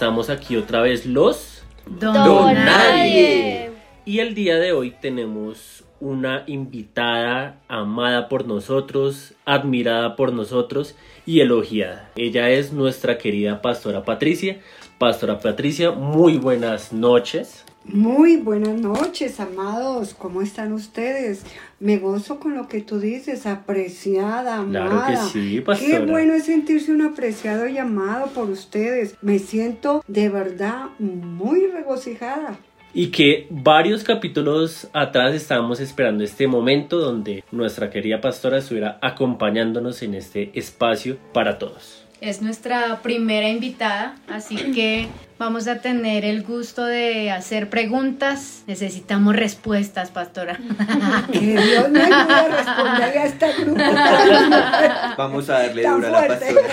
Estamos 0.00 0.30
aquí 0.30 0.56
otra 0.56 0.80
vez 0.80 1.04
los 1.04 1.62
Don, 1.84 2.14
Don 2.14 2.54
Nadie. 2.54 3.70
Y 4.06 4.20
el 4.20 4.34
día 4.34 4.56
de 4.56 4.72
hoy 4.72 4.92
tenemos 4.92 5.84
una 6.00 6.44
invitada 6.46 7.60
amada 7.68 8.30
por 8.30 8.46
nosotros, 8.46 9.34
admirada 9.44 10.16
por 10.16 10.32
nosotros 10.32 10.96
y 11.26 11.40
elogiada. 11.40 12.08
Ella 12.16 12.48
es 12.48 12.72
nuestra 12.72 13.18
querida 13.18 13.60
pastora 13.60 14.02
Patricia. 14.02 14.60
Pastora 14.96 15.38
Patricia, 15.38 15.90
muy 15.90 16.38
buenas 16.38 16.94
noches. 16.94 17.66
Muy 17.84 18.36
buenas 18.36 18.78
noches, 18.78 19.40
amados. 19.40 20.14
¿Cómo 20.14 20.42
están 20.42 20.72
ustedes? 20.72 21.44
Me 21.80 21.96
gozo 21.98 22.38
con 22.38 22.54
lo 22.54 22.68
que 22.68 22.82
tú 22.82 23.00
dices, 23.00 23.46
apreciada, 23.46 24.62
Claro 24.68 24.90
amada. 24.92 25.08
que 25.10 25.16
sí, 25.30 25.54
Qué 25.56 25.62
pastora. 25.62 26.00
bueno 26.04 26.34
es 26.34 26.44
sentirse 26.44 26.92
un 26.92 27.02
apreciado 27.02 27.66
y 27.66 27.78
amado 27.78 28.26
por 28.28 28.50
ustedes. 28.50 29.16
Me 29.22 29.38
siento 29.38 30.04
de 30.06 30.28
verdad 30.28 30.88
muy 30.98 31.66
regocijada. 31.68 32.58
Y 32.92 33.08
que 33.12 33.46
varios 33.50 34.04
capítulos 34.04 34.88
atrás 34.92 35.34
estábamos 35.34 35.80
esperando 35.80 36.22
este 36.22 36.46
momento 36.48 36.98
donde 36.98 37.44
nuestra 37.50 37.88
querida 37.88 38.20
pastora 38.20 38.58
estuviera 38.58 38.98
acompañándonos 39.00 40.02
en 40.02 40.14
este 40.14 40.50
espacio 40.58 41.16
para 41.32 41.58
todos. 41.58 42.04
Es 42.20 42.42
nuestra 42.42 43.00
primera 43.02 43.48
invitada, 43.48 44.14
así 44.28 44.56
que 44.74 45.06
vamos 45.38 45.68
a 45.68 45.80
tener 45.80 46.26
el 46.26 46.42
gusto 46.42 46.84
de 46.84 47.30
hacer 47.30 47.70
preguntas. 47.70 48.62
Necesitamos 48.66 49.34
respuestas, 49.34 50.10
pastora. 50.10 50.58
Que 51.32 51.40
Dios 51.40 51.88
me 51.88 52.02
ayude 52.02 52.14
a 52.14 52.48
responderle 52.48 53.18
a 53.18 53.24
este 53.24 53.52
grupo 53.52 53.80
Vamos 55.16 55.48
a 55.48 55.60
darle 55.60 55.82
duro 55.82 56.06
a 56.06 56.10
la 56.10 56.28
pastora. 56.28 56.68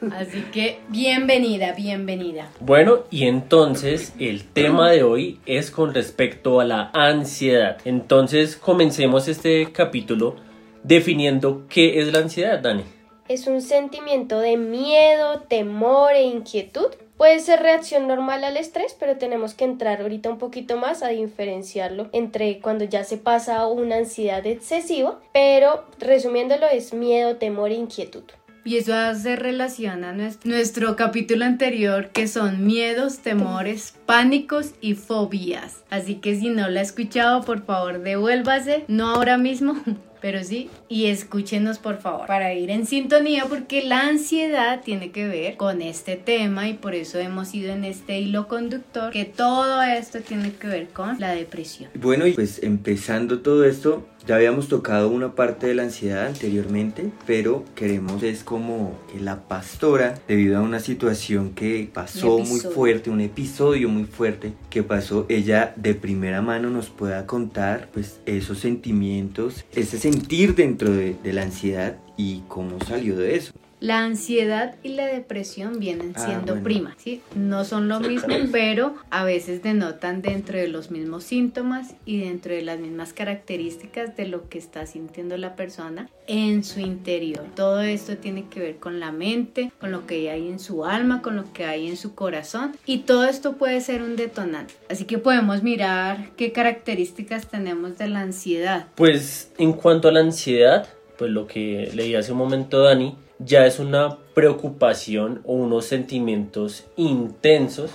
Así 0.16 0.42
que 0.52 0.78
bienvenida, 0.90 1.72
bienvenida. 1.72 2.48
Bueno, 2.60 3.00
y 3.10 3.26
entonces 3.26 4.12
el 4.20 4.44
tema 4.44 4.92
de 4.92 5.02
hoy 5.02 5.40
es 5.44 5.72
con 5.72 5.92
respecto 5.92 6.60
a 6.60 6.64
la 6.64 6.90
ansiedad. 6.94 7.78
Entonces 7.84 8.56
comencemos 8.56 9.26
este 9.26 9.72
capítulo 9.72 10.36
definiendo 10.84 11.66
qué 11.68 11.98
es 11.98 12.12
la 12.12 12.20
ansiedad, 12.20 12.60
Dani. 12.60 12.84
Es 13.28 13.46
un 13.46 13.60
sentimiento 13.60 14.38
de 14.40 14.56
miedo, 14.56 15.40
temor 15.48 16.12
e 16.14 16.22
inquietud. 16.22 16.86
Puede 17.18 17.40
ser 17.40 17.60
reacción 17.60 18.06
normal 18.06 18.44
al 18.44 18.56
estrés, 18.56 18.96
pero 18.98 19.16
tenemos 19.18 19.54
que 19.54 19.64
entrar 19.64 20.00
ahorita 20.00 20.30
un 20.30 20.38
poquito 20.38 20.76
más 20.76 21.02
a 21.02 21.08
diferenciarlo 21.08 22.08
entre 22.12 22.60
cuando 22.60 22.84
ya 22.84 23.04
se 23.04 23.18
pasa 23.18 23.66
una 23.66 23.96
ansiedad 23.96 24.46
excesiva, 24.46 25.18
pero 25.34 25.84
resumiéndolo 25.98 26.66
es 26.68 26.94
miedo, 26.94 27.36
temor 27.36 27.70
e 27.70 27.74
inquietud. 27.74 28.22
Y 28.64 28.76
eso 28.76 28.94
hace 28.94 29.34
relación 29.34 30.04
a 30.04 30.12
nues- 30.12 30.38
nuestro 30.44 30.94
capítulo 30.94 31.44
anterior 31.44 32.10
que 32.10 32.28
son 32.28 32.66
miedos, 32.66 33.18
temores, 33.18 33.94
pánicos 34.04 34.72
y 34.80 34.94
fobias. 34.94 35.84
Así 35.90 36.16
que 36.16 36.36
si 36.36 36.50
no 36.50 36.68
la 36.68 36.80
ha 36.80 36.82
escuchado, 36.82 37.42
por 37.42 37.64
favor 37.64 38.00
devuélvase, 38.02 38.84
no 38.86 39.08
ahora 39.08 39.38
mismo, 39.38 39.74
pero 40.20 40.42
sí, 40.44 40.70
y 40.88 41.06
escúchenos 41.06 41.78
por 41.78 41.98
favor 41.98 42.26
para 42.26 42.54
ir 42.54 42.70
en 42.70 42.86
sintonía 42.86 43.46
porque 43.48 43.84
la 43.84 44.00
ansiedad 44.00 44.80
tiene 44.82 45.10
que 45.10 45.26
ver 45.26 45.56
con 45.56 45.82
este 45.82 46.16
tema 46.16 46.68
y 46.68 46.74
por 46.74 46.94
eso 46.94 47.18
hemos 47.18 47.54
ido 47.54 47.72
en 47.72 47.84
este 47.84 48.20
hilo 48.20 48.48
conductor 48.48 49.12
que 49.12 49.24
todo 49.24 49.82
esto 49.82 50.20
tiene 50.20 50.52
que 50.52 50.66
ver 50.66 50.88
con 50.88 51.18
la 51.20 51.32
depresión. 51.32 51.90
Bueno, 51.94 52.26
y 52.26 52.32
pues 52.32 52.62
empezando 52.62 53.40
todo 53.40 53.64
esto, 53.64 54.06
ya 54.28 54.36
habíamos 54.36 54.68
tocado 54.68 55.08
una 55.08 55.34
parte 55.34 55.68
de 55.68 55.74
la 55.74 55.84
ansiedad 55.84 56.26
anteriormente, 56.26 57.10
pero 57.26 57.64
queremos 57.74 58.22
es 58.22 58.44
como 58.44 58.94
que 59.10 59.20
la 59.20 59.48
pastora, 59.48 60.20
debido 60.28 60.58
a 60.58 60.60
una 60.60 60.80
situación 60.80 61.54
que 61.54 61.88
pasó 61.90 62.38
muy 62.40 62.60
fuerte, 62.60 63.08
un 63.08 63.22
episodio 63.22 63.88
muy 63.88 64.04
fuerte 64.04 64.52
que 64.68 64.82
pasó, 64.82 65.24
ella 65.30 65.72
de 65.76 65.94
primera 65.94 66.42
mano 66.42 66.68
nos 66.68 66.90
pueda 66.90 67.24
contar 67.24 67.88
pues 67.90 68.20
esos 68.26 68.58
sentimientos, 68.58 69.64
ese 69.74 69.98
sentir 69.98 70.54
dentro 70.54 70.92
de, 70.92 71.16
de 71.22 71.32
la 71.32 71.42
ansiedad 71.42 71.96
y 72.18 72.42
cómo 72.48 72.78
salió 72.84 73.16
de 73.16 73.36
eso. 73.36 73.54
La 73.80 74.02
ansiedad 74.04 74.74
y 74.82 74.88
la 74.90 75.06
depresión 75.06 75.78
vienen 75.78 76.12
Ah, 76.16 76.24
siendo 76.24 76.54
bueno. 76.54 76.64
primas, 76.64 76.94
¿sí? 76.98 77.22
No 77.36 77.64
son 77.64 77.88
lo 77.88 78.00
mismo, 78.00 78.34
pero 78.52 78.94
a 79.10 79.24
veces 79.24 79.62
denotan 79.62 80.20
dentro 80.20 80.58
de 80.58 80.66
los 80.68 80.90
mismos 80.90 81.22
síntomas 81.24 81.94
y 82.04 82.18
dentro 82.20 82.52
de 82.54 82.62
las 82.62 82.80
mismas 82.80 83.12
características 83.12 84.16
de 84.16 84.26
lo 84.26 84.48
que 84.48 84.58
está 84.58 84.84
sintiendo 84.86 85.36
la 85.36 85.54
persona 85.54 86.08
en 86.26 86.64
su 86.64 86.80
interior. 86.80 87.44
Todo 87.54 87.80
esto 87.82 88.16
tiene 88.16 88.46
que 88.48 88.60
ver 88.60 88.76
con 88.78 88.98
la 89.00 89.12
mente, 89.12 89.70
con 89.80 89.92
lo 89.92 90.06
que 90.06 90.28
hay 90.30 90.48
en 90.48 90.58
su 90.58 90.84
alma, 90.84 91.22
con 91.22 91.36
lo 91.36 91.52
que 91.52 91.64
hay 91.64 91.86
en 91.88 91.96
su 91.96 92.14
corazón 92.14 92.76
y 92.84 92.98
todo 92.98 93.24
esto 93.26 93.52
puede 93.56 93.80
ser 93.80 94.02
un 94.02 94.16
detonante. 94.16 94.74
Así 94.90 95.04
que 95.04 95.18
podemos 95.18 95.62
mirar 95.62 96.30
qué 96.36 96.52
características 96.52 97.46
tenemos 97.46 97.96
de 97.98 98.08
la 98.08 98.20
ansiedad. 98.20 98.86
Pues 98.96 99.52
en 99.58 99.72
cuanto 99.72 100.08
a 100.08 100.12
la 100.12 100.20
ansiedad, 100.20 100.88
pues 101.16 101.30
lo 101.30 101.46
que 101.46 101.90
leí 101.94 102.14
hace 102.14 102.32
un 102.32 102.38
momento 102.38 102.80
Dani, 102.82 103.14
ya 103.38 103.66
es 103.66 103.78
una 103.78 104.18
preocupación 104.34 105.40
o 105.44 105.54
unos 105.54 105.86
sentimientos 105.86 106.86
intensos 106.96 107.90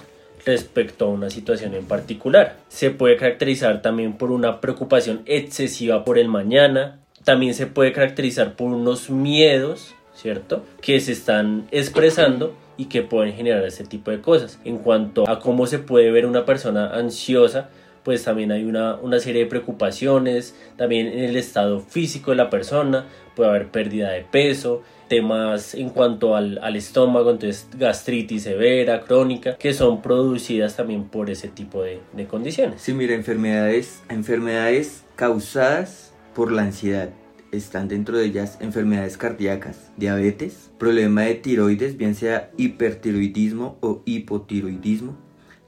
respecto 0.46 1.06
a 1.06 1.10
una 1.10 1.30
situación 1.30 1.74
en 1.74 1.86
particular. 1.86 2.58
Se 2.70 2.90
puede 2.92 3.18
caracterizar 3.18 3.82
también 3.82 4.18
por 4.18 4.32
una 4.32 4.62
preocupación 4.62 5.22
excesiva 5.26 6.04
por 6.04 6.18
el 6.18 6.28
mañana, 6.28 7.00
también 7.24 7.54
se 7.54 7.68
puede 7.68 7.94
caracterizar 7.94 8.56
por 8.56 8.68
unos 8.68 9.10
miedos, 9.10 9.96
¿cierto? 10.14 10.64
Que 10.82 11.00
se 11.00 11.14
están 11.14 11.68
expresando 11.72 12.54
y 12.76 12.86
que 12.86 13.02
pueden 13.02 13.34
generar 13.34 13.64
este 13.64 13.86
tipo 13.86 14.12
de 14.12 14.20
cosas. 14.20 14.60
En 14.66 14.78
cuanto 14.80 15.30
a 15.30 15.40
cómo 15.40 15.68
se 15.68 15.80
puede 15.80 16.12
ver 16.12 16.26
una 16.26 16.46
persona 16.46 16.94
ansiosa, 16.94 17.70
pues 18.04 18.24
también 18.26 18.52
hay 18.52 18.66
una, 18.66 18.96
una 18.96 19.20
serie 19.20 19.44
de 19.44 19.50
preocupaciones, 19.50 20.56
también 20.76 21.08
en 21.08 21.20
el 21.20 21.38
estado 21.38 21.80
físico 21.80 22.32
de 22.32 22.38
la 22.38 22.50
persona, 22.50 23.06
puede 23.36 23.50
haber 23.50 23.70
pérdida 23.70 24.12
de 24.12 24.22
peso, 24.22 24.84
temas 25.14 25.76
en 25.76 25.92
cuanto 25.92 26.36
al, 26.36 26.76
estómago, 26.76 27.30
entonces 27.30 27.68
gastritis 27.78 28.42
severa, 28.44 29.02
crónica, 29.02 29.58
que 29.58 29.72
son 29.72 30.02
producidas 30.02 30.76
también 30.76 31.04
por 31.04 31.30
ese 31.30 31.50
tipo 31.50 31.84
de, 31.84 32.00
de 32.14 32.26
condiciones. 32.26 32.82
Sí, 32.82 32.96
mira, 32.96 33.14
enfermedades, 33.14 34.02
enfermedades 34.10 35.04
causadas 35.16 36.14
por 36.34 36.52
la 36.52 36.64
ansiedad. 36.64 37.12
Están 37.52 37.88
dentro 37.90 38.18
de 38.18 38.26
ellas 38.26 38.58
enfermedades 38.60 39.18
cardíacas, 39.18 39.92
diabetes, 39.98 40.72
problema 40.80 41.22
de 41.22 41.36
tiroides, 41.36 41.96
bien 41.96 42.16
sea 42.16 42.50
hipertiroidismo 42.58 43.78
o 43.82 44.02
hipotiroidismo, 44.06 45.16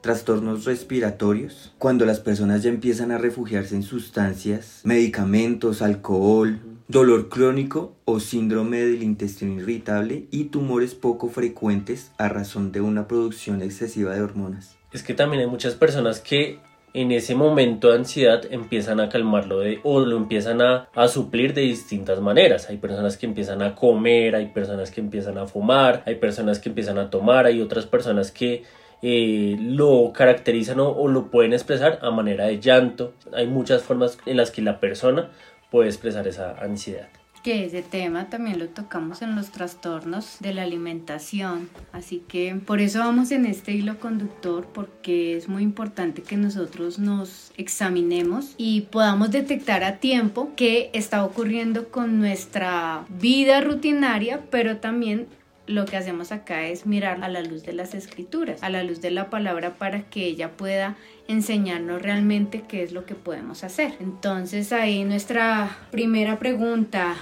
trastornos 0.00 0.64
respiratorios, 0.64 1.72
cuando 1.78 2.04
las 2.04 2.18
personas 2.18 2.64
ya 2.64 2.70
empiezan 2.70 3.12
a 3.12 3.18
refugiarse 3.18 3.76
en 3.76 3.84
sustancias, 3.84 4.80
medicamentos, 4.82 5.82
alcohol, 5.82 6.58
dolor 6.88 7.28
crónico 7.28 7.96
o 8.04 8.20
síndrome 8.20 8.78
del 8.78 9.02
intestino 9.02 9.60
irritable 9.60 10.26
y 10.30 10.44
tumores 10.44 10.94
poco 10.94 11.28
frecuentes 11.28 12.12
a 12.16 12.28
razón 12.28 12.70
de 12.70 12.80
una 12.80 13.08
producción 13.08 13.62
excesiva 13.62 14.14
de 14.14 14.22
hormonas. 14.22 14.76
Es 14.92 15.02
que 15.02 15.14
también 15.14 15.42
hay 15.42 15.48
muchas 15.48 15.74
personas 15.74 16.20
que 16.20 16.60
en 16.94 17.12
ese 17.12 17.34
momento 17.34 17.90
de 17.90 17.96
ansiedad 17.96 18.42
empiezan 18.50 19.00
a 19.00 19.08
calmarlo 19.08 19.58
o 19.82 20.00
lo 20.00 20.16
empiezan 20.16 20.62
a, 20.62 20.88
a 20.94 21.08
suplir 21.08 21.52
de 21.52 21.62
distintas 21.62 22.20
maneras. 22.20 22.70
Hay 22.70 22.78
personas 22.78 23.16
que 23.18 23.26
empiezan 23.26 23.62
a 23.62 23.74
comer, 23.74 24.34
hay 24.34 24.46
personas 24.46 24.90
que 24.90 25.00
empiezan 25.00 25.36
a 25.36 25.46
fumar, 25.46 26.02
hay 26.06 26.14
personas 26.14 26.58
que 26.58 26.70
empiezan 26.70 26.98
a 26.98 27.10
tomar, 27.10 27.44
hay 27.46 27.60
otras 27.60 27.84
personas 27.84 28.30
que 28.30 28.62
eh, 29.02 29.56
lo 29.60 30.12
caracterizan 30.14 30.80
o 30.80 31.06
lo 31.08 31.30
pueden 31.30 31.52
expresar 31.52 31.98
a 32.00 32.10
manera 32.10 32.46
de 32.46 32.60
llanto. 32.60 33.12
Hay 33.34 33.46
muchas 33.46 33.82
formas 33.82 34.18
en 34.24 34.38
las 34.38 34.50
que 34.50 34.62
la 34.62 34.80
persona 34.80 35.30
puede 35.70 35.88
expresar 35.88 36.26
esa 36.26 36.56
ansiedad. 36.58 37.08
que 37.42 37.64
ese 37.64 37.82
tema 37.82 38.28
también 38.28 38.58
lo 38.58 38.66
tocamos 38.70 39.22
en 39.22 39.36
los 39.36 39.50
trastornos 39.50 40.38
de 40.40 40.52
la 40.52 40.62
alimentación. 40.62 41.68
Así 41.92 42.24
que 42.26 42.56
por 42.56 42.80
eso 42.80 42.98
vamos 42.98 43.30
en 43.30 43.46
este 43.46 43.70
hilo 43.70 44.00
conductor, 44.00 44.66
porque 44.74 45.36
es 45.36 45.48
muy 45.48 45.62
importante 45.62 46.22
que 46.22 46.36
nosotros 46.36 46.98
nos 46.98 47.52
examinemos 47.56 48.56
y 48.56 48.80
podamos 48.90 49.30
detectar 49.30 49.84
a 49.84 49.98
tiempo 49.98 50.50
qué 50.56 50.90
está 50.92 51.24
ocurriendo 51.24 51.88
con 51.90 52.18
nuestra 52.18 53.04
vida 53.20 53.60
rutinaria, 53.60 54.42
pero 54.50 54.78
también 54.78 55.28
lo 55.66 55.84
que 55.84 55.96
hacemos 55.96 56.32
acá 56.32 56.66
es 56.66 56.86
mirar 56.86 57.22
a 57.22 57.28
la 57.28 57.42
luz 57.42 57.64
de 57.64 57.72
las 57.72 57.94
escrituras, 57.94 58.62
a 58.62 58.70
la 58.70 58.82
luz 58.82 59.00
de 59.00 59.10
la 59.10 59.30
palabra 59.30 59.74
para 59.74 60.02
que 60.08 60.24
ella 60.24 60.56
pueda 60.56 60.96
enseñarnos 61.28 62.02
realmente 62.02 62.62
qué 62.68 62.82
es 62.82 62.92
lo 62.92 63.04
que 63.04 63.14
podemos 63.14 63.64
hacer. 63.64 63.94
Entonces 64.00 64.72
ahí 64.72 65.04
nuestra 65.04 65.76
primera 65.90 66.38
pregunta, 66.38 67.16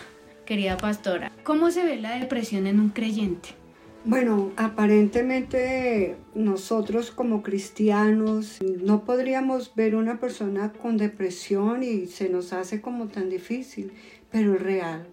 querida 0.45 0.77
pastora, 0.77 1.33
¿cómo 1.43 1.71
se 1.71 1.85
ve 1.85 1.97
la 1.97 2.19
depresión 2.19 2.67
en 2.67 2.81
un 2.81 2.91
creyente? 2.91 3.51
Bueno, 4.07 4.53
aparentemente 4.57 6.17
nosotros 6.35 7.11
como 7.11 7.43
cristianos 7.43 8.59
no 8.61 9.05
podríamos 9.05 9.75
ver 9.75 9.97
una 9.97 10.21
persona 10.21 10.75
con 10.75 10.99
depresión 10.99 11.83
y 11.83 12.07
se 12.07 12.29
nos 12.29 12.53
hace 12.53 12.83
como 12.83 13.09
tan 13.09 13.31
difícil, 13.31 13.93
pero 14.31 14.55
es 14.55 14.61
real. 14.61 15.07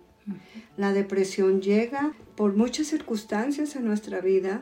La 0.75 0.91
depresión 0.91 1.61
llega 1.61 2.11
por 2.41 2.55
muchas 2.55 2.87
circunstancias 2.87 3.75
en 3.75 3.85
nuestra 3.85 4.19
vida, 4.19 4.61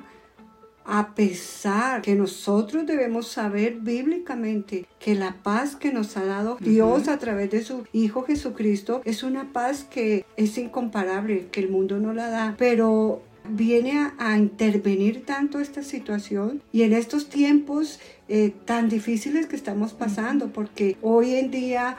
a 0.84 1.16
pesar 1.16 2.02
que 2.02 2.14
nosotros 2.14 2.86
debemos 2.86 3.30
saber 3.30 3.76
bíblicamente 3.80 4.86
que 5.00 5.16
la 5.16 5.38
paz 5.44 5.78
que 5.78 5.94
nos 5.94 6.18
ha 6.18 6.26
dado 6.26 6.58
Dios 6.60 7.08
a 7.08 7.18
través 7.20 7.52
de 7.52 7.64
su 7.64 7.86
Hijo 7.94 8.24
Jesucristo 8.24 9.02
es 9.06 9.24
una 9.24 9.54
paz 9.54 9.86
que 9.90 10.26
es 10.36 10.58
incomparable, 10.58 11.48
que 11.54 11.62
el 11.62 11.70
mundo 11.70 12.00
no 12.00 12.12
la 12.12 12.28
da, 12.30 12.56
pero 12.58 13.22
viene 13.48 14.12
a, 14.18 14.38
intervenir 14.38 15.26
tanto 15.26 15.62
esta 15.62 15.82
situación 15.82 16.62
y 16.74 16.82
en 16.82 16.92
estos 16.92 17.30
tiempos 17.30 18.02
eh, 18.28 18.54
tan 18.66 18.90
difíciles 18.90 19.48
que 19.48 19.56
estamos 19.56 19.94
pasando, 19.94 20.52
porque 20.52 20.98
hoy 21.02 21.36
en 21.36 21.50
día 21.50 21.96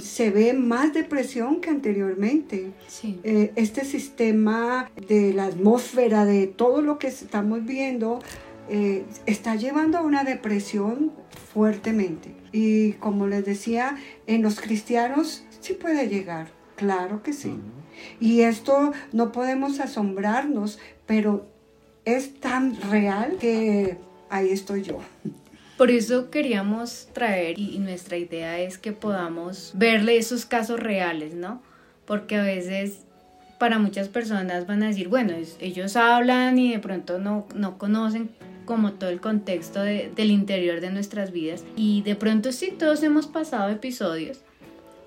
se 0.00 0.30
ve 0.30 0.52
más 0.52 0.92
depresión 0.94 1.60
que 1.60 1.70
anteriormente. 1.70 2.72
Eh, 3.22 3.52
este 3.56 3.84
sistema 3.84 4.90
de 5.08 5.32
la 5.32 5.46
atmósfera, 5.46 6.24
de 6.24 6.46
todo 6.46 6.82
lo 6.82 6.98
que 6.98 7.08
estamos 7.08 7.64
viendo, 7.64 8.20
eh, 8.68 9.04
está 9.26 9.54
llevando 9.54 9.98
a 9.98 10.02
una 10.02 10.24
depresión 10.24 11.12
fuertemente. 11.52 12.34
Y 12.52 12.92
como 12.94 13.26
les 13.26 13.44
decía, 13.44 13.96
en 14.26 14.42
los 14.42 14.60
cristianos 14.60 15.44
sí 15.60 15.74
puede 15.74 16.08
llegar, 16.08 16.48
claro 16.76 17.22
que 17.22 17.32
sí. 17.32 17.54
Y 18.20 18.42
esto 18.42 18.92
no 19.12 19.32
podemos 19.32 19.80
asombrarnos, 19.80 20.78
pero 21.06 21.46
es 22.04 22.40
tan 22.40 22.80
real 22.90 23.36
que 23.38 23.98
ahí 24.30 24.50
estoy 24.50 24.82
yo. 24.82 24.98
Por 25.76 25.90
eso 25.90 26.30
queríamos 26.30 27.08
traer 27.12 27.58
y 27.58 27.78
nuestra 27.78 28.16
idea 28.16 28.58
es 28.58 28.78
que 28.78 28.92
podamos 28.92 29.72
verle 29.74 30.16
esos 30.16 30.46
casos 30.46 30.80
reales, 30.80 31.34
¿no? 31.34 31.62
Porque 32.06 32.36
a 32.36 32.42
veces 32.42 33.04
para 33.58 33.78
muchas 33.78 34.08
personas 34.08 34.66
van 34.66 34.82
a 34.82 34.88
decir, 34.88 35.08
bueno, 35.08 35.34
ellos 35.60 35.96
hablan 35.96 36.58
y 36.58 36.72
de 36.72 36.78
pronto 36.78 37.18
no, 37.18 37.46
no 37.54 37.78
conocen 37.78 38.30
como 38.64 38.92
todo 38.92 39.10
el 39.10 39.20
contexto 39.20 39.80
del 39.80 40.30
interior 40.30 40.80
de 40.80 40.90
nuestras 40.90 41.30
vidas 41.30 41.64
y 41.76 42.02
de 42.02 42.16
pronto 42.16 42.52
sí, 42.52 42.72
todos 42.76 43.02
hemos 43.02 43.28
pasado 43.28 43.70
episodios 43.70 44.40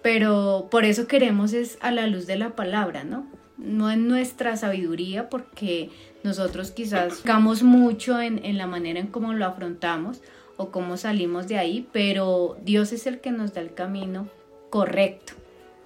pero 0.02 0.68
por 0.72 0.86
eso 0.86 1.08
queremos 1.08 1.54
es 1.54 1.78
a 1.82 1.92
la 1.92 2.08
luz 2.08 2.26
de 2.26 2.38
la 2.38 2.56
palabra, 2.56 3.04
¿no? 3.04 3.28
No 3.58 3.92
en 3.92 4.08
nuestra 4.08 4.56
sabiduría, 4.56 5.30
porque 5.30 5.90
nosotros 6.24 6.72
quizás 6.72 7.10
buscamos 7.10 7.64
mucho 7.64 8.22
en, 8.22 8.44
en 8.46 8.58
la 8.58 8.68
manera 8.68 9.00
en 9.00 9.08
cómo 9.08 9.34
lo 9.34 9.46
afrontamos 9.46 10.22
o 10.60 10.72
cómo 10.72 10.98
salimos 10.98 11.48
de 11.48 11.58
ahí, 11.58 11.88
pero 11.92 12.58
Dios 12.64 12.92
es 12.92 13.08
el 13.08 13.20
que 13.20 13.32
nos 13.32 13.54
da 13.54 13.62
el 13.62 13.74
camino 13.74 14.28
correcto 14.70 15.34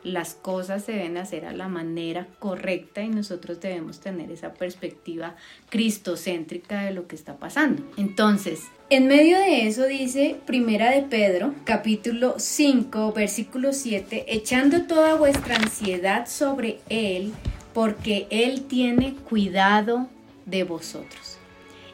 las 0.03 0.33
cosas 0.33 0.83
se 0.83 0.93
deben 0.93 1.17
hacer 1.17 1.45
a 1.45 1.53
la 1.53 1.67
manera 1.67 2.27
correcta 2.39 3.01
y 3.01 3.09
nosotros 3.09 3.59
debemos 3.59 3.99
tener 3.99 4.31
esa 4.31 4.53
perspectiva 4.53 5.35
cristocéntrica 5.69 6.83
de 6.83 6.93
lo 6.93 7.07
que 7.07 7.15
está 7.15 7.37
pasando. 7.37 7.83
Entonces, 7.97 8.63
en 8.89 9.07
medio 9.07 9.37
de 9.37 9.67
eso 9.67 9.85
dice 9.85 10.35
Primera 10.45 10.91
de 10.91 11.03
Pedro, 11.03 11.55
capítulo 11.63 12.35
5, 12.37 13.13
versículo 13.13 13.73
7, 13.73 14.25
echando 14.27 14.83
toda 14.83 15.15
vuestra 15.15 15.55
ansiedad 15.55 16.27
sobre 16.27 16.79
Él, 16.89 17.33
porque 17.73 18.27
Él 18.29 18.65
tiene 18.65 19.15
cuidado 19.15 20.07
de 20.45 20.63
vosotros. 20.63 21.32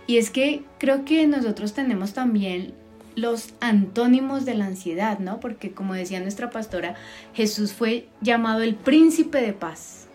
Y 0.09 0.17
es 0.17 0.31
que 0.31 0.63
creo 0.79 1.05
que 1.05 1.27
nosotros 1.27 1.73
tenemos 1.73 2.13
también 2.13 2.73
los 3.13 3.53
antónimos 3.59 4.43
de 4.43 4.55
la 4.55 4.65
ansiedad, 4.65 5.19
¿no? 5.19 5.39
Porque 5.39 5.71
como 5.71 5.93
decía 5.93 6.19
nuestra 6.19 6.49
pastora, 6.49 6.95
Jesús 7.35 7.73
fue 7.73 8.07
llamado 8.19 8.63
el 8.63 8.73
príncipe 8.73 9.39
de 9.39 9.53
paz. 9.53 10.07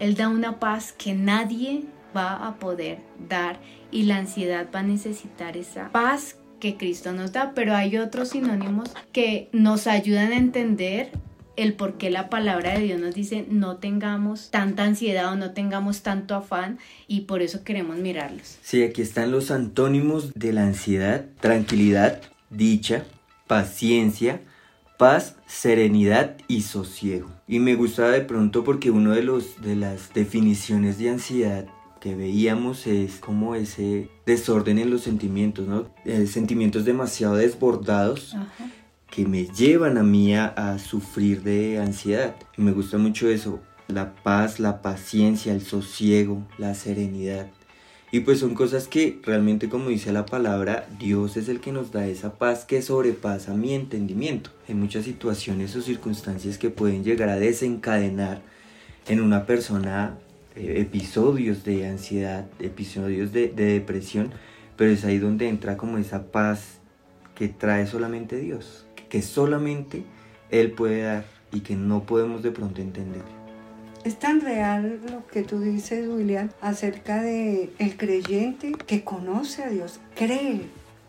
Él 0.00 0.16
da 0.16 0.28
una 0.28 0.58
paz 0.58 0.92
que 0.92 1.14
nadie 1.14 1.84
va 2.14 2.44
a 2.44 2.56
poder 2.56 2.98
dar 3.28 3.60
y 3.92 4.02
la 4.02 4.16
ansiedad 4.16 4.66
va 4.74 4.80
a 4.80 4.82
necesitar 4.82 5.56
esa 5.56 5.92
paz 5.92 6.36
que 6.58 6.76
Cristo 6.76 7.12
nos 7.12 7.30
da, 7.30 7.52
pero 7.54 7.72
hay 7.72 7.98
otros 7.98 8.30
sinónimos 8.30 8.90
que 9.12 9.48
nos 9.52 9.86
ayudan 9.86 10.32
a 10.32 10.38
entender 10.38 11.12
el 11.56 11.74
por 11.74 11.94
qué 11.94 12.10
la 12.10 12.30
palabra 12.30 12.74
de 12.74 12.84
Dios 12.84 13.00
nos 13.00 13.14
dice 13.14 13.46
no 13.48 13.76
tengamos 13.76 14.50
tanta 14.50 14.84
ansiedad 14.84 15.32
o 15.32 15.36
no 15.36 15.52
tengamos 15.52 16.02
tanto 16.02 16.34
afán 16.34 16.78
y 17.06 17.22
por 17.22 17.42
eso 17.42 17.64
queremos 17.64 17.96
mirarlos. 17.98 18.58
Sí, 18.62 18.82
aquí 18.82 19.02
están 19.02 19.30
los 19.30 19.50
antónimos 19.50 20.32
de 20.34 20.52
la 20.52 20.62
ansiedad, 20.64 21.26
tranquilidad, 21.40 22.20
dicha, 22.50 23.04
paciencia, 23.46 24.40
paz, 24.98 25.36
serenidad 25.46 26.36
y 26.48 26.62
sosiego. 26.62 27.30
Y 27.46 27.58
me 27.58 27.74
gusta 27.74 28.08
de 28.10 28.20
pronto 28.20 28.64
porque 28.64 28.90
uno 28.90 29.12
de 29.12 29.22
los 29.22 29.60
de 29.62 29.76
las 29.76 30.12
definiciones 30.14 30.98
de 30.98 31.10
ansiedad 31.10 31.66
que 32.00 32.14
veíamos 32.14 32.86
es 32.86 33.16
como 33.16 33.54
ese 33.54 34.10
desorden 34.26 34.78
en 34.78 34.90
los 34.90 35.02
sentimientos, 35.02 35.66
¿no? 35.66 35.86
Eh, 36.04 36.26
sentimientos 36.26 36.84
demasiado 36.84 37.36
desbordados 37.36 38.34
Ajá 38.34 38.64
que 39.14 39.26
me 39.26 39.46
llevan 39.46 39.96
a 39.96 40.02
mí 40.02 40.34
a, 40.34 40.76
sufrir 40.78 41.42
de 41.42 41.78
ansiedad. 41.78 42.34
Me 42.56 42.72
gusta 42.72 42.98
mucho 42.98 43.28
eso, 43.28 43.60
la 43.86 44.12
paz, 44.12 44.58
la 44.58 44.82
paciencia, 44.82 45.52
el 45.52 45.60
sosiego, 45.60 46.44
la 46.58 46.74
serenidad. 46.74 47.46
Y 48.10 48.20
pues 48.20 48.40
son 48.40 48.54
cosas 48.54 48.88
que 48.88 49.20
realmente 49.22 49.68
como 49.68 49.90
dice 49.90 50.12
la 50.12 50.26
palabra, 50.26 50.88
Dios 50.98 51.36
es 51.36 51.48
el 51.48 51.60
que 51.60 51.70
nos 51.70 51.92
da 51.92 52.06
esa 52.06 52.34
paz 52.34 52.64
que 52.64 52.82
sobrepasa 52.82 53.54
mi 53.54 53.74
entendimiento. 53.74 54.50
Hay 54.68 54.74
muchas 54.74 55.04
situaciones 55.04 55.76
o 55.76 55.82
circunstancias 55.82 56.58
que 56.58 56.70
pueden 56.70 57.04
llegar 57.04 57.28
a 57.28 57.36
desencadenar 57.36 58.42
en 59.06 59.20
una 59.20 59.46
persona 59.46 60.18
eh, 60.56 60.74
episodios 60.78 61.62
de 61.62 61.86
ansiedad, 61.86 62.46
episodios 62.58 63.32
de 63.32 63.48
depresión, 63.48 64.32
pero 64.76 64.90
es 64.90 65.04
ahí 65.04 65.18
donde 65.18 65.48
entra 65.48 65.76
como 65.76 65.98
esa 65.98 66.32
paz 66.32 66.80
que 67.36 67.48
trae 67.48 67.86
solamente 67.86 68.38
Dios 68.38 68.83
que 69.14 69.22
solamente 69.22 70.02
Él 70.50 70.72
puede 70.72 71.02
dar 71.02 71.24
y 71.52 71.60
que 71.60 71.76
no 71.76 72.02
podemos 72.02 72.42
de 72.42 72.50
pronto 72.50 72.80
entender. 72.80 73.22
Es 74.02 74.18
tan 74.18 74.40
real 74.40 75.02
lo 75.08 75.24
que 75.28 75.44
tú 75.44 75.60
dices, 75.60 76.08
William, 76.08 76.50
acerca 76.60 77.22
de 77.22 77.72
el 77.78 77.96
creyente 77.96 78.72
que 78.72 79.04
conoce 79.04 79.62
a 79.62 79.68
Dios, 79.68 80.00
cree 80.16 80.62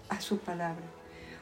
a 0.09 0.21
su 0.21 0.37
palabra. 0.37 0.83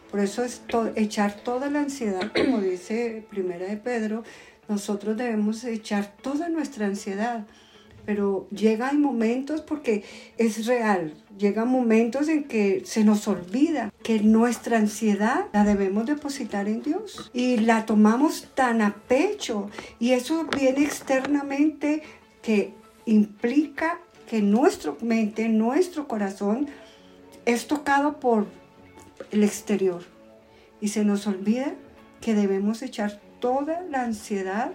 Por 0.10 0.22
eso 0.22 0.42
es 0.42 0.62
echar 0.96 1.36
toda 1.36 1.70
la 1.70 1.82
ansiedad, 1.82 2.32
como 2.46 2.62
dice 2.62 3.26
Primera 3.30 3.66
de 3.68 3.76
Pedro, 3.76 4.24
nosotros 4.70 5.18
debemos 5.18 5.66
echar 5.66 6.16
toda 6.22 6.48
nuestra 6.48 6.86
ansiedad 6.86 7.46
pero 8.06 8.48
llegan 8.52 9.02
momentos 9.02 9.62
porque 9.62 10.04
es 10.38 10.66
real, 10.66 11.14
llegan 11.38 11.68
momentos 11.68 12.28
en 12.28 12.44
que 12.44 12.84
se 12.86 13.04
nos 13.04 13.28
olvida 13.28 13.94
que 14.04 14.20
nuestra 14.20 14.78
ansiedad 14.78 15.46
la 15.54 15.64
debemos 15.64 16.06
depositar 16.06 16.68
en 16.68 16.84
Dios 16.84 17.32
y 17.34 17.58
la 17.58 17.86
tomamos 17.86 18.50
tan 18.56 18.82
a 18.82 18.96
pecho. 19.08 19.70
Y 20.00 20.12
eso 20.12 20.46
viene 20.46 20.84
externamente 20.84 22.04
que 22.42 22.74
implica 23.06 24.00
que 24.28 24.42
nuestra 24.42 24.94
mente, 25.02 25.48
nuestro 25.50 26.08
corazón 26.08 26.68
es 27.46 27.68
tocado 27.68 28.20
por 28.20 28.48
el 29.32 29.44
exterior. 29.44 30.04
Y 30.82 30.90
se 30.90 31.06
nos 31.06 31.28
olvida 31.28 31.74
que 32.20 32.34
debemos 32.34 32.82
echar 32.82 33.22
toda 33.40 33.82
la 33.90 34.04
ansiedad 34.04 34.72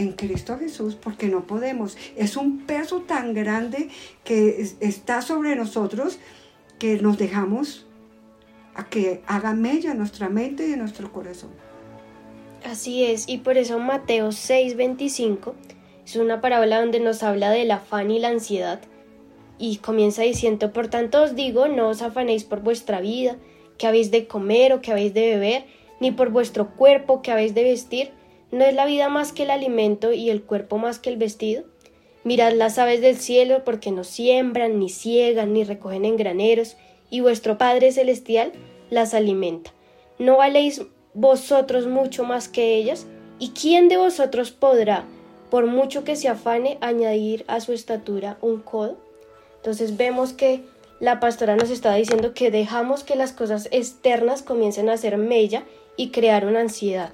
en 0.00 0.12
Cristo 0.12 0.58
Jesús 0.58 0.96
porque 0.96 1.28
no 1.28 1.46
podemos. 1.46 1.96
Es 2.16 2.36
un 2.36 2.64
peso 2.66 3.02
tan 3.02 3.34
grande 3.34 3.88
que 4.24 4.66
está 4.80 5.22
sobre 5.22 5.54
nosotros 5.56 6.18
que 6.78 6.96
nos 6.96 7.18
dejamos 7.18 7.86
a 8.74 8.88
que 8.88 9.22
haga 9.26 9.52
mella 9.52 9.94
nuestra 9.94 10.28
mente 10.28 10.66
y 10.68 10.76
nuestro 10.76 11.12
corazón. 11.12 11.50
Así 12.64 13.04
es, 13.04 13.28
y 13.28 13.38
por 13.38 13.58
eso 13.58 13.78
Mateo 13.78 14.28
6:25 14.28 15.54
es 16.06 16.16
una 16.16 16.40
parábola 16.40 16.80
donde 16.80 17.00
nos 17.00 17.22
habla 17.22 17.50
del 17.50 17.70
afán 17.70 18.10
y 18.10 18.18
la 18.18 18.28
ansiedad. 18.28 18.80
Y 19.58 19.76
comienza 19.76 20.22
diciendo, 20.22 20.72
por 20.72 20.88
tanto 20.88 21.22
os 21.22 21.34
digo, 21.34 21.68
no 21.68 21.88
os 21.90 22.00
afanéis 22.00 22.44
por 22.44 22.60
vuestra 22.60 23.00
vida, 23.00 23.36
que 23.76 23.86
habéis 23.86 24.10
de 24.10 24.26
comer 24.26 24.72
o 24.72 24.80
que 24.80 24.92
habéis 24.92 25.12
de 25.12 25.20
beber, 25.32 25.66
ni 26.00 26.10
por 26.10 26.30
vuestro 26.30 26.74
cuerpo 26.76 27.20
que 27.20 27.30
habéis 27.30 27.54
de 27.54 27.64
vestir. 27.64 28.19
¿No 28.52 28.64
es 28.64 28.74
la 28.74 28.84
vida 28.84 29.08
más 29.08 29.32
que 29.32 29.44
el 29.44 29.50
alimento 29.50 30.12
y 30.12 30.28
el 30.30 30.42
cuerpo 30.42 30.76
más 30.76 30.98
que 30.98 31.10
el 31.10 31.16
vestido? 31.16 31.64
Mirad 32.24 32.52
las 32.52 32.78
aves 32.78 33.00
del 33.00 33.16
cielo 33.16 33.62
porque 33.64 33.92
no 33.92 34.02
siembran, 34.02 34.78
ni 34.78 34.88
ciegan, 34.88 35.52
ni 35.52 35.64
recogen 35.64 36.04
en 36.04 36.16
graneros, 36.16 36.76
y 37.10 37.20
vuestro 37.20 37.58
Padre 37.58 37.92
Celestial 37.92 38.52
las 38.90 39.14
alimenta. 39.14 39.72
¿No 40.18 40.36
valéis 40.36 40.82
vosotros 41.14 41.86
mucho 41.86 42.24
más 42.24 42.48
que 42.48 42.74
ellas? 42.74 43.06
¿Y 43.38 43.50
quién 43.50 43.88
de 43.88 43.96
vosotros 43.96 44.50
podrá, 44.50 45.06
por 45.48 45.66
mucho 45.66 46.04
que 46.04 46.16
se 46.16 46.28
afane, 46.28 46.76
añadir 46.80 47.44
a 47.46 47.60
su 47.60 47.72
estatura 47.72 48.36
un 48.42 48.60
codo? 48.60 48.98
Entonces 49.56 49.96
vemos 49.96 50.32
que 50.32 50.62
la 50.98 51.20
pastora 51.20 51.56
nos 51.56 51.70
está 51.70 51.94
diciendo 51.94 52.34
que 52.34 52.50
dejamos 52.50 53.04
que 53.04 53.16
las 53.16 53.32
cosas 53.32 53.68
externas 53.70 54.42
comiencen 54.42 54.90
a 54.90 54.94
hacer 54.94 55.16
mella 55.16 55.62
y 55.96 56.10
crear 56.10 56.44
una 56.44 56.60
ansiedad. 56.60 57.10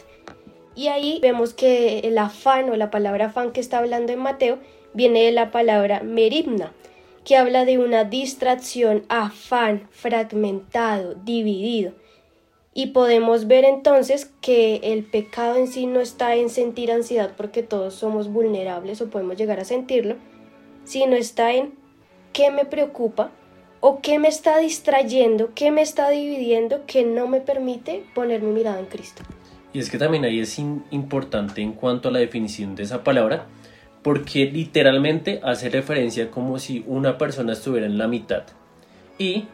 Y 0.76 0.88
ahí 0.88 1.18
vemos 1.23 1.54
que 1.54 2.00
el 2.00 2.18
afán 2.18 2.68
o 2.68 2.76
la 2.76 2.90
palabra 2.90 3.26
afán 3.26 3.52
que 3.52 3.61
está 3.61 3.78
hablando 3.78 4.12
en 4.12 4.18
Mateo 4.18 4.59
viene 4.92 5.25
de 5.25 5.33
la 5.33 5.50
palabra 5.50 6.02
meribna, 6.02 6.73
que 7.25 7.37
habla 7.37 7.64
de 7.64 7.78
una 7.78 8.04
distracción, 8.04 9.04
afán, 9.09 9.88
fragmentado, 9.90 11.14
dividido. 11.14 11.92
Y 12.75 12.88
podemos 12.88 13.47
ver 13.47 13.64
entonces 13.64 14.30
que 14.42 14.76
el 14.83 15.04
pecado 15.04 15.56
en 15.56 15.66
sí 15.66 15.87
no 15.87 16.00
está 16.00 16.35
en 16.37 16.50
sentir 16.50 16.92
ansiedad 16.92 17.33
porque 17.35 17.62
todos 17.62 17.95
somos 17.95 18.30
vulnerables 18.30 19.00
o 19.00 19.09
podemos 19.09 19.38
llegar 19.38 19.59
a 19.59 19.64
sentirlo, 19.64 20.16
sino 20.85 21.16
está 21.16 21.54
en 21.54 21.73
qué 22.35 22.50
me 22.50 22.66
preocupa 22.66 23.30
o 23.80 24.02
qué 24.02 24.18
me 24.18 24.28
está 24.28 24.59
distrayendo, 24.59 25.54
qué 25.54 25.71
me 25.71 25.80
está 25.80 26.11
dividiendo 26.11 26.85
que 26.87 27.02
no 27.02 27.28
me 27.28 27.40
permite 27.40 28.04
poner 28.14 28.42
mi 28.42 28.52
mirada 28.52 28.78
en 28.78 28.87
Cristo. 28.87 29.23
Y 29.76 29.80
es 29.80 29.90
que 29.90 29.99
también 29.99 30.25
ahí 30.25 30.40
es 30.40 30.59
importante 30.59 31.61
en 31.61 31.75
cuanto 31.75 32.09
a 32.09 32.11
la 32.11 32.18
definición 32.18 32.75
de 32.75 32.85
esa 32.85 33.04
palabra, 33.04 33.45
porque 34.02 34.50
literalmente 34.50 35.38
hace 35.45 35.68
referencia 35.68 36.30
como 36.30 36.59
si 36.59 36.83
una 36.87 37.18
persona 37.18 37.52
estuviera 37.52 37.85
en 37.85 37.99
la 37.99 38.09
mitad 38.09 38.45
y 39.18 39.45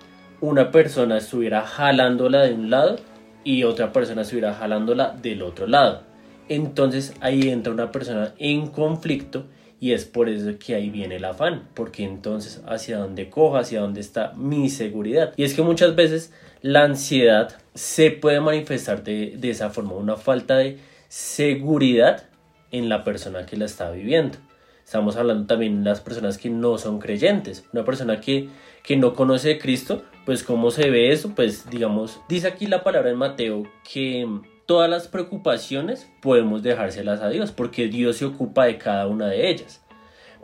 una 0.41 0.71
persona 0.71 1.17
estuviera 1.17 1.63
jalándola 1.63 2.43
de 2.43 2.55
un 2.55 2.71
lado 2.71 3.01
y 3.43 3.65
otra 3.65 3.93
persona 3.93 4.23
estuviera 4.23 4.55
jalándola 4.55 5.11
del 5.11 5.43
otro 5.43 5.67
lado. 5.67 6.03
Entonces 6.49 7.15
ahí 7.21 7.49
entra 7.49 7.73
una 7.73 7.91
persona 7.91 8.33
en 8.39 8.69
conflicto 8.69 9.47
y 9.83 9.95
es 9.95 10.05
por 10.05 10.29
eso 10.29 10.61
que 10.65 10.77
ahí 10.77 10.91
viene 10.91 11.17
el 11.17 11.25
afán, 11.25 11.69
porque 11.75 12.05
entonces 12.05 12.63
hacia 12.69 12.99
dónde 12.99 13.29
coja, 13.29 13.59
hacia 13.59 13.81
dónde 13.81 14.01
está 14.01 14.33
mi 14.37 14.71
seguridad. 14.71 15.35
Y 15.37 15.43
es 15.43 15.55
que 15.55 15.63
muchas 15.63 15.97
veces 15.97 16.33
la 16.61 16.85
ansiedad 16.85 17.57
se 17.75 18.13
puede 18.13 18.41
manifestar 18.41 19.03
de, 19.03 19.35
de 19.37 19.51
esa 19.51 19.71
forma, 19.71 19.95
una 19.95 20.15
falta 20.15 20.59
de 20.59 20.79
seguridad 21.09 22.29
en 22.71 22.89
la 22.89 23.03
persona 23.03 23.45
que 23.45 23.57
la 23.57 23.65
está 23.65 23.91
viviendo. 23.91 24.39
Estamos 24.85 25.17
hablando 25.17 25.49
también 25.49 25.83
de 25.83 25.91
las 25.91 26.01
personas 26.01 26.39
que 26.39 26.49
no 26.49 26.79
son 26.79 27.01
creyentes. 27.01 27.65
Una 27.73 27.85
persona 27.85 28.21
que, 28.21 28.51
que 28.85 28.97
no 28.97 29.15
conoce 29.15 29.55
a 29.55 29.59
Cristo, 29.59 30.05
pues 30.25 30.45
cómo 30.45 30.71
se 30.71 30.91
ve 30.91 31.11
eso, 31.11 31.35
pues 31.35 31.69
digamos, 31.69 32.21
dice 32.29 32.47
aquí 32.47 32.67
la 32.67 32.85
palabra 32.85 33.11
en 33.11 33.17
Mateo 33.17 33.65
que 33.93 34.29
todas 34.67 34.89
las 34.89 35.09
preocupaciones 35.09 36.11
podemos 36.21 36.63
dejárselas 36.63 37.21
a 37.21 37.29
Dios, 37.29 37.53
porque 37.53 37.89
Dios 37.89 38.17
se 38.17 38.25
ocupa 38.25 38.67
de 38.67 38.79
cada 38.79 39.07
una 39.07 39.29
de 39.29 39.51
ellas. 39.51 39.85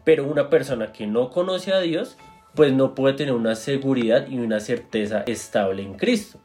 Pero 0.05 0.27
una 0.27 0.51
persona 0.51 0.93
que 0.93 1.07
no 1.07 1.31
conoce 1.31 1.73
a 1.73 1.81
Dios, 1.81 2.17
pues 2.55 2.73
no 2.73 2.95
puede 2.95 3.15
tener 3.15 3.35
una 3.35 3.55
seguridad 3.55 4.27
y 4.29 4.39
una 4.39 4.61
certeza 4.61 5.23
estable 5.27 5.83
en 5.83 5.95
Cristo. 5.95 6.41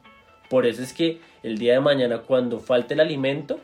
Por 0.48 0.66
eso 0.66 0.82
es 0.82 0.92
que 0.92 1.20
el 1.42 1.58
día 1.58 1.74
de 1.74 1.80
mañana 1.80 2.18
cuando 2.18 2.60
falte 2.60 2.94
el 2.94 3.00
alimento, 3.00 3.58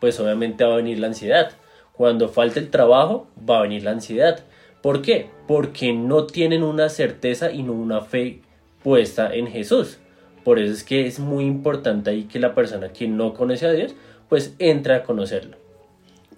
pues 0.00 0.18
obviamente 0.18 0.64
va 0.64 0.74
a 0.74 0.76
venir 0.76 0.98
la 0.98 1.08
ansiedad. 1.08 1.52
Cuando 1.92 2.28
falte 2.28 2.58
el 2.58 2.70
trabajo, 2.70 3.28
va 3.48 3.58
a 3.58 3.62
venir 3.62 3.84
la 3.84 3.92
ansiedad. 3.92 4.44
¿Por 4.80 5.02
qué? 5.02 5.30
Porque 5.46 5.92
no 5.92 6.26
tienen 6.26 6.62
una 6.62 6.88
certeza 6.88 7.52
y 7.52 7.62
no 7.62 7.72
una 7.72 8.00
fe 8.00 8.40
puesta 8.82 9.32
en 9.32 9.46
Jesús. 9.46 10.00
Por 10.44 10.58
eso 10.58 10.72
es 10.72 10.84
que 10.84 11.06
es 11.06 11.18
muy 11.18 11.44
importante 11.44 12.10
ahí 12.10 12.24
que 12.24 12.38
la 12.38 12.54
persona 12.54 12.92
que 12.92 13.06
no 13.08 13.34
conoce 13.34 13.66
a 13.66 13.72
Dios, 13.72 13.94
pues 14.28 14.54
entra 14.58 14.96
a 14.96 15.02
conocerlo. 15.04 15.56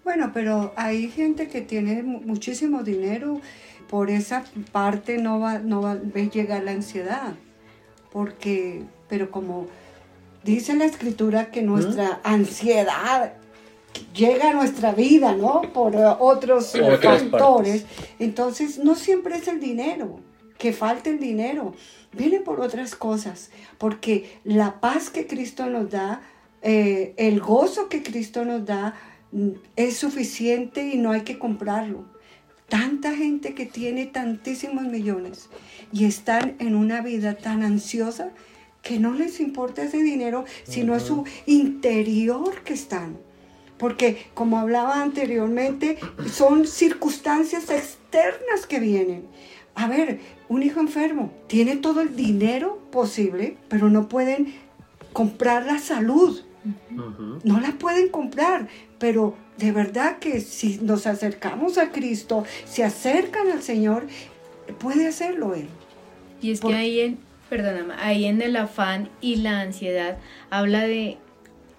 Bueno, 0.05 0.33
pero 0.35 0.73
hay 0.77 1.09
gente 1.09 1.49
que 1.49 1.63
tiene 1.63 2.03
muchísimo 2.03 2.83
dinero, 2.83 3.41
por 3.89 4.11
esa 4.11 4.45
parte 4.73 5.19
no 5.19 5.41
va, 5.41 5.59
no 5.59 5.81
va 5.81 5.93
a 5.93 6.19
llegar 6.19 6.63
la 6.63 6.73
ansiedad, 6.73 7.35
porque, 8.13 8.83
pero 9.09 9.31
como 9.31 9.67
dice 10.45 10.75
la 10.75 10.85
escritura 10.85 11.51
que 11.51 11.63
nuestra 11.63 12.21
ansiedad 12.23 13.35
llega 14.15 14.51
a 14.51 14.53
nuestra 14.53 14.93
vida, 14.93 15.35
¿no? 15.35 15.63
Por 15.73 15.95
uh, 15.97 16.17
otros 16.19 16.73
factores. 17.03 17.87
Entonces, 18.19 18.79
no 18.79 18.95
siempre 18.95 19.37
es 19.37 19.49
el 19.49 19.61
dinero, 19.61 20.21
que 20.59 20.73
falte 20.73 21.11
el 21.11 21.19
dinero, 21.19 21.75
viene 22.17 22.41
por 22.41 22.61
otras 22.61 22.95
cosas, 22.95 23.51
porque 23.79 24.39
la 24.45 24.81
paz 24.81 25.11
que 25.11 25.27
Cristo 25.27 25.67
nos 25.67 25.91
da, 25.91 26.23
eh, 26.63 27.15
el 27.17 27.41
gozo 27.41 27.89
que 27.89 28.03
Cristo 28.03 28.45
nos 28.45 28.65
da, 28.65 28.95
mm, 29.33 29.51
es 29.77 29.97
suficiente 29.97 30.89
y 30.89 30.99
no 30.99 31.13
hay 31.13 31.23
que 31.23 31.39
comprarlo. 31.39 32.05
Tanta 32.69 33.15
gente 33.15 33.55
que 33.55 33.67
tiene 33.67 34.07
tantísimos 34.07 34.85
millones 34.85 35.49
y 35.93 36.07
están 36.07 36.57
en 36.59 36.75
una 36.75 37.03
vida 37.03 37.35
tan 37.35 37.63
ansiosa 37.63 38.31
que 38.83 38.99
no 38.99 39.13
les 39.15 39.41
importa 39.41 39.83
ese 39.83 40.03
dinero, 40.03 40.45
sino 40.65 40.99
su 41.01 41.25
interior 41.47 42.63
que 42.65 42.75
están 42.75 43.19
porque 43.79 44.27
como 44.35 44.59
hablaba 44.59 45.03
anteriormente, 45.03 45.99
son 46.33 46.67
circunstancias 46.67 47.71
externas 47.71 48.67
que 48.69 48.81
vienen. 48.81 49.27
A 49.75 49.89
ver, 49.89 50.21
un 50.49 50.63
hijo 50.63 50.81
enfermo 50.81 51.33
tiene 51.47 51.77
todo 51.77 52.01
el 52.01 52.17
dinero 52.17 52.81
posible, 52.91 53.57
pero 53.69 53.91
no 53.91 54.09
pueden 54.09 54.55
comprar 55.13 55.67
la 55.67 55.79
salud. 55.79 56.41
No 57.45 57.61
la 57.61 57.73
pueden 57.73 58.09
comprar, 58.09 58.69
pero 58.99 59.37
de 59.59 59.71
verdad 59.71 60.19
que 60.19 60.41
si 60.41 60.79
nos 60.79 61.07
acercamos 61.07 61.77
a 61.77 61.93
Cristo, 61.93 62.45
se 62.65 62.85
acercan 62.85 63.51
al 63.51 63.63
Señor, 63.63 64.07
puede 64.79 65.07
hacerlo 65.07 65.55
Él. 65.55 65.69
Y 66.41 66.53
es 66.53 66.61
que 66.63 66.75
ahí 66.75 67.01
en, 67.01 67.19
perdóname, 67.51 67.95
ahí 67.99 68.25
en 68.25 68.41
el 68.41 68.57
afán 68.57 69.11
y 69.21 69.37
la 69.37 69.61
ansiedad 69.61 70.17
habla 70.49 70.85
de 70.85 71.19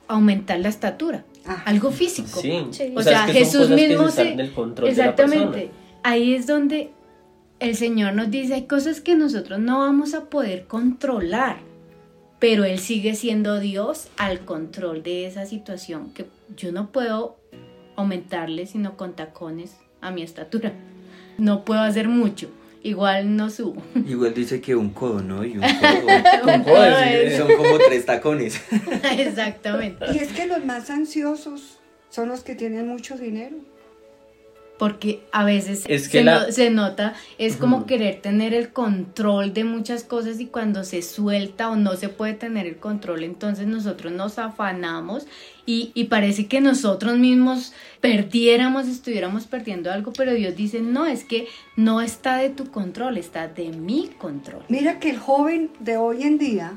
aumentar 0.07 0.59
la 0.59 0.69
estatura 0.69 1.25
algo 1.65 1.91
físico. 1.91 2.41
O, 2.95 3.03
sea, 3.03 3.27
Jesús 3.27 3.69
mismo 3.69 4.09
se... 4.09 4.35
Exactamente. 4.85 5.71
Ahí 6.03 6.35
es 6.35 6.47
donde 6.47 6.91
el 7.59 7.75
Señor 7.75 8.13
nos 8.13 8.31
dice, 8.31 8.55
hay 8.55 8.65
cosas 8.65 9.01
que 9.01 9.15
nosotros 9.15 9.59
no 9.59 9.79
vamos 9.79 10.13
a 10.13 10.25
poder 10.25 10.65
controlar, 10.65 11.57
pero 12.39 12.63
Él 12.63 12.79
sigue 12.79 13.15
siendo 13.15 13.59
Dios 13.59 14.07
al 14.17 14.45
control 14.45 15.03
de 15.03 15.25
esa 15.25 15.45
situación, 15.45 16.11
que 16.13 16.25
yo 16.55 16.71
no 16.71 16.91
puedo 16.91 17.37
aumentarle 17.95 18.65
sino 18.65 18.97
con 18.97 19.15
tacones 19.15 19.77
a 20.01 20.11
mi 20.11 20.21
estatura. 20.21 20.73
No 21.37 21.65
puedo 21.65 21.81
hacer 21.81 22.07
mucho 22.07 22.49
igual 22.85 23.35
no 23.35 23.49
subo. 23.49 23.81
Igual 24.07 24.33
dice 24.33 24.61
que 24.61 24.75
un 24.75 24.91
codo, 24.91 25.21
¿no? 25.21 25.43
Y 25.43 25.57
un 25.57 25.61
codo. 26.63 27.37
son 27.37 27.57
como 27.57 27.77
tres 27.79 28.05
tacones. 28.05 28.61
Exactamente. 29.17 30.05
Y 30.13 30.19
es 30.19 30.31
que 30.31 30.45
los 30.45 30.63
más 30.63 30.89
ansiosos 30.91 31.79
son 32.09 32.29
los 32.29 32.41
que 32.43 32.53
tienen 32.55 32.87
mucho 32.87 33.17
dinero 33.17 33.57
porque 34.77 35.21
a 35.31 35.43
veces 35.43 35.83
se, 35.83 36.69
nota, 36.69 37.13
es 37.37 37.55
como 37.55 37.85
querer 37.85 38.21
tener 38.21 38.53
el 38.53 38.73
control 38.73 39.53
de 39.53 39.63
muchas 39.63 40.03
cosas 40.03 40.39
y 40.39 40.47
cuando 40.47 40.83
se 40.83 41.01
suelta 41.01 41.69
o 41.69 41.75
no 41.75 41.95
se 41.95 42.09
puede 42.09 42.33
tener 42.33 42.67
el 42.67 42.77
control, 42.77 43.23
entonces 43.23 43.67
nosotros 43.67 44.11
nos 44.11 44.37
afanamos 44.37 45.27
y, 45.65 45.91
y 45.93 46.05
parece 46.05 46.47
que 46.47 46.61
nosotros 46.61 47.17
mismos 47.17 47.73
perdiéramos, 48.01 48.87
estuviéramos 48.87 49.45
perdiendo 49.45 49.91
algo, 49.91 50.11
pero 50.13 50.33
Dios 50.33 50.55
dice, 50.55 50.81
no, 50.81 51.05
es 51.05 51.23
que 51.23 51.47
no 51.75 52.01
está 52.01 52.37
de 52.37 52.49
tu 52.49 52.69
control, 52.69 53.17
está 53.17 53.47
de 53.47 53.69
mi 53.69 54.09
control. 54.17 54.63
Mira 54.69 54.99
que 54.99 55.09
el 55.09 55.17
joven 55.17 55.71
de 55.79 55.97
hoy 55.97 56.23
en 56.23 56.37
día 56.37 56.73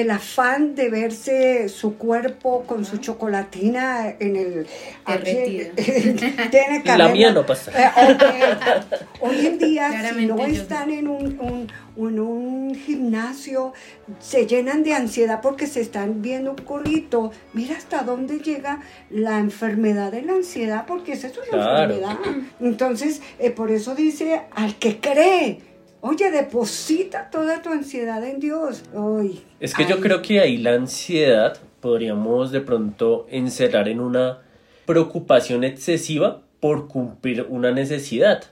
el 0.00 0.10
afán 0.10 0.74
de 0.74 0.90
verse 0.90 1.70
su 1.70 1.96
cuerpo 1.96 2.64
con 2.66 2.84
su 2.84 2.98
chocolatina 2.98 4.14
en 4.20 4.36
el... 4.36 4.66
tiene 6.50 6.82
La 6.84 7.08
mía 7.08 7.32
no 7.32 7.46
pasa. 7.46 7.72
Eh, 7.74 7.90
Hoy 9.22 9.46
en 9.46 9.58
día, 9.58 10.12
si 10.14 10.26
no 10.26 10.44
están 10.44 10.90
en 10.90 11.08
un, 11.08 11.70
un, 11.96 12.74
gimnasio, 12.74 13.72
se 14.20 14.46
llenan 14.46 14.82
de 14.82 14.92
ansiedad 14.92 15.40
porque 15.40 15.66
se 15.66 15.80
están 15.80 16.20
viendo 16.20 16.50
un 16.50 16.58
corrito. 16.58 17.32
Mira 17.54 17.76
hasta 17.76 18.02
dónde 18.02 18.40
llega 18.40 18.82
la 19.08 19.38
enfermedad 19.38 20.12
de 20.12 20.22
la 20.22 20.34
ansiedad, 20.34 20.84
porque 20.86 21.12
esa 21.12 21.28
es 21.28 21.38
una 21.38 21.62
enfermedad. 21.72 22.18
Entonces, 22.60 23.22
eh, 23.38 23.50
por 23.50 23.70
eso 23.70 23.94
dice, 23.94 24.42
al 24.50 24.74
que 24.76 25.00
cree, 25.00 25.60
Oye, 26.08 26.30
deposita 26.30 27.30
toda 27.30 27.62
tu 27.62 27.70
ansiedad 27.70 28.24
en 28.24 28.38
Dios. 28.38 28.84
Es 29.58 29.74
que 29.74 29.86
yo 29.86 30.00
creo 30.00 30.22
que 30.22 30.40
ahí 30.40 30.56
la 30.56 30.74
ansiedad 30.74 31.58
podríamos 31.80 32.52
de 32.52 32.60
pronto 32.60 33.26
encerrar 33.28 33.88
en 33.88 34.00
una 34.00 34.38
preocupación 34.86 35.64
excesiva 35.64 36.42
por 36.60 36.86
cumplir 36.86 37.46
una 37.48 37.72
necesidad, 37.72 38.44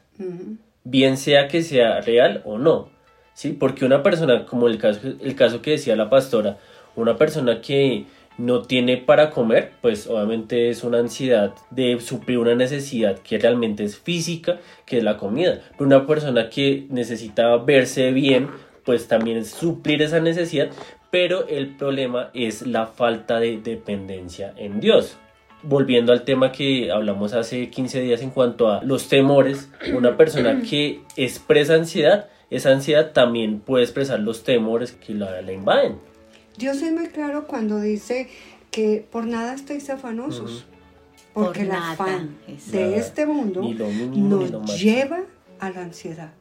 bien 0.82 1.16
sea 1.16 1.46
que 1.46 1.62
sea 1.62 2.00
real 2.00 2.42
o 2.44 2.58
no. 2.58 2.88
¿sí? 3.34 3.50
Porque 3.50 3.84
una 3.84 4.02
persona, 4.02 4.46
como 4.46 4.66
el 4.66 4.78
caso, 4.78 5.00
el 5.20 5.37
caso 5.37 5.62
que 5.62 5.73
decía 5.73 5.94
la 5.94 6.11
pastora, 6.11 6.58
una 6.96 7.16
persona 7.16 7.61
que 7.61 8.06
no 8.36 8.62
tiene 8.62 8.96
para 8.96 9.30
comer, 9.30 9.72
pues 9.80 10.06
obviamente 10.06 10.68
es 10.68 10.82
una 10.82 10.98
ansiedad 10.98 11.54
de 11.70 12.00
suplir 12.00 12.38
una 12.38 12.54
necesidad 12.54 13.18
que 13.18 13.38
realmente 13.38 13.84
es 13.84 13.98
física, 13.98 14.58
que 14.86 14.98
es 14.98 15.04
la 15.04 15.16
comida. 15.16 15.60
Pero 15.72 15.86
una 15.86 16.06
persona 16.06 16.50
que 16.50 16.86
necesita 16.90 17.56
verse 17.58 18.10
bien, 18.10 18.48
pues 18.84 19.08
también 19.08 19.38
es 19.38 19.50
suplir 19.50 20.02
esa 20.02 20.20
necesidad, 20.20 20.70
pero 21.10 21.46
el 21.46 21.76
problema 21.76 22.30
es 22.34 22.66
la 22.66 22.86
falta 22.86 23.38
de 23.38 23.58
dependencia 23.58 24.52
en 24.56 24.80
Dios. 24.80 25.16
Volviendo 25.62 26.12
al 26.12 26.24
tema 26.24 26.52
que 26.52 26.90
hablamos 26.90 27.32
hace 27.32 27.70
15 27.70 28.00
días 28.00 28.20
en 28.20 28.30
cuanto 28.30 28.68
a 28.68 28.82
los 28.82 29.08
temores, 29.08 29.70
una 29.96 30.16
persona 30.16 30.60
que 30.68 31.00
expresa 31.16 31.74
ansiedad, 31.74 32.28
esa 32.50 32.70
ansiedad 32.70 33.12
también 33.12 33.60
puede 33.60 33.84
expresar 33.84 34.20
los 34.20 34.42
temores 34.42 34.92
que 34.92 35.14
la, 35.14 35.40
la 35.40 35.52
invaden. 35.52 35.98
Dios 36.56 36.82
es 36.82 36.92
muy 36.92 37.08
claro 37.08 37.46
cuando 37.46 37.80
dice 37.80 38.28
que 38.70 39.06
por 39.11 39.26
nada 39.26 39.54
estáis 39.54 39.90
afanosos. 39.90 40.66
Porque 41.32 41.61
Por 41.61 41.62
el 41.62 41.68
nada, 41.68 41.92
afán 41.92 42.37
de 42.70 42.96
este 42.96 43.26
mundo 43.26 43.62
nos 43.62 44.80
lleva 44.80 45.20
a 45.58 45.70
la 45.70 45.82
ansiedad. 45.82 46.32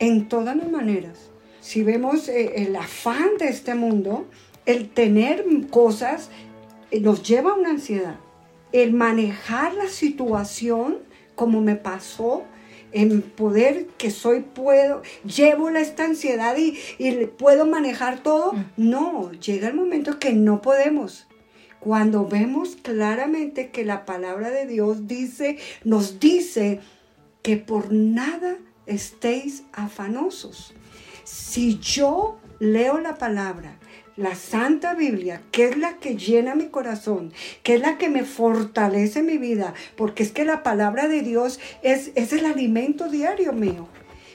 En 0.00 0.28
todas 0.28 0.56
las 0.56 0.70
maneras. 0.70 1.30
Si 1.60 1.82
vemos 1.82 2.28
eh, 2.28 2.64
el 2.66 2.74
afán 2.76 3.36
de 3.38 3.48
este 3.48 3.74
mundo, 3.74 4.26
el 4.66 4.88
tener 4.88 5.44
cosas 5.70 6.30
eh, 6.90 7.00
nos 7.00 7.22
lleva 7.22 7.52
a 7.52 7.54
una 7.54 7.70
ansiedad. 7.70 8.16
El 8.72 8.92
manejar 8.92 9.74
la 9.74 9.88
situación 9.88 10.98
como 11.34 11.60
me 11.60 11.76
pasó, 11.76 12.44
en 12.92 13.22
poder 13.22 13.86
que 13.98 14.10
soy 14.10 14.40
puedo, 14.40 15.02
llevo 15.24 15.68
esta 15.70 16.04
ansiedad 16.04 16.56
y, 16.56 16.78
puedo 17.38 17.66
manejar 17.66 18.22
todo. 18.22 18.52
No, 18.76 19.32
llega 19.32 19.68
el 19.68 19.74
momento 19.74 20.18
que 20.18 20.32
no 20.32 20.62
podemos. 20.62 21.26
Cuando 21.80 22.26
vemos 22.26 22.76
claramente 22.76 23.70
que 23.70 23.84
la 23.84 24.04
palabra 24.04 24.50
de 24.50 24.66
Dios 24.66 25.06
dice, 25.06 25.58
nos 25.84 26.18
dice 26.18 26.80
que 27.42 27.56
por 27.56 27.92
nada 27.92 28.56
estéis 28.86 29.62
afanosos. 29.72 30.74
Si 31.24 31.78
yo 31.78 32.38
leo 32.58 32.98
la 32.98 33.16
palabra, 33.16 33.78
la 34.18 34.34
Santa 34.34 34.94
Biblia, 34.94 35.42
que 35.52 35.68
es 35.68 35.78
la 35.78 35.98
que 35.98 36.16
llena 36.16 36.56
mi 36.56 36.66
corazón, 36.66 37.32
que 37.62 37.76
es 37.76 37.80
la 37.80 37.98
que 37.98 38.08
me 38.08 38.24
fortalece 38.24 39.22
mi 39.22 39.38
vida, 39.38 39.74
porque 39.96 40.24
es 40.24 40.32
que 40.32 40.44
la 40.44 40.64
palabra 40.64 41.06
de 41.06 41.22
Dios 41.22 41.60
es, 41.82 42.10
es 42.16 42.32
el 42.32 42.44
alimento 42.44 43.08
diario 43.08 43.52
mío. 43.52 43.86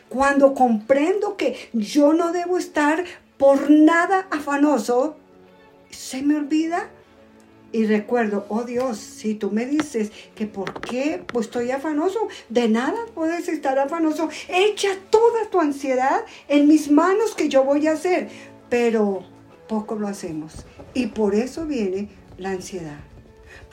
Cuando 0.08 0.54
comprendo 0.54 1.36
que 1.36 1.58
yo 1.74 2.14
no 2.14 2.32
debo 2.32 2.58
estar 2.58 3.04
por 3.38 3.70
nada 3.70 4.26
afanoso, 4.32 5.18
se 5.90 6.22
me 6.22 6.38
olvida 6.38 6.90
y 7.74 7.86
recuerdo, 7.86 8.46
oh 8.48 8.64
Dios, 8.64 9.00
si 9.00 9.36
tú 9.36 9.52
me 9.52 9.66
dices 9.66 10.14
que 10.34 10.46
por 10.46 10.80
qué 10.80 11.22
pues 11.28 11.48
estoy 11.48 11.72
afanoso, 11.72 12.30
de 12.48 12.70
nada 12.70 13.00
puedes 13.14 13.50
estar 13.50 13.78
afanoso. 13.80 14.30
Echa 14.48 14.96
toda 15.10 15.50
tu 15.50 15.60
ansiedad 15.60 16.24
en 16.48 16.70
mis 16.70 16.90
manos 16.90 17.36
que 17.36 17.50
yo 17.50 17.66
voy 17.66 17.88
a 17.88 17.94
hacer. 17.94 18.30
Pero 18.70 19.33
poco 19.68 19.96
lo 19.96 20.08
hacemos. 20.08 20.66
Y 20.94 21.08
por 21.08 21.36
eso 21.36 21.66
viene 21.66 22.10
la 22.38 22.52
ansiedad. 22.52 23.00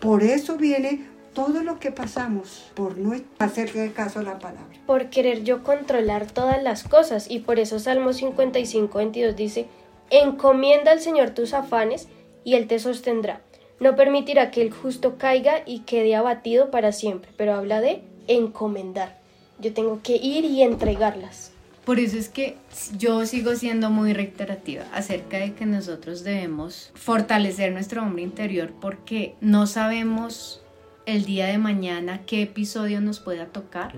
Por 0.00 0.22
eso 0.22 0.56
viene 0.56 1.06
todo 1.34 1.62
lo 1.62 1.78
que 1.78 1.92
pasamos 1.92 2.70
por 2.74 2.98
no 2.98 3.14
hacerle 3.38 3.92
caso 3.92 4.18
a 4.20 4.22
la 4.22 4.38
palabra. 4.38 4.66
por 4.86 5.08
querer 5.08 5.44
yo 5.44 5.62
controlar 5.62 6.26
todas 6.26 6.60
las 6.62 6.82
cosas. 6.82 7.30
Y 7.30 7.38
por 7.40 7.60
eso 7.60 7.78
Salmo 7.78 8.12
55, 8.12 8.98
22 8.98 9.36
dice, 9.36 9.66
encomienda 10.10 10.90
al 10.90 11.00
Señor 11.00 11.30
tus 11.30 11.54
afanes 11.54 12.08
y 12.42 12.54
Él 12.54 12.66
te 12.66 12.78
sostendrá. 12.80 13.40
No 13.78 13.94
permitirá 13.94 14.50
que 14.50 14.62
el 14.62 14.72
justo 14.72 15.16
caiga 15.16 15.62
y 15.64 15.80
quede 15.80 16.16
abatido 16.16 16.70
para 16.70 16.92
siempre, 16.92 17.30
pero 17.36 17.54
habla 17.54 17.80
de 17.80 18.02
encomendar. 18.26 19.18
Yo 19.60 19.72
tengo 19.72 20.00
que 20.02 20.16
ir 20.16 20.44
y 20.44 20.62
entregarlas. 20.62 21.49
Por 21.90 21.98
eso 21.98 22.18
es 22.18 22.28
que 22.28 22.56
yo 22.98 23.26
sigo 23.26 23.56
siendo 23.56 23.90
muy 23.90 24.12
reiterativa 24.12 24.84
acerca 24.94 25.38
de 25.38 25.54
que 25.54 25.66
nosotros 25.66 26.22
debemos 26.22 26.92
fortalecer 26.94 27.72
nuestro 27.72 28.04
hombre 28.04 28.22
interior 28.22 28.72
porque 28.80 29.34
no 29.40 29.66
sabemos 29.66 30.62
el 31.04 31.24
día 31.24 31.46
de 31.46 31.58
mañana 31.58 32.20
qué 32.26 32.42
episodio 32.42 33.00
nos 33.00 33.18
pueda 33.18 33.46
tocar 33.46 33.96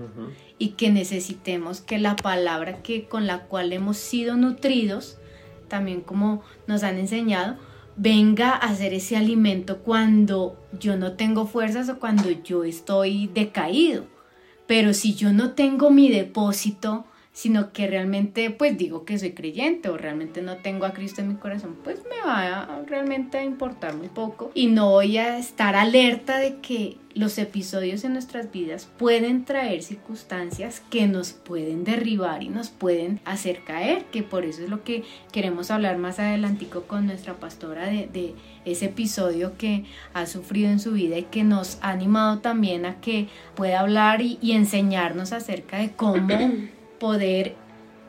y 0.57 0.69
que 0.69 0.89
necesitemos 0.89 1.81
que 1.81 1.99
la 1.99 2.15
palabra 2.15 2.81
que 2.81 3.05
con 3.07 3.27
la 3.27 3.41
cual 3.43 3.71
hemos 3.71 3.97
sido 3.97 4.37
nutridos, 4.37 5.19
también 5.67 6.01
como 6.01 6.41
nos 6.65 6.81
han 6.81 6.97
enseñado, 6.97 7.57
venga 7.95 8.53
a 8.53 8.73
ser 8.73 8.95
ese 8.95 9.17
alimento 9.17 9.83
cuando 9.83 10.57
yo 10.79 10.97
no 10.97 11.11
tengo 11.11 11.45
fuerzas 11.45 11.89
o 11.89 11.99
cuando 11.99 12.31
yo 12.31 12.63
estoy 12.63 13.27
decaído. 13.27 14.07
Pero 14.65 14.95
si 14.95 15.13
yo 15.13 15.31
no 15.31 15.51
tengo 15.51 15.91
mi 15.91 16.09
depósito, 16.09 17.05
sino 17.33 17.73
que 17.73 17.87
realmente 17.87 18.51
pues 18.51 18.77
digo 18.77 19.05
que 19.05 19.17
soy 19.17 19.31
creyente 19.31 19.89
o 19.89 19.97
realmente 19.97 20.41
no 20.43 20.57
tengo 20.57 20.85
a 20.85 20.93
Cristo 20.93 21.21
en 21.21 21.29
mi 21.29 21.35
corazón, 21.35 21.75
pues 21.83 21.99
me 22.03 22.25
va 22.25 22.61
a 22.61 22.83
realmente 22.85 23.39
a 23.39 23.43
importar 23.43 23.95
muy 23.95 24.07
poco. 24.07 24.51
Y 24.53 24.67
no 24.67 24.91
voy 24.91 25.17
a 25.17 25.39
estar 25.39 25.75
alerta 25.75 26.37
de 26.37 26.57
que 26.57 26.97
los 27.15 27.37
episodios 27.37 28.03
en 28.03 28.13
nuestras 28.13 28.51
vidas 28.51 28.87
pueden 28.97 29.45
traer 29.45 29.83
circunstancias 29.83 30.81
que 30.89 31.07
nos 31.07 31.31
pueden 31.31 31.83
derribar 31.83 32.43
y 32.43 32.49
nos 32.49 32.69
pueden 32.69 33.19
hacer 33.25 33.63
caer, 33.63 34.05
que 34.05 34.23
por 34.23 34.45
eso 34.45 34.63
es 34.63 34.69
lo 34.69 34.83
que 34.83 35.03
queremos 35.31 35.69
hablar 35.71 35.97
más 35.97 36.19
adelantico 36.19 36.83
con 36.83 37.05
nuestra 37.05 37.35
pastora 37.35 37.85
de, 37.85 38.07
de 38.07 38.33
ese 38.65 38.85
episodio 38.85 39.57
que 39.57 39.85
ha 40.13 40.25
sufrido 40.25 40.69
en 40.69 40.79
su 40.79 40.93
vida 40.93 41.17
y 41.17 41.23
que 41.23 41.43
nos 41.43 41.77
ha 41.81 41.91
animado 41.91 42.39
también 42.39 42.85
a 42.85 42.99
que 42.99 43.27
pueda 43.55 43.79
hablar 43.79 44.21
y, 44.21 44.39
y 44.41 44.53
enseñarnos 44.53 45.33
acerca 45.33 45.77
de 45.77 45.91
cómo 45.91 46.27
poder 47.03 47.55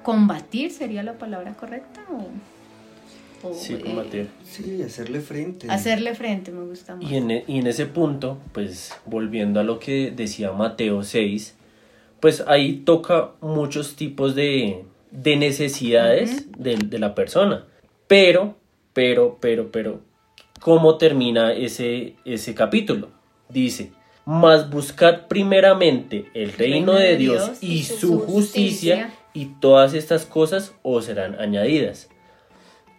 combatir, 0.05 0.71
¿sería 0.71 1.03
la 1.03 1.15
palabra 1.15 1.55
correcta? 1.55 2.01
O, 2.13 3.49
o, 3.49 3.53
Sí, 3.53 3.73
eh, 3.75 3.81
combatir. 3.81 4.29
Sí, 4.45 4.81
hacerle 4.85 5.21
frente. 5.21 5.69
hacerle 5.69 6.15
frente, 6.15 6.53
me 6.53 6.65
gusta 6.65 6.95
más. 6.95 7.11
Y 7.11 7.17
en, 7.17 7.33
e- 7.33 7.45
y 7.49 7.59
en 7.59 7.67
ese 7.67 7.87
punto, 7.87 8.39
pues 8.53 8.95
volviendo 9.05 9.59
a 9.59 9.65
lo 9.65 9.81
que 9.81 10.13
decía 10.13 10.53
Mateo 10.53 11.03
6, 11.03 11.57
pues 12.21 12.45
ahí 12.47 12.83
toca 12.85 13.33
muchos 13.41 13.97
tipos 13.97 14.37
de, 14.37 14.85
de 15.11 15.37
necesidades 15.39 16.47
de, 16.57 16.77
de 16.77 16.99
la 17.01 17.17
persona. 17.17 17.67
Pero, 18.07 18.55
pero, 18.93 19.39
pero, 19.41 19.73
pero, 19.73 20.03
¿cómo 20.61 20.99
termina 20.99 21.53
ese, 21.53 22.15
ese 22.25 22.55
capítulo? 22.55 23.09
Dice, 23.49 23.91
mas 24.25 24.71
buscad 24.71 25.27
primeramente 25.29 26.31
el 26.35 26.53
reino 26.53 26.95
de 26.95 27.17
Dios 27.17 27.59
y 27.61 27.83
su 27.83 28.21
justicia 28.21 29.13
y 29.33 29.47
todas 29.47 29.95
estas 29.95 30.25
cosas 30.25 30.75
os 30.83 31.07
serán 31.07 31.39
añadidas. 31.41 32.09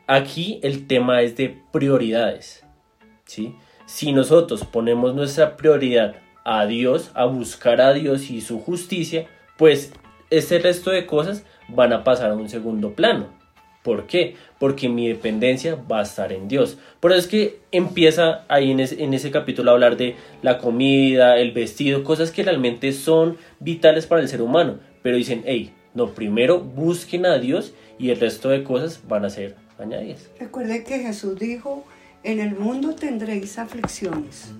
Aquí 0.07 0.59
el 0.61 0.87
tema 0.87 1.21
es 1.21 1.35
de 1.35 1.61
prioridades. 1.71 2.63
¿sí? 3.25 3.55
Si 3.85 4.11
nosotros 4.11 4.65
ponemos 4.65 5.15
nuestra 5.15 5.57
prioridad 5.57 6.15
a 6.43 6.65
Dios, 6.67 7.11
a 7.15 7.25
buscar 7.25 7.81
a 7.81 7.93
Dios 7.93 8.29
y 8.29 8.41
su 8.41 8.59
justicia, 8.59 9.27
pues 9.57 9.93
este 10.29 10.59
resto 10.59 10.91
de 10.91 11.05
cosas 11.05 11.43
van 11.69 11.93
a 11.93 12.03
pasar 12.03 12.31
a 12.31 12.35
un 12.35 12.49
segundo 12.49 12.93
plano. 12.93 13.44
¿Por 13.85 14.07
qué? 14.07 14.35
Porque 14.57 14.89
mi 14.89 15.07
dependencia 15.07 15.75
va 15.75 15.99
a 15.99 16.01
estar 16.01 16.33
en 16.33 16.47
Dios. 16.47 16.79
Por 16.99 17.11
eso 17.11 17.19
es 17.19 17.27
que 17.27 17.59
empieza 17.71 18.43
ahí 18.47 18.71
en 18.71 18.79
ese, 18.79 19.03
en 19.03 19.13
ese 19.13 19.29
capítulo 19.29 19.69
a 19.69 19.75
hablar 19.75 19.95
de 19.95 20.15
la 20.41 20.57
comida, 20.57 21.37
el 21.37 21.51
vestido, 21.51 22.03
cosas 22.03 22.31
que 22.31 22.41
realmente 22.41 22.91
son 22.93 23.37
vitales 23.59 24.07
para 24.07 24.23
el 24.23 24.27
ser 24.27 24.41
humano. 24.41 24.79
Pero 25.03 25.17
dicen, 25.17 25.43
hey, 25.45 25.71
no, 25.93 26.15
primero 26.15 26.59
busquen 26.61 27.27
a 27.27 27.37
Dios 27.37 27.75
y 27.99 28.09
el 28.09 28.19
resto 28.19 28.49
de 28.49 28.63
cosas 28.63 29.01
van 29.07 29.23
a 29.23 29.29
ser 29.29 29.55
añadidas. 29.77 30.31
Recuerde 30.39 30.83
que 30.83 30.97
Jesús 30.97 31.37
dijo, 31.37 31.85
en 32.23 32.39
el 32.39 32.55
mundo 32.55 32.95
tendréis 32.95 33.59
aflicciones. 33.59 34.51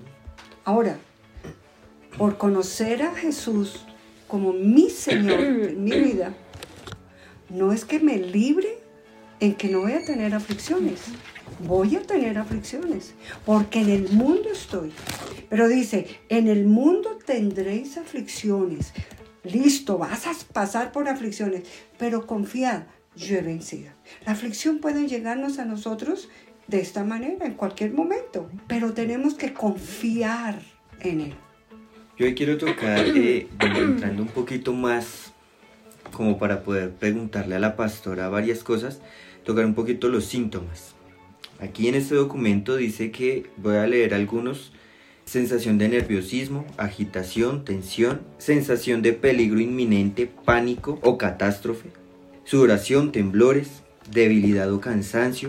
Ahora, 0.64 0.98
por 2.16 2.38
conocer 2.38 3.02
a 3.02 3.12
Jesús 3.12 3.84
como 4.28 4.52
mi 4.52 4.88
Señor 4.88 5.40
en 5.40 5.82
mi 5.82 5.90
vida, 5.90 6.32
no 7.48 7.72
es 7.72 7.84
que 7.84 7.98
me 7.98 8.18
libre 8.18 8.85
en 9.40 9.54
que 9.54 9.68
no 9.68 9.80
voy 9.80 9.92
a 9.92 10.04
tener 10.04 10.34
aflicciones. 10.34 11.00
Voy 11.60 11.96
a 11.96 12.02
tener 12.02 12.38
aflicciones, 12.38 13.14
porque 13.44 13.80
en 13.80 13.88
el 13.88 14.10
mundo 14.10 14.50
estoy. 14.52 14.92
Pero 15.48 15.68
dice, 15.68 16.06
en 16.28 16.48
el 16.48 16.66
mundo 16.66 17.18
tendréis 17.24 17.96
aflicciones. 17.96 18.92
Listo, 19.44 19.96
vas 19.96 20.26
a 20.26 20.32
pasar 20.52 20.92
por 20.92 21.08
aflicciones, 21.08 21.62
pero 21.98 22.26
confiad, 22.26 22.82
yo 23.14 23.36
he 23.36 23.42
vencido. 23.42 23.90
La 24.26 24.32
aflicción 24.32 24.78
puede 24.78 25.06
llegarnos 25.06 25.58
a 25.58 25.64
nosotros 25.64 26.28
de 26.66 26.80
esta 26.80 27.04
manera, 27.04 27.46
en 27.46 27.54
cualquier 27.54 27.92
momento, 27.92 28.50
pero 28.66 28.92
tenemos 28.92 29.34
que 29.34 29.52
confiar 29.52 30.60
en 31.00 31.20
Él. 31.20 31.34
Yo 32.18 32.26
hoy 32.26 32.34
quiero 32.34 32.58
tocar, 32.58 33.06
eh, 33.06 33.46
entrando 33.60 34.22
un 34.22 34.28
poquito 34.28 34.72
más, 34.72 35.32
como 36.12 36.38
para 36.38 36.62
poder 36.62 36.90
preguntarle 36.92 37.56
a 37.56 37.60
la 37.60 37.76
pastora 37.76 38.28
varias 38.28 38.64
cosas, 38.64 39.00
tocar 39.46 39.64
un 39.64 39.74
poquito 39.74 40.08
los 40.08 40.26
síntomas. 40.26 40.94
Aquí 41.60 41.88
en 41.88 41.94
este 41.94 42.14
documento 42.16 42.76
dice 42.76 43.10
que 43.10 43.46
voy 43.56 43.76
a 43.76 43.86
leer 43.86 44.12
algunos. 44.12 44.72
Sensación 45.24 45.76
de 45.78 45.88
nerviosismo, 45.88 46.64
agitación, 46.76 47.64
tensión, 47.64 48.20
sensación 48.38 49.02
de 49.02 49.12
peligro 49.12 49.58
inminente, 49.58 50.30
pánico 50.44 51.00
o 51.02 51.18
catástrofe, 51.18 51.88
sudoración, 52.44 53.10
temblores, 53.10 53.82
debilidad 54.08 54.72
o 54.72 54.80
cansancio, 54.80 55.48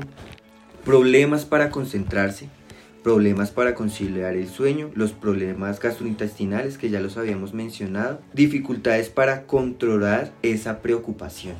problemas 0.83 1.45
para 1.45 1.69
concentrarse, 1.69 2.49
problemas 3.03 3.51
para 3.51 3.75
conciliar 3.75 4.35
el 4.35 4.47
sueño, 4.47 4.89
los 4.95 5.11
problemas 5.11 5.79
gastrointestinales 5.79 6.79
que 6.79 6.89
ya 6.89 6.99
los 6.99 7.17
habíamos 7.17 7.53
mencionado, 7.53 8.19
dificultades 8.33 9.09
para 9.09 9.45
controlar 9.45 10.33
esa 10.41 10.81
preocupación. 10.81 11.55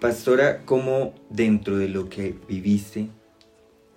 Pastora, 0.00 0.64
¿cómo 0.64 1.14
dentro 1.30 1.78
de 1.78 1.88
lo 1.88 2.08
que 2.08 2.34
viviste, 2.48 3.08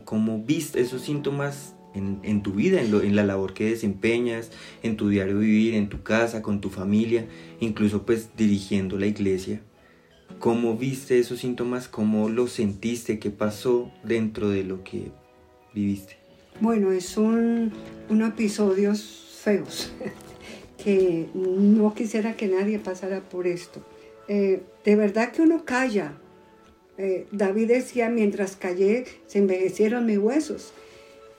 cómo 0.05 0.43
viste 0.43 0.79
esos 0.79 1.01
síntomas 1.01 1.75
en, 1.93 2.43
tu 2.43 2.53
vida, 2.53 2.81
en, 2.81 2.93
en, 2.93 3.15
la 3.15 3.23
labor 3.23 3.53
que 3.53 3.71
desempeñas, 3.71 4.51
en 4.83 4.97
tu 4.97 5.09
diario 5.09 5.39
vivir, 5.39 5.73
en 5.73 5.89
tu 5.89 6.03
casa, 6.03 6.41
con 6.41 6.61
tu 6.61 6.69
familia, 6.69 7.25
incluso 7.59 8.05
pues 8.05 8.29
dirigiendo 8.37 8.97
la 8.97 9.07
iglesia? 9.07 9.61
¿Cómo 10.39 10.77
viste 10.77 11.17
esos 11.17 11.39
síntomas? 11.39 11.87
¿Cómo 11.87 12.29
los 12.29 12.51
sentiste? 12.51 13.17
¿Qué 13.17 13.31
pasó 13.31 13.91
dentro 14.03 14.49
de 14.49 14.63
lo 14.63 14.83
que 14.83 15.11
viviste? 15.73 16.17
Bueno, 16.61 16.91
es 16.91 17.17
un, 17.17 17.71
un 18.09 18.21
episodios 18.21 19.39
feos 19.41 19.91
que 20.83 21.27
no 21.33 21.93
quisiera 21.95 22.35
que 22.35 22.47
nadie 22.47 22.77
pasara 22.77 23.21
por 23.21 23.47
esto. 23.47 23.81
Eh, 24.27 24.61
de 24.83 24.95
verdad 24.95 25.31
que 25.31 25.41
uno 25.41 25.65
calla. 25.65 26.17
Eh, 26.97 27.27
David 27.31 27.69
decía, 27.69 28.09
mientras 28.09 28.55
callé, 28.55 29.05
se 29.27 29.39
envejecieron 29.39 30.05
mis 30.05 30.17
huesos. 30.17 30.73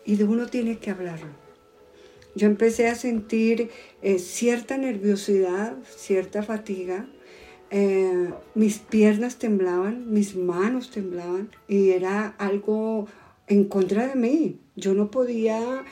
Y 0.04 0.16
de 0.16 0.24
uno 0.24 0.46
tiene 0.46 0.78
que 0.78 0.90
hablarlo. 0.90 1.28
Yo 2.34 2.46
empecé 2.46 2.88
a 2.88 2.94
sentir 2.94 3.70
eh, 4.00 4.18
cierta 4.18 4.78
nerviosidad, 4.78 5.76
cierta 5.84 6.42
fatiga. 6.42 7.08
mis 8.54 8.78
piernas 8.78 9.36
temblaban, 9.36 10.10
mis 10.10 10.34
manos 10.34 10.90
temblaban 10.90 11.50
y 11.68 11.90
era 11.90 12.34
algo 12.38 13.06
en 13.46 13.64
contra 13.64 14.06
de 14.06 14.14
mí. 14.14 14.58
Yo 14.74 14.94
no 14.94 15.10
podía 15.10 15.84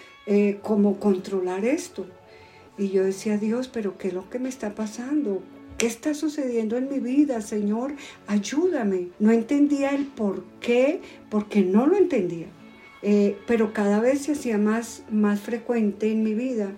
como 0.62 0.98
controlar 0.98 1.66
esto. 1.66 2.06
Y 2.78 2.88
yo 2.88 3.04
decía, 3.04 3.36
Dios, 3.36 3.68
pero 3.68 3.98
¿qué 3.98 4.08
es 4.08 4.14
lo 4.14 4.30
que 4.30 4.38
me 4.38 4.48
está 4.48 4.74
pasando? 4.74 5.42
¿Qué 5.78 5.86
está 5.86 6.14
sucediendo 6.14 6.78
en 6.78 6.88
mi 6.88 7.00
vida, 7.00 7.42
Señor? 7.42 7.94
Ayúdame. 8.26 9.08
No 9.18 9.30
entendía 9.30 9.90
el 9.90 10.06
por 10.06 10.42
qué, 10.60 11.02
porque 11.28 11.60
no 11.60 11.86
lo 11.86 11.96
entendía. 11.96 12.46
Eh, 13.02 13.36
pero 13.46 13.74
cada 13.74 14.00
vez 14.00 14.22
se 14.22 14.32
hacía 14.32 14.56
más, 14.56 15.02
más 15.10 15.40
frecuente 15.40 16.10
en 16.10 16.22
mi 16.22 16.32
vida. 16.32 16.70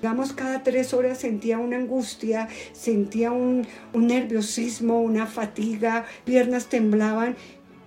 Digamos, 0.00 0.32
cada 0.32 0.62
tres 0.62 0.94
horas 0.94 1.18
sentía 1.18 1.58
una 1.58 1.78
angustia, 1.78 2.48
sentía 2.72 3.32
un, 3.32 3.66
un 3.92 4.06
nerviosismo, 4.06 5.02
una 5.02 5.26
fatiga, 5.26 6.04
piernas 6.24 6.68
temblaban 6.68 7.36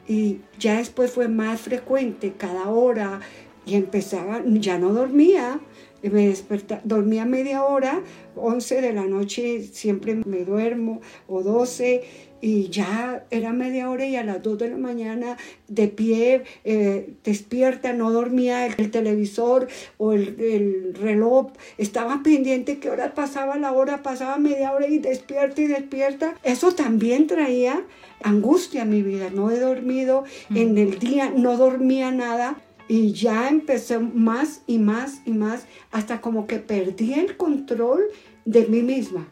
y 0.08 0.40
ya 0.60 0.78
después 0.78 1.12
fue 1.12 1.28
más 1.28 1.62
frecuente, 1.62 2.34
cada 2.38 2.70
hora, 2.70 3.20
y 3.66 3.76
empezaba, 3.76 4.42
ya 4.46 4.80
no 4.80 4.94
dormía, 4.94 5.60
me 6.02 6.28
despertaba, 6.28 6.82
dormía 6.86 7.26
media 7.26 7.64
hora, 7.64 8.02
11 8.40 8.82
de 8.82 8.94
la 8.94 9.06
noche 9.06 9.64
siempre 9.64 10.16
me 10.16 10.46
duermo, 10.46 11.02
o 11.28 11.44
12, 11.44 12.04
y 12.42 12.70
ya 12.70 13.26
era 13.32 13.52
media 13.52 13.90
hora 13.90 14.06
y 14.06 14.16
a 14.16 14.24
las 14.24 14.44
2 14.44 14.60
de 14.60 14.70
la 14.70 14.78
mañana 14.78 15.38
de 15.68 15.88
pie, 15.88 16.44
eh, 16.64 17.14
despierta, 17.24 17.94
no 17.94 18.12
dormía 18.12 18.68
el, 18.68 18.92
televisor 18.92 19.68
o 19.98 20.14
el, 20.14 20.40
el, 20.40 20.94
reloj, 20.94 21.52
estaba 21.78 22.22
pendiente 22.24 22.80
qué 22.80 22.90
hora 22.90 23.16
pasaba 23.16 23.58
la 23.58 23.72
hora, 23.72 24.04
pasaba 24.04 24.38
media 24.38 24.72
hora 24.72 24.88
y 24.88 25.00
despierta 25.00 25.62
y 25.62 25.68
despierta. 25.68 26.36
Eso 26.44 26.74
también 26.74 27.28
traía 27.28 27.84
angustia 28.22 28.84
a 28.84 28.86
mi 28.86 29.02
vida, 29.02 29.30
no 29.32 29.50
he 29.52 29.60
dormido 29.60 30.24
en 30.54 30.78
el 30.78 31.00
día, 31.00 31.32
no 31.36 31.58
dormía 31.58 32.12
nada 32.12 32.58
y 32.88 33.12
ya 33.12 33.50
empecé 33.50 34.00
más 34.00 34.62
y 34.66 34.78
más 34.78 35.22
y 35.26 35.32
más 35.32 35.66
hasta 35.92 36.22
como 36.22 36.48
que 36.48 36.60
perdí 36.60 37.14
el 37.14 37.36
control 37.38 38.04
de 38.48 38.66
mí 38.66 38.82
misma. 38.82 39.28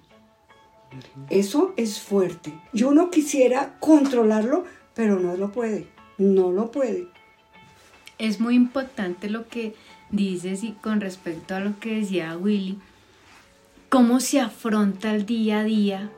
Eso 1.29 1.73
es 1.77 1.99
fuerte. 1.99 2.53
Yo 2.73 2.93
no 2.93 3.09
quisiera 3.09 3.77
controlarlo, 3.79 4.65
pero 4.93 5.19
no 5.19 5.37
lo 5.37 5.51
puede. 5.51 5.87
No 6.17 6.51
lo 6.51 6.69
puede. 6.69 7.07
Es 8.17 8.39
muy 8.39 8.55
importante 8.55 9.29
lo 9.29 9.47
que 9.47 9.73
dices 10.11 10.63
y 10.63 10.73
con 10.73 11.01
respecto 11.01 11.55
a 11.55 11.61
lo 11.61 11.79
que 11.79 11.95
decía 11.95 12.37
Willy, 12.37 12.77
cómo 13.89 14.19
se 14.19 14.39
afronta 14.41 15.15
el 15.15 15.25
día 15.25 15.61
a 15.61 15.63
día 15.63 16.11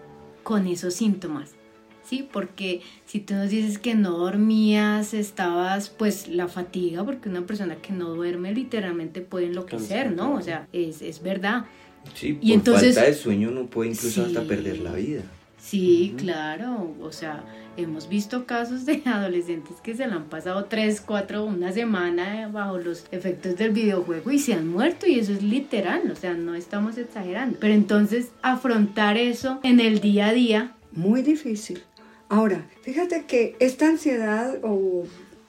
con 0.43 0.67
esos 0.67 0.95
síntomas. 0.95 1.55
¿sí? 2.03 2.27
Porque 2.31 2.81
si 3.05 3.19
tú 3.19 3.35
nos 3.35 3.49
dices 3.49 3.77
que 3.77 3.93
no 3.93 4.11
dormías, 4.17 5.13
estabas, 5.13 5.89
pues 5.89 6.27
la 6.27 6.47
fatiga, 6.47 7.03
porque 7.03 7.29
una 7.29 7.45
persona 7.45 7.75
que 7.75 7.93
no 7.93 8.09
duerme 8.09 8.53
literalmente 8.53 9.21
puede 9.21 9.47
enloquecer, 9.47 10.11
¿no? 10.11 10.33
O 10.33 10.41
sea, 10.41 10.67
es, 10.71 11.01
es 11.01 11.21
verdad. 11.21 11.65
Sí, 12.13 12.37
y 12.41 12.49
por 12.49 12.51
entonces, 12.51 12.95
falta 12.95 13.09
de 13.09 13.15
sueño 13.15 13.49
uno 13.49 13.65
puede 13.67 13.91
incluso 13.91 14.25
hasta 14.25 14.43
perder 14.43 14.79
la 14.79 14.93
vida. 14.93 15.21
Sí, 15.59 16.15
claro, 16.17 16.95
o 17.01 17.11
sea, 17.11 17.43
hemos 17.75 18.07
visto 18.07 18.45
casos 18.45 18.85
de 18.85 19.01
adolescentes 19.05 19.77
que 19.83 19.95
se 19.95 20.07
le 20.07 20.13
han 20.13 20.25
pasado 20.25 20.65
tres, 20.65 21.01
cuatro, 21.01 21.43
una 21.43 21.71
semana 21.71 22.47
bajo 22.47 22.77
los 22.77 23.05
efectos 23.11 23.57
del 23.57 23.71
videojuego 23.71 24.31
y 24.31 24.39
se 24.39 24.53
han 24.53 24.67
muerto 24.67 25.07
y 25.07 25.19
eso 25.19 25.33
es 25.33 25.43
literal, 25.43 26.09
o 26.11 26.15
sea, 26.15 26.33
no 26.33 26.55
estamos 26.55 26.97
exagerando. 26.97 27.57
Pero 27.59 27.73
entonces 27.73 28.29
afrontar 28.41 29.17
eso 29.17 29.59
en 29.63 29.79
el 29.79 29.99
día 29.99 30.27
a 30.27 30.33
día. 30.33 30.71
Muy 30.91 31.21
difícil. 31.21 31.83
Ahora, 32.29 32.65
fíjate 32.81 33.25
que 33.25 33.55
esta 33.59 33.87
ansiedad 33.87 34.59
o 34.63 35.03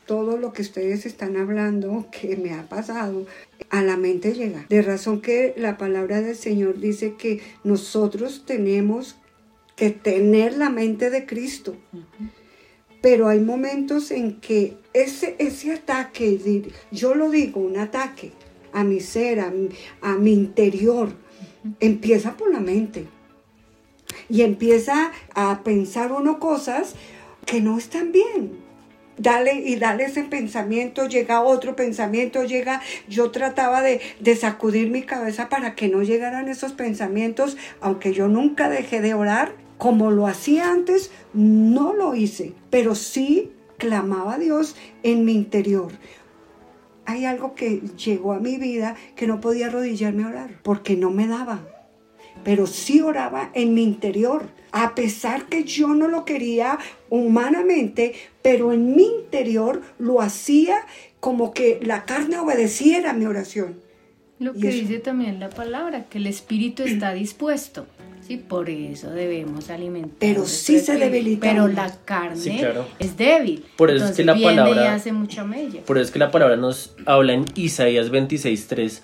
todo 0.09 0.39
lo 0.39 0.55
que 0.55 0.63
ustedes 0.63 1.05
están 1.05 1.37
hablando 1.37 2.07
que 2.11 2.35
me 2.39 2.55
ha 2.55 2.67
pasado, 2.67 3.27
a 3.69 3.83
la 3.83 3.99
mente 3.99 4.33
llega. 4.33 4.65
De 4.71 4.81
razón 4.81 5.21
que 5.21 5.53
la 5.59 5.77
palabra 5.77 6.23
del 6.23 6.35
Señor 6.35 6.81
dice 6.81 7.15
que 7.19 7.43
nosotros 7.63 8.45
tenemos 8.47 9.17
que 9.77 9.91
tener 9.91 10.57
la 10.57 10.71
mente 10.71 11.11
de 11.11 11.27
Cristo. 11.27 11.77
Pero 13.03 13.29
hay 13.29 13.41
momentos 13.41 14.11
en 14.11 14.41
que 14.41 14.79
ese, 14.95 15.37
ese 15.39 15.73
ataque, 15.73 16.73
yo 16.91 17.15
lo 17.15 17.31
digo, 17.31 17.61
un 17.61 17.77
ataque 17.77 18.33
a 18.73 18.85
mi 18.85 19.01
ser, 19.01 19.41
a 19.41 20.17
mi 20.17 20.33
interior, 20.33 21.13
empieza 21.81 22.35
por 22.35 22.51
la 22.51 22.61
mente 22.61 23.05
y 24.31 24.41
empieza 24.41 25.13
a 25.35 25.63
pensar 25.63 26.13
uno 26.13 26.39
cosas 26.39 26.95
que 27.45 27.61
no 27.61 27.77
están 27.77 28.11
bien. 28.11 28.68
Dale 29.19 29.55
y 29.55 29.77
dale 29.77 30.05
ese 30.05 30.23
pensamiento, 30.25 31.09
llega 31.09 31.43
otro 31.43 31.75
pensamiento, 31.77 32.45
llega, 32.45 32.81
yo 33.09 33.31
trataba 33.31 33.83
de, 33.83 34.01
de 34.21 34.37
sacudir 34.37 34.91
mi 34.91 35.03
cabeza 35.03 35.49
para 35.49 35.75
que 35.75 35.89
no 35.89 36.03
llegaran 36.03 36.49
esos 36.49 36.73
pensamientos, 36.73 37.57
aunque 37.81 38.13
yo 38.13 38.29
nunca 38.29 38.69
dejé 38.69 39.01
de 39.01 39.15
orar, 39.15 39.55
como 39.77 40.11
lo 40.11 40.27
hacía 40.27 40.71
antes, 40.71 41.11
no 41.33 41.93
lo 41.93 42.15
hice, 42.15 42.53
pero 42.71 42.95
sí 42.95 43.53
clamaba 43.77 44.35
a 44.35 44.39
Dios 44.39 44.77
en 45.03 45.25
mi 45.25 45.33
interior. 45.33 45.93
Hay 47.05 47.25
algo 47.25 47.55
que 47.55 47.81
llegó 47.97 48.33
a 48.33 48.41
mi 48.41 48.57
vida 48.57 48.97
que 49.17 49.27
no 49.27 49.41
podía 49.41 49.67
arrodillarme 49.67 50.25
a 50.25 50.29
orar, 50.29 50.51
porque 50.63 50.97
no 50.97 51.11
me 51.11 51.27
daba 51.27 51.61
pero 52.45 52.67
sí 52.67 53.01
oraba 53.01 53.51
en 53.55 53.75
mi 53.75 53.83
interior, 53.83 54.49
a 54.73 54.95
pesar 54.95 55.47
que 55.47 55.65
yo 55.65 55.89
no 55.89 56.09
lo 56.09 56.25
quería 56.25 56.79
humanamente, 57.11 58.15
pero 58.43 58.73
en 58.73 58.95
mi 58.95 59.05
interior 59.05 59.83
lo 59.99 60.21
hacía 60.21 60.81
como 61.21 61.53
que 61.53 61.81
la 61.83 62.05
carne 62.05 62.39
obedeciera 62.39 63.11
a 63.11 63.15
mi 63.15 63.27
oración. 63.27 63.81
Lo 64.39 64.53
que 64.55 64.69
dice 64.69 65.01
también 65.01 65.41
la 65.41 65.51
palabra, 65.51 66.05
que 66.05 66.19
el 66.19 66.27
espíritu 66.29 66.85
está 66.85 67.13
dispuesto. 67.13 67.87
Sí, 68.21 68.37
por 68.37 68.69
eso 68.69 69.11
debemos 69.11 69.71
alimentar. 69.71 70.17
Pero 70.19 70.45
sí 70.45 70.79
se 70.81 70.97
debilita. 70.97 71.49
Pero 71.49 71.67
la 71.67 71.91
carne 72.05 72.63
es 72.99 73.17
débil. 73.17 73.65
Por 73.77 73.91
eso 73.91 74.05
es 74.05 74.17
que 74.17 74.25
la 74.25 74.37
palabra 74.37 74.95
hace 74.95 75.13
mucha 75.13 75.45
mella. 75.45 75.81
Por 75.85 75.97
eso 75.97 76.05
es 76.05 76.11
que 76.13 76.19
la 76.19 76.31
palabra 76.31 76.57
nos 76.57 76.95
habla 77.07 77.33
en 77.33 77.47
Isaías 77.55 78.13
26:3 78.13 79.03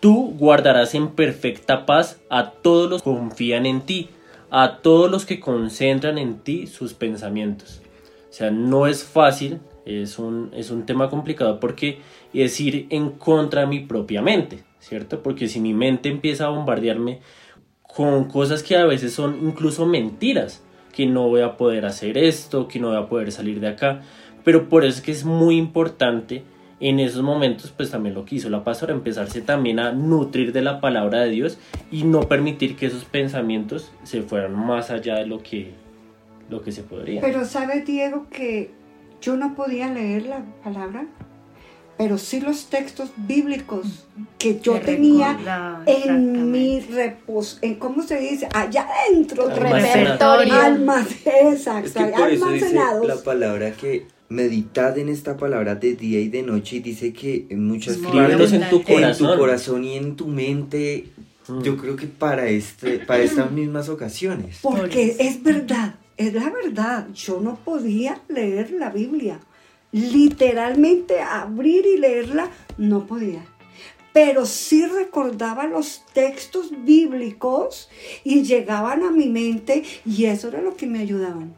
Tú 0.00 0.34
guardarás 0.38 0.94
en 0.94 1.08
perfecta 1.08 1.86
paz 1.86 2.18
a 2.28 2.50
todos 2.50 2.90
los 2.90 3.02
que 3.02 3.10
confían 3.10 3.64
en 3.64 3.80
ti, 3.80 4.10
a 4.50 4.78
todos 4.82 5.10
los 5.10 5.26
que 5.26 5.40
concentran 5.40 6.18
en 6.18 6.38
ti 6.38 6.66
sus 6.66 6.94
pensamientos. 6.94 7.82
O 8.30 8.32
sea, 8.32 8.50
no 8.50 8.86
es 8.86 9.04
fácil, 9.04 9.60
es 9.84 10.18
un, 10.18 10.50
es 10.54 10.70
un 10.70 10.84
tema 10.86 11.08
complicado 11.08 11.60
porque 11.60 12.00
es 12.34 12.60
ir 12.60 12.86
en 12.90 13.10
contra 13.10 13.62
de 13.62 13.66
mi 13.66 13.80
propia 13.80 14.22
mente. 14.22 14.64
¿cierto? 14.86 15.22
Porque 15.22 15.48
si 15.48 15.60
mi 15.60 15.74
mente 15.74 16.08
empieza 16.08 16.46
a 16.46 16.50
bombardearme 16.50 17.20
con 17.82 18.24
cosas 18.24 18.62
que 18.62 18.76
a 18.76 18.86
veces 18.86 19.12
son 19.12 19.38
incluso 19.42 19.84
mentiras, 19.84 20.62
que 20.92 21.06
no 21.06 21.28
voy 21.28 21.40
a 21.40 21.56
poder 21.56 21.86
hacer 21.86 22.16
esto, 22.16 22.68
que 22.68 22.78
no 22.78 22.88
voy 22.88 22.96
a 22.96 23.08
poder 23.08 23.32
salir 23.32 23.58
de 23.60 23.68
acá, 23.68 24.02
pero 24.44 24.68
por 24.68 24.84
eso 24.84 24.98
es 24.98 25.04
que 25.04 25.12
es 25.12 25.24
muy 25.24 25.56
importante 25.56 26.44
en 26.78 27.00
esos 27.00 27.22
momentos, 27.22 27.72
pues 27.74 27.90
también 27.90 28.14
lo 28.14 28.24
que 28.24 28.34
hizo 28.36 28.50
la 28.50 28.62
pastora, 28.62 28.92
empezarse 28.92 29.40
también 29.40 29.78
a 29.78 29.92
nutrir 29.92 30.52
de 30.52 30.60
la 30.62 30.80
palabra 30.80 31.20
de 31.20 31.30
Dios 31.30 31.58
y 31.90 32.04
no 32.04 32.20
permitir 32.28 32.76
que 32.76 32.86
esos 32.86 33.04
pensamientos 33.04 33.90
se 34.04 34.22
fueran 34.22 34.54
más 34.54 34.90
allá 34.90 35.16
de 35.16 35.26
lo 35.26 35.42
que, 35.42 35.72
lo 36.50 36.62
que 36.62 36.72
se 36.72 36.82
podría. 36.82 37.20
Pero 37.22 37.44
sabe 37.46 37.80
Diego 37.80 38.26
que 38.30 38.70
yo 39.22 39.36
no 39.36 39.54
podía 39.54 39.88
leer 39.90 40.26
la 40.26 40.42
palabra, 40.62 41.06
pero 41.96 42.18
sí 42.18 42.40
los 42.42 42.66
textos 42.66 43.10
bíblicos 43.16 44.06
que 44.38 44.60
yo 44.60 44.74
Te 44.74 44.80
tenía 44.96 45.80
en 45.86 46.52
mi 46.52 46.80
reposo, 46.80 47.56
en 47.62 47.76
cómo 47.76 48.02
se 48.02 48.18
dice, 48.20 48.48
allá 48.52 48.86
adentro, 49.08 49.48
Repertorio. 49.48 50.54
almas, 50.60 51.06
exacto, 51.24 51.86
Es 51.86 51.92
que 51.94 52.04
por 52.12 52.30
eso 52.30 52.48
dice 52.50 52.66
almacenados. 52.66 53.06
la 53.08 53.16
palabra 53.16 53.70
que 53.72 54.06
meditad 54.28 54.98
en 54.98 55.08
esta 55.08 55.36
palabra 55.36 55.74
de 55.74 55.94
día 55.94 56.20
y 56.20 56.28
de 56.28 56.42
noche 56.42 56.76
y 56.76 56.80
dice 56.80 57.12
que 57.12 57.46
en 57.48 57.66
muchas 57.66 57.96
Escríbelos 57.96 58.52
en 58.52 58.60
tu 58.60 58.64
en 58.64 58.70
tu 58.70 58.82
corazón. 58.82 59.38
corazón 59.38 59.84
y 59.84 59.96
en 59.96 60.16
tu 60.16 60.26
mente. 60.26 61.06
Mm. 61.48 61.62
Yo 61.62 61.76
creo 61.76 61.96
que 61.96 62.06
para 62.06 62.48
este, 62.48 62.98
para 62.98 63.22
estas 63.22 63.50
mismas 63.50 63.88
ocasiones. 63.88 64.58
Porque 64.62 65.16
es 65.18 65.42
verdad, 65.42 65.96
es 66.16 66.34
la 66.34 66.50
verdad. 66.50 67.08
Yo 67.14 67.40
no 67.40 67.56
podía 67.56 68.20
leer 68.28 68.72
la 68.72 68.90
Biblia. 68.90 69.40
Literalmente 69.92 71.20
abrir 71.20 71.86
y 71.86 71.98
leerla, 71.98 72.50
no 72.76 73.06
podía. 73.06 73.44
Pero 74.12 74.46
sí 74.46 74.86
recordaba 74.86 75.66
los 75.66 76.04
textos 76.12 76.70
bíblicos 76.84 77.88
y 78.24 78.42
llegaban 78.42 79.02
a 79.02 79.10
mi 79.10 79.28
mente 79.28 79.84
y 80.04 80.24
eso 80.24 80.48
era 80.48 80.62
lo 80.62 80.74
que 80.74 80.86
me 80.86 81.00
ayudaban. 81.00 81.54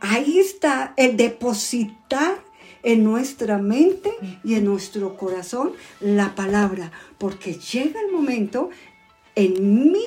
Ahí 0.00 0.38
está 0.38 0.94
el 0.96 1.16
depositar 1.16 2.44
en 2.82 3.02
nuestra 3.02 3.58
mente 3.58 4.12
y 4.44 4.54
en 4.54 4.64
nuestro 4.64 5.16
corazón 5.16 5.72
la 6.00 6.34
palabra, 6.34 6.92
porque 7.18 7.54
llega 7.54 8.00
el 8.00 8.12
momento 8.12 8.70
en 9.34 9.90
mí 9.92 10.04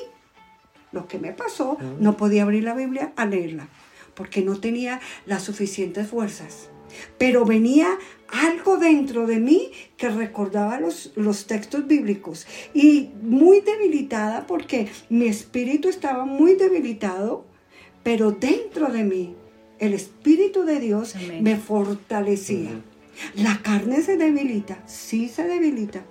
lo 0.91 1.07
que 1.07 1.19
me 1.19 1.33
pasó, 1.33 1.77
no 1.99 2.17
podía 2.17 2.43
abrir 2.43 2.63
la 2.63 2.73
Biblia 2.73 3.13
a 3.15 3.25
leerla, 3.25 3.67
porque 4.15 4.41
no 4.41 4.59
tenía 4.59 4.99
las 5.25 5.43
suficientes 5.43 6.07
fuerzas. 6.07 6.69
Pero 7.19 7.45
venía 7.45 7.99
algo 8.27 8.77
dentro 8.77 9.27
de 9.27 9.39
mí 9.39 9.71
que 9.97 10.09
recordaba 10.09 10.79
los, 10.79 11.11
los 11.15 11.45
textos 11.45 11.85
bíblicos 11.85 12.47
y 12.73 13.11
muy 13.21 13.61
debilitada 13.61 14.47
porque 14.47 14.89
mi 15.09 15.27
espíritu 15.27 15.89
estaba 15.89 16.25
muy 16.25 16.55
debilitado, 16.55 17.45
pero 18.01 18.31
dentro 18.31 18.91
de 18.91 19.03
mí 19.03 19.35
el 19.79 19.93
Espíritu 19.93 20.63
de 20.63 20.79
Dios 20.79 21.15
Amén. 21.15 21.43
me 21.43 21.57
fortalecía. 21.57 22.71
La 23.35 23.61
carne 23.61 24.01
se 24.01 24.17
debilita, 24.17 24.81
sí 24.85 25.27
se 25.27 25.43
debilita, 25.43 26.03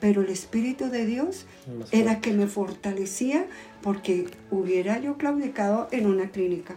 pero 0.00 0.22
el 0.22 0.28
Espíritu 0.28 0.90
de 0.90 1.06
Dios 1.06 1.46
era 1.90 2.20
que 2.20 2.32
me 2.32 2.46
fortalecía 2.46 3.46
porque 3.82 4.26
hubiera 4.50 5.00
yo 5.00 5.16
claudicado 5.16 5.88
en 5.90 6.06
una 6.06 6.30
clínica. 6.30 6.76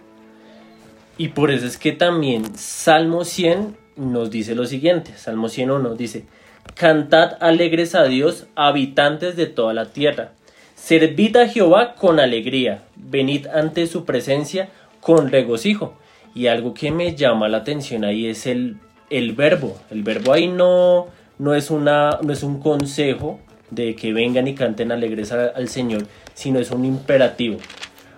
Y 1.18 1.30
por 1.30 1.52
eso 1.52 1.66
es 1.66 1.78
que 1.78 1.92
también 1.92 2.56
Salmo 2.58 3.24
100 3.26 3.78
nos 3.96 4.32
dice 4.32 4.56
lo 4.56 4.66
siguiente, 4.66 5.14
Salmo 5.18 5.50
101 5.50 5.96
dice, 5.96 6.26
Cantad 6.74 7.38
alegres 7.40 7.96
a 7.96 8.04
Dios, 8.04 8.48
habitantes 8.56 9.36
de 9.36 9.46
toda 9.46 9.74
la 9.74 9.86
tierra. 9.86 10.34
Servid 10.76 11.38
a 11.38 11.48
Jehová 11.48 11.96
con 11.96 12.20
alegría, 12.20 12.84
venid 12.96 13.48
ante 13.48 13.88
su 13.88 14.04
presencia 14.04 14.70
con 15.00 15.32
regocijo. 15.32 15.96
Y 16.36 16.48
algo 16.48 16.74
que 16.74 16.92
me 16.92 17.16
llama 17.16 17.48
la 17.48 17.58
atención 17.58 18.04
ahí 18.04 18.28
es 18.28 18.46
el, 18.46 18.78
el 19.10 19.32
verbo. 19.34 19.78
El 19.90 20.04
verbo 20.04 20.34
ahí 20.34 20.48
no, 20.48 21.08
no, 21.40 21.56
es 21.56 21.72
una, 21.72 22.20
no 22.22 22.32
es 22.34 22.44
un 22.44 22.60
consejo 22.60 23.40
de 23.72 23.96
que 23.96 24.14
vengan 24.14 24.48
y 24.48 24.54
canten 24.54 24.92
alegres 24.92 25.32
a- 25.32 25.48
al 25.48 25.70
Señor, 25.70 26.06
sino 26.34 26.60
es 26.60 26.70
un 26.72 26.86
imperativo. 26.86 27.58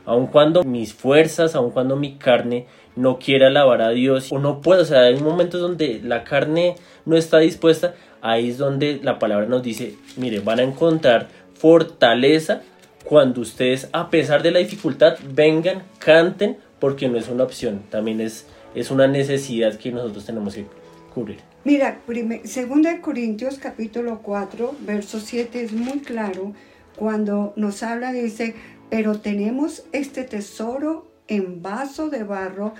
Aun 0.05 0.27
cuando 0.27 0.63
mis 0.63 0.93
fuerzas, 0.93 1.55
aun 1.55 1.71
cuando 1.71 1.95
mi 1.95 2.15
carne 2.15 2.65
no 2.95 3.19
quiera 3.19 3.47
alabar 3.47 3.81
a 3.81 3.89
Dios 3.89 4.31
o 4.31 4.39
no 4.39 4.61
puedo, 4.61 4.81
o 4.81 4.85
sea, 4.85 5.01
hay 5.01 5.17
momentos 5.17 5.61
donde 5.61 6.01
la 6.03 6.23
carne 6.23 6.75
no 7.05 7.15
está 7.15 7.37
dispuesta, 7.37 7.93
ahí 8.21 8.49
es 8.49 8.57
donde 8.57 8.99
la 9.03 9.19
palabra 9.19 9.45
nos 9.45 9.61
dice, 9.61 9.95
mire, 10.15 10.39
van 10.39 10.59
a 10.59 10.63
encontrar 10.63 11.27
fortaleza 11.53 12.61
cuando 13.03 13.41
ustedes, 13.41 13.89
a 13.93 14.09
pesar 14.09 14.41
de 14.43 14.51
la 14.51 14.59
dificultad, 14.59 15.17
vengan, 15.33 15.83
canten, 15.99 16.57
porque 16.79 17.07
no 17.09 17.17
es 17.17 17.27
una 17.29 17.43
opción, 17.43 17.83
también 17.89 18.21
es, 18.21 18.45
es 18.75 18.91
una 18.91 19.07
necesidad 19.07 19.77
que 19.77 19.91
nosotros 19.91 20.25
tenemos 20.25 20.55
que 20.55 20.65
cubrir. 21.13 21.39
Mira, 21.63 21.99
prime- 22.05 22.41
segunda 22.45 22.91
de 22.93 23.01
Corintios 23.01 23.57
capítulo 23.57 24.19
4, 24.21 24.75
verso 24.81 25.19
7 25.19 25.61
es 25.63 25.73
muy 25.73 25.99
claro 25.99 26.53
cuando 26.95 27.53
nos 27.55 27.83
habla, 27.83 28.11
dice, 28.13 28.55
pero 28.89 29.19
tenemos 29.19 29.83
este 29.91 30.23
tesoro 30.23 31.07
en 31.27 31.61
vaso 31.61 32.09
de 32.09 32.23
barro 32.23 32.73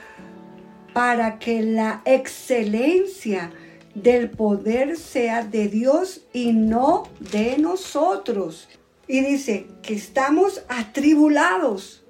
para 0.94 1.38
que 1.38 1.62
la 1.62 2.02
excelencia 2.06 3.52
del 3.94 4.30
poder 4.30 4.96
sea 4.96 5.44
de 5.44 5.68
Dios 5.68 6.22
y 6.34 6.54
no 6.54 7.04
de 7.32 7.58
nosotros. 7.58 8.70
Y 9.08 9.22
dice 9.22 9.68
que 9.82 9.94
estamos 9.96 10.64
atribulados 10.70 12.04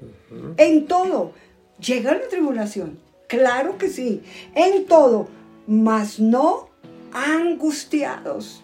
en 0.58 0.86
todo. 0.88 1.34
Llega 1.80 2.14
la 2.14 2.28
tribulación, 2.28 3.00
claro 3.28 3.78
que 3.78 3.90
sí, 3.90 4.24
en 4.56 4.86
todo, 4.86 5.28
mas 5.68 6.20
no 6.20 6.70
angustiados. 7.14 8.64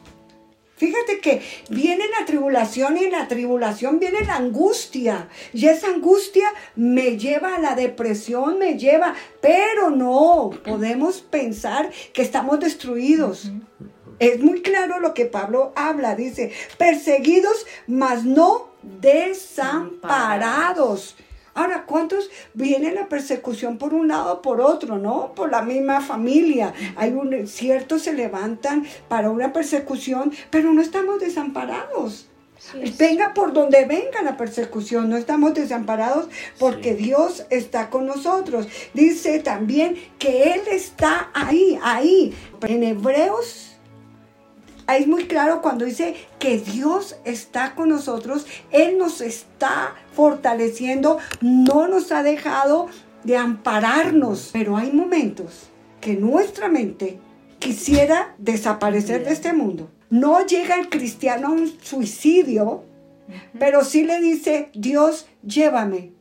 Fíjate 0.75 1.19
que 1.19 1.41
viene 1.69 2.05
la 2.19 2.25
tribulación 2.25 2.97
y 2.97 3.03
en 3.05 3.11
la 3.11 3.27
tribulación 3.27 3.99
viene 3.99 4.25
la 4.25 4.37
angustia. 4.37 5.29
Y 5.53 5.67
esa 5.67 5.85
angustia 5.87 6.51
me 6.75 7.17
lleva 7.17 7.55
a 7.55 7.59
la 7.59 7.75
depresión, 7.75 8.57
me 8.57 8.77
lleva, 8.77 9.13
pero 9.39 9.91
no 9.91 10.49
podemos 10.65 11.21
pensar 11.21 11.91
que 12.11 12.23
estamos 12.23 12.59
destruidos. 12.59 13.51
Es 14.19 14.41
muy 14.41 14.61
claro 14.61 14.99
lo 14.99 15.13
que 15.13 15.25
Pablo 15.25 15.71
habla, 15.75 16.15
dice, 16.15 16.51
perseguidos, 16.77 17.65
mas 17.87 18.25
no 18.25 18.71
desamparados. 18.81 21.15
Ahora, 21.55 21.85
¿cuántos 21.85 22.29
viene 22.53 22.93
la 22.93 23.07
persecución 23.07 23.77
por 23.77 23.93
un 23.93 24.07
lado 24.07 24.33
o 24.33 24.41
por 24.41 24.59
otro, 24.59 24.97
no? 24.97 25.33
Por 25.35 25.51
la 25.51 25.61
misma 25.61 26.01
familia. 26.01 26.73
Hay 26.95 27.11
un, 27.11 27.47
ciertos 27.47 28.03
se 28.03 28.13
levantan 28.13 28.85
para 29.07 29.29
una 29.29 29.53
persecución, 29.53 30.31
pero 30.49 30.73
no 30.73 30.81
estamos 30.81 31.19
desamparados. 31.19 32.27
Sí. 32.57 32.95
Venga 32.97 33.33
por 33.33 33.51
donde 33.51 33.85
venga 33.85 34.21
la 34.23 34.37
persecución, 34.37 35.09
no 35.09 35.17
estamos 35.17 35.53
desamparados 35.53 36.29
porque 36.57 36.95
Sí. 36.95 37.03
Dios 37.03 37.45
está 37.49 37.89
con 37.89 38.07
nosotros. 38.07 38.67
Dice 38.93 39.39
también 39.39 39.97
que 40.17 40.53
Él 40.53 40.61
está 40.71 41.29
ahí, 41.33 41.77
ahí. 41.83 42.33
En 42.61 42.83
Hebreos 42.83 43.72
es 44.87 45.07
muy 45.07 45.25
claro 45.25 45.61
cuando 45.61 45.85
dice 45.85 46.15
que 46.39 46.57
Dios 46.57 47.15
está 47.25 47.75
con 47.75 47.89
nosotros, 47.89 48.45
Él 48.71 48.97
nos 48.97 49.21
está 49.21 49.95
fortaleciendo, 50.13 51.19
no 51.41 51.87
nos 51.87 52.11
ha 52.11 52.23
dejado 52.23 52.87
de 53.23 53.37
ampararnos. 53.37 54.49
Pero 54.53 54.77
hay 54.77 54.91
momentos 54.91 55.69
que 56.01 56.15
nuestra 56.15 56.67
mente 56.67 57.19
quisiera 57.59 58.35
desaparecer 58.37 59.23
de 59.23 59.31
este 59.31 59.53
mundo. 59.53 59.89
No 60.09 60.45
llega 60.45 60.75
el 60.75 60.89
cristiano 60.89 61.47
a 61.47 61.51
un 61.51 61.67
suicidio, 61.81 62.83
pero 63.57 63.83
sí 63.83 64.03
le 64.03 64.19
dice, 64.19 64.69
Dios, 64.73 65.27
llévame. 65.43 66.11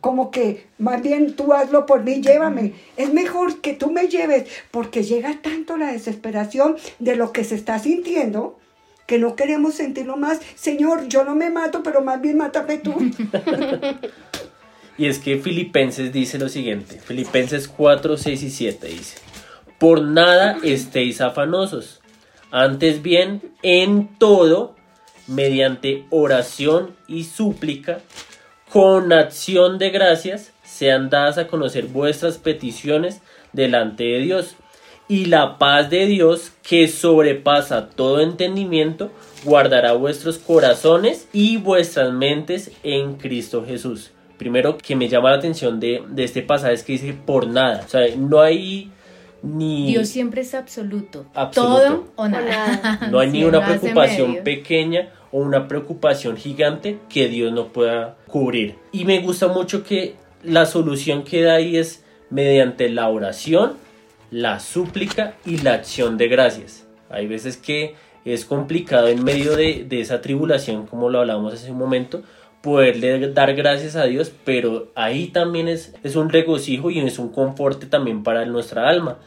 Como 0.00 0.30
que 0.30 0.66
más 0.78 1.02
bien 1.02 1.34
tú 1.34 1.52
hazlo 1.52 1.86
por 1.86 2.04
mí, 2.04 2.20
llévame. 2.20 2.74
Es 2.96 3.12
mejor 3.12 3.60
que 3.60 3.74
tú 3.74 3.90
me 3.90 4.08
lleves 4.08 4.48
porque 4.70 5.02
llega 5.02 5.40
tanto 5.42 5.76
la 5.76 5.92
desesperación 5.92 6.76
de 6.98 7.16
lo 7.16 7.32
que 7.32 7.44
se 7.44 7.56
está 7.56 7.78
sintiendo 7.78 8.58
que 9.06 9.18
no 9.18 9.36
queremos 9.36 9.74
sentirlo 9.74 10.18
más. 10.18 10.38
Señor, 10.54 11.08
yo 11.08 11.24
no 11.24 11.34
me 11.34 11.48
mato, 11.48 11.82
pero 11.82 12.02
más 12.02 12.20
bien 12.20 12.36
mátame 12.36 12.76
tú. 12.76 12.94
Y 14.98 15.06
es 15.06 15.20
que 15.20 15.38
Filipenses 15.38 16.12
dice 16.12 16.38
lo 16.38 16.48
siguiente, 16.48 16.98
Filipenses 16.98 17.68
4, 17.68 18.16
6 18.16 18.42
y 18.42 18.50
7 18.50 18.86
dice, 18.88 19.18
por 19.78 20.02
nada 20.02 20.58
estéis 20.64 21.20
afanosos, 21.20 22.00
antes 22.50 23.00
bien 23.00 23.40
en 23.62 24.08
todo, 24.18 24.74
mediante 25.28 26.04
oración 26.10 26.96
y 27.06 27.22
súplica, 27.24 28.00
con 28.72 29.12
acción 29.12 29.78
de 29.78 29.90
gracias, 29.90 30.52
sean 30.62 31.10
dadas 31.10 31.38
a 31.38 31.46
conocer 31.46 31.86
vuestras 31.86 32.38
peticiones 32.38 33.20
delante 33.52 34.04
de 34.04 34.18
Dios. 34.20 34.56
y 35.10 35.24
la 35.24 35.56
paz 35.56 35.88
de 35.88 36.04
Dios 36.04 36.52
que 36.62 36.86
sobrepasa 36.86 37.88
todo 37.88 38.20
entendimiento 38.20 39.10
guardará 39.42 39.94
vuestros 39.94 40.36
corazones 40.36 41.28
y 41.32 41.56
vuestras 41.56 42.12
mentes 42.12 42.72
en 42.82 43.14
Cristo 43.14 43.64
Jesús. 43.66 44.10
Primero 44.36 44.76
que 44.76 44.94
me 44.94 45.08
llama 45.08 45.30
la 45.30 45.38
atención 45.38 45.80
de, 45.80 46.02
de 46.08 46.24
este 46.24 46.42
pasaje 46.42 46.74
es 46.74 46.82
que 46.82 46.92
dice 46.92 47.14
por 47.14 47.46
nada. 47.46 47.84
O 47.86 47.88
sea, 47.88 48.06
no 48.18 48.40
hay 48.42 48.92
ni... 49.42 49.86
Dios 49.86 50.08
siempre 50.08 50.42
es 50.42 50.54
absoluto. 50.54 51.26
Absoluto. 51.34 51.80
Todo 51.80 52.12
o 52.16 52.28
nada. 52.28 53.08
No 53.10 53.18
hay 53.18 53.30
ni 53.32 53.44
una 53.44 53.64
preocupación 53.64 54.38
pequeña 54.44 55.08
o 55.30 55.38
una 55.38 55.68
preocupación 55.68 56.36
gigante 56.36 56.98
que 57.08 57.28
Dios 57.28 57.52
no 57.52 57.68
pueda 57.68 58.16
cubrir. 58.26 58.76
Y 58.92 59.04
me 59.04 59.20
gusta 59.20 59.48
mucho 59.48 59.84
que 59.84 60.14
la 60.42 60.66
solución 60.66 61.24
que 61.24 61.42
da 61.42 61.54
ahí 61.54 61.76
es 61.76 62.04
mediante 62.30 62.88
la 62.88 63.08
oración, 63.08 63.74
la 64.30 64.60
súplica 64.60 65.34
y 65.44 65.58
la 65.58 65.74
acción 65.74 66.16
de 66.16 66.28
gracias. 66.28 66.86
Hay 67.10 67.26
veces 67.26 67.56
que 67.56 67.94
es 68.24 68.44
complicado 68.44 69.08
en 69.08 69.24
medio 69.24 69.56
de, 69.56 69.84
de 69.88 70.00
esa 70.00 70.20
tribulación, 70.20 70.86
como 70.86 71.08
lo 71.08 71.20
hablábamos 71.20 71.54
hace 71.54 71.70
un 71.70 71.78
momento, 71.78 72.22
poderle 72.62 73.32
dar 73.32 73.54
gracias 73.54 73.96
a 73.96 74.04
Dios, 74.04 74.32
pero 74.44 74.90
ahí 74.94 75.28
también 75.28 75.68
es, 75.68 75.94
es 76.02 76.16
un 76.16 76.28
regocijo 76.28 76.90
y 76.90 76.98
es 76.98 77.18
un 77.18 77.30
conforte 77.30 77.86
también 77.86 78.22
para 78.22 78.44
nuestra 78.46 78.88
alma. 78.88 79.18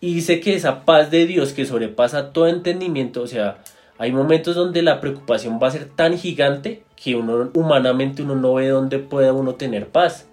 Y 0.00 0.14
dice 0.14 0.40
que 0.40 0.54
esa 0.54 0.84
paz 0.84 1.10
de 1.10 1.26
Dios 1.26 1.52
que 1.52 1.64
sobrepasa 1.64 2.32
todo 2.32 2.48
entendimiento, 2.48 3.22
o 3.22 3.26
sea, 3.26 3.58
hay 3.98 4.12
momentos 4.12 4.54
donde 4.54 4.82
la 4.82 5.00
preocupación 5.00 5.58
va 5.62 5.68
a 5.68 5.72
ser 5.72 5.86
tan 5.86 6.18
gigante 6.18 6.82
que 6.96 7.14
uno 7.14 7.50
humanamente 7.54 8.22
uno 8.22 8.34
no 8.34 8.54
ve 8.54 8.68
dónde 8.68 8.98
pueda 8.98 9.32
uno 9.32 9.54
tener 9.54 9.88
paz. 9.88 10.26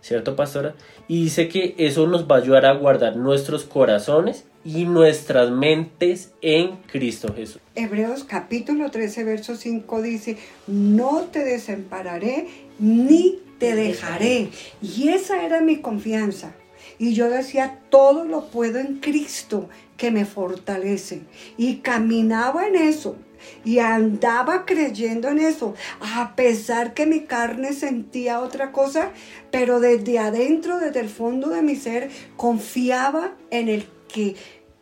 ¿Cierto, 0.00 0.36
pastora? 0.36 0.74
Y 1.08 1.24
dice 1.24 1.48
que 1.48 1.74
eso 1.78 2.06
nos 2.06 2.30
va 2.30 2.36
a 2.36 2.38
ayudar 2.38 2.66
a 2.66 2.74
guardar 2.74 3.16
nuestros 3.16 3.64
corazones 3.64 4.44
y 4.64 4.84
nuestras 4.84 5.50
mentes 5.50 6.32
en 6.40 6.76
Cristo 6.90 7.34
Jesús. 7.34 7.60
Hebreos 7.74 8.24
capítulo 8.24 8.90
13, 8.90 9.24
verso 9.24 9.56
5 9.56 10.02
dice, 10.02 10.36
no 10.66 11.22
te 11.32 11.40
desampararé 11.40 12.46
ni 12.78 13.40
te 13.58 13.74
dejaré. 13.74 14.50
Y 14.80 15.08
esa 15.08 15.44
era 15.44 15.60
mi 15.60 15.80
confianza. 15.80 16.54
Y 16.98 17.14
yo 17.14 17.30
decía, 17.30 17.80
todo 17.90 18.24
lo 18.24 18.46
puedo 18.46 18.78
en 18.78 18.98
Cristo 18.98 19.68
que 19.96 20.10
me 20.10 20.24
fortalece. 20.24 21.22
Y 21.56 21.76
caminaba 21.76 22.66
en 22.66 22.76
eso. 22.76 23.16
Y 23.64 23.78
andaba 23.78 24.64
creyendo 24.66 25.28
en 25.28 25.38
eso, 25.38 25.74
a 26.00 26.34
pesar 26.34 26.92
que 26.92 27.06
mi 27.06 27.20
carne 27.20 27.72
sentía 27.72 28.40
otra 28.40 28.72
cosa, 28.72 29.12
pero 29.52 29.78
desde 29.78 30.18
adentro, 30.18 30.78
desde 30.78 31.00
el 31.00 31.08
fondo 31.08 31.48
de 31.48 31.62
mi 31.62 31.76
ser, 31.76 32.10
confiaba 32.36 33.36
en 33.50 33.68
el 33.68 33.86
que 34.12 34.34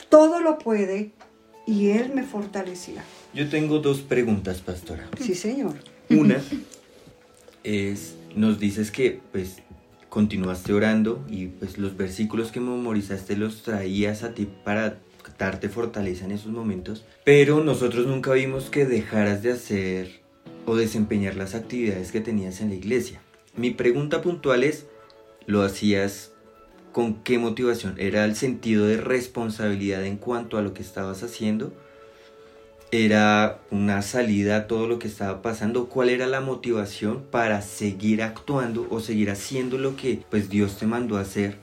todo 0.09 0.41
lo 0.41 0.57
puede 0.59 1.11
y 1.67 1.91
Él 1.91 2.13
me 2.15 2.23
fortalecía. 2.23 3.05
Yo 3.35 3.49
tengo 3.51 3.81
dos 3.81 4.01
preguntas, 4.01 4.63
pastora. 4.63 5.07
Sí, 5.21 5.35
Señor. 5.35 5.75
Una 6.09 6.41
es, 7.65 8.15
nos 8.35 8.59
dices 8.59 8.91
que 8.91 9.21
pues 9.33 9.57
continuaste 10.17 10.73
orando 10.73 11.23
y 11.29 11.49
pues 11.49 11.77
los 11.77 11.95
versículos 11.95 12.51
que 12.51 12.59
memorizaste 12.59 13.37
los 13.37 13.63
traías 13.63 14.23
a 14.23 14.33
ti 14.33 14.49
para 14.65 14.99
darte 15.39 15.69
fortaleza 15.69 16.25
en 16.25 16.31
esos 16.31 16.53
momentos, 16.53 17.05
pero 17.23 17.63
nosotros 17.63 18.07
nunca 18.07 18.33
vimos 18.33 18.71
que 18.71 18.87
dejaras 18.87 19.43
de 19.43 19.53
hacer 19.53 20.23
o 20.65 20.75
desempeñar 20.75 21.37
las 21.37 21.55
actividades 21.55 22.13
que 22.13 22.23
tenías 22.23 22.63
en 22.63 22.71
la 22.71 22.77
iglesia. 22.77 23.21
Mi 23.59 23.73
pregunta 23.73 24.23
puntual 24.23 24.65
es, 24.65 24.87
¿lo 25.45 25.61
hacías 25.61 26.33
con 26.93 27.23
qué 27.23 27.39
motivación? 27.39 27.97
¿Era 27.99 28.25
el 28.25 28.37
sentido 28.37 28.87
de 28.87 28.97
responsabilidad 28.97 30.03
en 30.07 30.17
cuanto 30.17 30.57
a 30.57 30.63
lo 30.63 30.73
que 30.73 30.81
estabas 30.81 31.23
haciendo? 31.23 31.75
Era 32.91 33.61
una 33.71 34.03
salida 34.03 34.57
a 34.57 34.67
todo 34.67 34.87
lo 34.87 34.99
que 34.99 35.09
estaba 35.09 35.43
pasando, 35.43 35.89
cuál 35.89 36.09
era 36.09 36.27
la 36.27 36.41
motivación 36.41 37.25
para 37.31 37.63
seguir 37.63 38.23
actuando 38.23 38.87
o 38.91 39.01
seguir 39.01 39.31
haciendo 39.31 39.79
lo 39.79 39.97
que 39.97 40.23
pues 40.31 40.49
Dios 40.49 40.79
te 40.79 40.87
mandó 40.87 41.19
hacer 41.19 41.59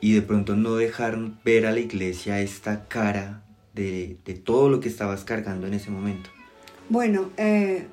y 0.00 0.12
de 0.12 0.22
pronto 0.22 0.56
no 0.56 0.76
dejar 0.76 1.18
ver 1.44 1.66
a 1.66 1.72
la 1.72 1.80
iglesia 1.80 2.40
esta 2.40 2.86
cara 2.88 3.42
de, 3.74 4.18
de 4.24 4.34
todo 4.34 4.68
lo 4.68 4.80
que 4.80 4.88
estabas 4.88 5.24
cargando 5.24 5.66
en 5.66 5.74
ese 5.74 5.90
momento. 5.90 6.30
Bueno, 6.88 7.30
eh, 7.36 7.86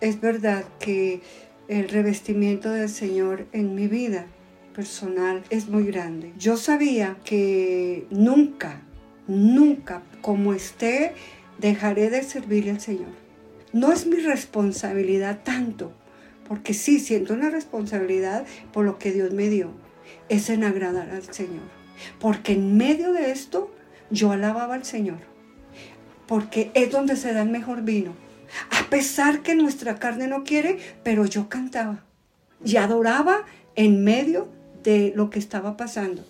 es 0.00 0.20
verdad 0.20 0.64
que 0.78 1.20
el 1.68 1.88
revestimiento 1.88 2.70
del 2.70 2.88
Señor 2.88 3.46
en 3.52 3.74
mi 3.74 3.88
vida 3.88 4.26
personal 4.74 5.42
es 5.50 5.68
muy 5.68 5.84
grande. 5.84 6.32
Yo 6.38 6.56
sabía 6.56 7.16
que 7.24 8.06
nunca, 8.10 8.82
nunca, 9.26 10.02
como 10.22 10.54
esté, 10.54 11.14
dejaré 11.58 12.10
de 12.10 12.22
servir 12.22 12.70
al 12.70 12.80
Señor. 12.80 13.10
No 13.72 13.92
es 13.92 14.06
mi 14.06 14.16
responsabilidad 14.16 15.40
tanto, 15.44 15.92
porque 16.46 16.72
sí 16.72 16.98
siento 16.98 17.34
una 17.34 17.50
responsabilidad 17.50 18.46
por 18.72 18.84
lo 18.84 18.98
que 18.98 19.12
Dios 19.12 19.32
me 19.32 19.48
dio, 19.48 19.70
es 20.28 20.48
en 20.48 20.64
agradar 20.64 21.10
al 21.10 21.22
Señor. 21.34 21.62
Porque 22.18 22.52
en 22.52 22.76
medio 22.76 23.12
de 23.12 23.30
esto 23.30 23.74
yo 24.10 24.32
alababa 24.32 24.74
al 24.74 24.84
Señor, 24.84 25.18
porque 26.26 26.70
es 26.74 26.90
donde 26.90 27.16
se 27.16 27.32
da 27.32 27.42
el 27.42 27.50
mejor 27.50 27.82
vino. 27.82 28.14
A 28.70 28.88
pesar 28.88 29.42
que 29.42 29.54
nuestra 29.54 29.96
carne 29.96 30.26
no 30.26 30.44
quiere, 30.44 30.78
pero 31.02 31.26
yo 31.26 31.50
cantaba 31.50 32.04
y 32.64 32.76
adoraba 32.76 33.44
en 33.74 34.02
medio 34.02 34.48
de 34.82 35.12
lo 35.14 35.28
que 35.28 35.38
estaba 35.38 35.76
pasando. 35.76 36.24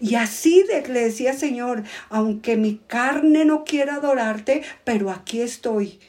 Y 0.00 0.14
así 0.16 0.62
de- 0.64 0.86
le 0.88 1.00
decía, 1.04 1.32
Señor, 1.34 1.82
aunque 2.08 2.56
mi 2.56 2.76
carne 2.86 3.44
no 3.44 3.64
quiera 3.64 3.96
adorarte, 3.96 4.62
pero 4.84 5.10
aquí 5.10 5.40
estoy, 5.40 6.00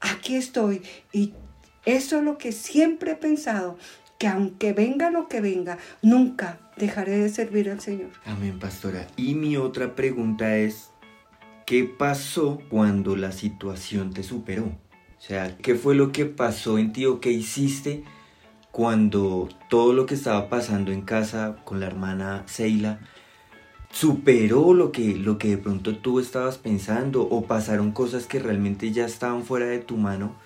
aquí 0.00 0.36
estoy. 0.36 0.82
Y 1.12 1.32
eso 1.84 2.18
es 2.18 2.24
lo 2.24 2.38
que 2.38 2.52
siempre 2.52 3.12
he 3.12 3.16
pensado, 3.16 3.78
que 4.18 4.26
aunque 4.28 4.72
venga 4.72 5.10
lo 5.10 5.28
que 5.28 5.40
venga, 5.40 5.78
nunca 6.02 6.58
dejaré 6.76 7.18
de 7.18 7.28
servir 7.28 7.70
al 7.70 7.80
Señor. 7.80 8.10
Amén, 8.24 8.58
pastora. 8.58 9.06
Y 9.16 9.34
mi 9.34 9.56
otra 9.56 9.94
pregunta 9.94 10.56
es, 10.56 10.90
¿qué 11.66 11.84
pasó 11.84 12.60
cuando 12.68 13.16
la 13.16 13.32
situación 13.32 14.12
te 14.12 14.22
superó? 14.22 14.64
O 14.64 15.20
sea, 15.20 15.56
¿qué 15.58 15.74
fue 15.74 15.94
lo 15.96 16.12
que 16.12 16.26
pasó 16.26 16.78
en 16.78 16.92
ti 16.92 17.04
o 17.06 17.20
qué 17.20 17.30
hiciste 17.32 18.04
cuando 18.78 19.48
todo 19.68 19.92
lo 19.92 20.06
que 20.06 20.14
estaba 20.14 20.48
pasando 20.48 20.92
en 20.92 21.02
casa 21.02 21.56
con 21.64 21.80
la 21.80 21.86
hermana 21.88 22.44
Seila 22.46 23.00
superó 23.90 24.72
lo 24.72 24.92
que, 24.92 25.16
lo 25.16 25.36
que 25.36 25.48
de 25.48 25.58
pronto 25.58 25.96
tú 25.96 26.20
estabas 26.20 26.58
pensando 26.58 27.22
o 27.22 27.42
pasaron 27.42 27.90
cosas 27.90 28.28
que 28.28 28.38
realmente 28.38 28.92
ya 28.92 29.04
estaban 29.04 29.42
fuera 29.42 29.66
de 29.66 29.80
tu 29.80 29.96
mano? 29.96 30.36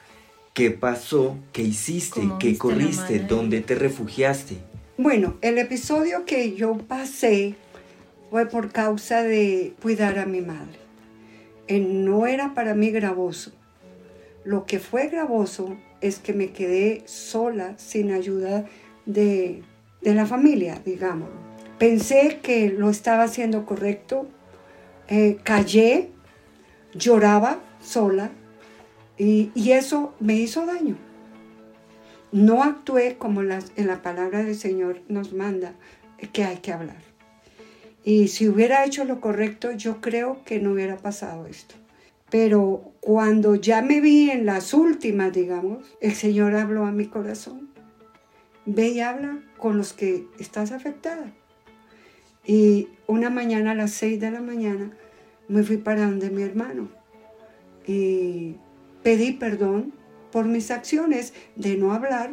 ¿Qué 0.55 0.71
pasó? 0.71 1.37
¿Qué 1.53 1.61
hiciste? 1.61 2.23
¿Cómo 2.23 2.38
¿Qué 2.38 2.57
corriste? 2.57 3.18
¿Dónde 3.18 3.61
te 3.61 3.75
refugiaste? 3.75 4.57
Bueno, 4.97 5.37
el 5.42 5.59
episodio 5.59 6.25
que 6.25 6.55
yo 6.55 6.79
pasé 6.79 7.55
fue 8.31 8.47
por 8.47 8.73
causa 8.73 9.23
de 9.23 9.75
cuidar 9.83 10.18
a 10.18 10.25
mi 10.25 10.40
madre. 10.40 10.79
Eh, 11.68 11.81
no 11.81 12.27
era 12.27 12.55
para 12.55 12.75
mí 12.75 12.90
gravoso. 12.92 13.53
Lo 14.42 14.64
que 14.64 14.79
fue 14.79 15.09
gravoso 15.09 15.77
es 16.03 16.19
que 16.19 16.33
me 16.33 16.51
quedé 16.51 17.03
sola, 17.07 17.75
sin 17.79 18.12
ayuda 18.12 18.67
de, 19.07 19.62
de 20.03 20.15
la 20.15 20.27
familia, 20.27 20.81
digamos. 20.85 21.31
Pensé 21.79 22.41
que 22.43 22.69
lo 22.69 22.91
estaba 22.91 23.25
haciendo 23.25 23.65
correcto, 23.65 24.29
eh, 25.09 25.38
callé, 25.43 26.11
lloraba 26.95 27.61
sola 27.81 28.31
y, 29.17 29.51
y 29.55 29.73
eso 29.73 30.15
me 30.21 30.35
hizo 30.35 30.67
daño. 30.67 30.97
No 32.31 32.62
actué 32.62 33.17
como 33.17 33.43
en 33.43 33.87
la 33.87 34.03
palabra 34.03 34.43
del 34.43 34.55
Señor 34.55 35.03
nos 35.09 35.33
manda 35.33 35.75
que 36.33 36.45
hay 36.45 36.59
que 36.59 36.73
hablar. 36.73 37.03
Y 38.05 38.29
si 38.29 38.49
hubiera 38.49 38.85
hecho 38.85 39.05
lo 39.05 39.21
correcto, 39.21 39.73
yo 39.73 40.01
creo 40.01 40.43
que 40.45 40.59
no 40.59 40.73
hubiera 40.73 40.97
pasado 40.97 41.47
esto. 41.47 41.75
Pero 42.33 42.95
cuando 43.01 43.57
ya 43.57 43.83
me 43.83 44.01
vi 44.01 44.31
en 44.31 44.47
las 44.47 44.73
últimas, 44.73 45.35
digamos, 45.35 45.85
el 46.00 46.15
Señor 46.15 46.54
habló 46.54 46.87
a 46.87 46.90
mi 46.90 47.04
corazón. 47.04 47.69
Ve 48.65 48.88
y 48.88 49.00
habla 49.00 49.40
con 49.59 49.77
los 49.77 49.92
que 49.92 50.25
estás 50.38 50.73
afectada. 50.73 51.31
Y 52.46 52.88
una 53.06 53.29
mañana 53.29 53.73
a 53.73 53.75
las 53.75 53.90
seis 53.90 54.19
de 54.19 54.31
la 54.31 54.40
mañana 54.40 54.96
me 55.46 55.63
fui 55.63 55.77
para 55.77 56.06
donde 56.06 56.31
mi 56.31 56.42
hermano 56.42 56.88
y 57.87 58.56
pedí 59.02 59.33
perdón 59.33 59.92
por 60.31 60.46
mis 60.46 60.71
acciones 60.71 61.35
de 61.56 61.77
no 61.77 61.92
hablar, 61.92 62.31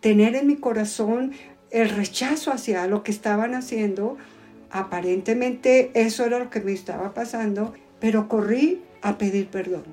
tener 0.00 0.34
en 0.34 0.48
mi 0.48 0.56
corazón 0.56 1.34
el 1.70 1.88
rechazo 1.88 2.50
hacia 2.50 2.84
lo 2.88 3.04
que 3.04 3.12
estaban 3.12 3.54
haciendo. 3.54 4.16
Aparentemente 4.72 5.92
eso 5.94 6.24
era 6.24 6.40
lo 6.40 6.50
que 6.50 6.62
me 6.62 6.72
estaba 6.72 7.14
pasando, 7.14 7.74
pero 8.00 8.28
corrí 8.28 8.82
a 9.02 9.18
pedir 9.18 9.48
perdón. 9.48 9.84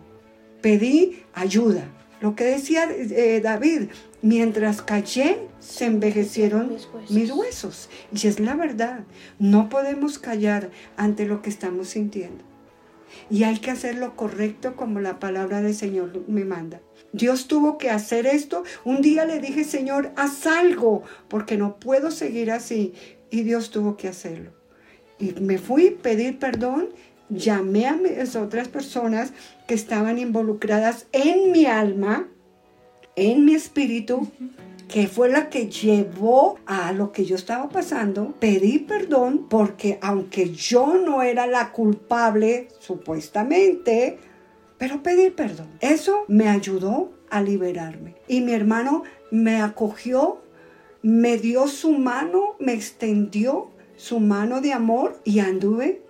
Pedí 0.62 1.24
ayuda 1.34 1.88
Lo 2.20 2.36
que 2.36 2.46
decía 2.46 2.90
eh, 2.90 3.42
David, 3.42 3.90
mientras 4.24 4.82
callé, 4.82 5.38
se 5.60 5.86
envejecieron 5.86 6.70
Mis 6.70 6.88
huesos. 6.88 7.12
mis 7.12 7.32
huesos. 7.32 7.90
Y 8.12 8.28
es 8.28 8.40
la 8.40 8.56
verdad, 8.56 9.04
no 9.38 9.70
podemos 9.70 10.18
callar 10.18 10.72
ante 10.96 11.26
lo 11.26 11.42
que 11.44 11.50
estamos 11.50 11.90
sintiendo. 11.90 12.44
Y 13.30 13.44
hay 13.44 13.60
que 13.60 13.72
hacer 13.72 13.96
lo 13.96 14.16
correcto 14.16 14.76
como 14.76 15.00
la 15.00 15.20
palabra 15.20 15.62
del 15.62 15.76
Señor 15.76 16.24
me 16.28 16.44
manda. 16.44 16.82
Dios 17.14 17.48
tuvo 17.48 17.78
que 17.78 17.90
hacer 17.90 18.26
esto. 18.26 18.64
Un 18.84 19.02
día 19.02 19.26
le 19.26 19.40
dije, 19.40 19.64
Señor, 19.64 20.12
haz 20.16 20.46
algo, 20.46 21.04
porque 21.28 21.58
no 21.58 21.80
puedo 21.80 22.12
seguir 22.12 22.52
así. 22.52 22.94
Y 23.30 23.44
Dios 23.44 23.72
tuvo 23.72 23.98
que 23.98 24.08
hacerlo. 24.08 24.52
Y 25.20 25.34
me 25.34 25.58
fui 25.58 25.88
a 25.88 26.02
pedir 26.02 26.38
perdón, 26.40 26.90
llamé 27.30 27.88
a 27.88 27.96
mis 27.96 28.36
otras 28.36 28.68
personas 28.68 29.34
que 29.68 29.74
estaban 29.74 30.18
involucradas 30.18 31.08
en 31.12 31.52
mi 31.52 31.66
alma, 31.66 32.28
en 33.16 33.46
mi 33.46 33.56
espíritu, 33.56 34.28
que 34.88 35.08
fue 35.08 35.30
la 35.30 35.50
que 35.50 35.68
llevó 35.70 36.60
a 36.66 36.92
lo 36.94 37.12
que 37.12 37.26
yo 37.26 37.36
estaba 37.36 37.70
pasando. 37.70 38.34
Pedí 38.40 38.80
perdón 38.80 39.48
porque 39.50 40.00
aunque 40.02 40.52
yo 40.52 40.98
no 40.98 41.22
era 41.22 41.46
la 41.48 41.72
culpable, 41.72 42.70
supuestamente, 42.80 44.18
pero 44.78 45.04
pedí 45.04 45.30
perdón. 45.30 45.68
Eso 45.82 46.24
me 46.28 46.48
ayudó 46.48 47.12
a 47.30 47.42
liberarme. 47.42 48.16
Y 48.28 48.42
mi 48.42 48.54
hermano 48.54 49.04
me 49.32 49.62
acogió, 49.62 50.42
me 51.02 51.38
dio 51.38 51.68
su 51.68 51.92
mano, 51.92 52.56
me 52.60 52.74
extendió 52.74 53.72
su 53.98 54.20
mano 54.20 54.62
de 54.62 54.72
amor 54.74 55.20
y 55.26 55.40
anduve 55.40 56.07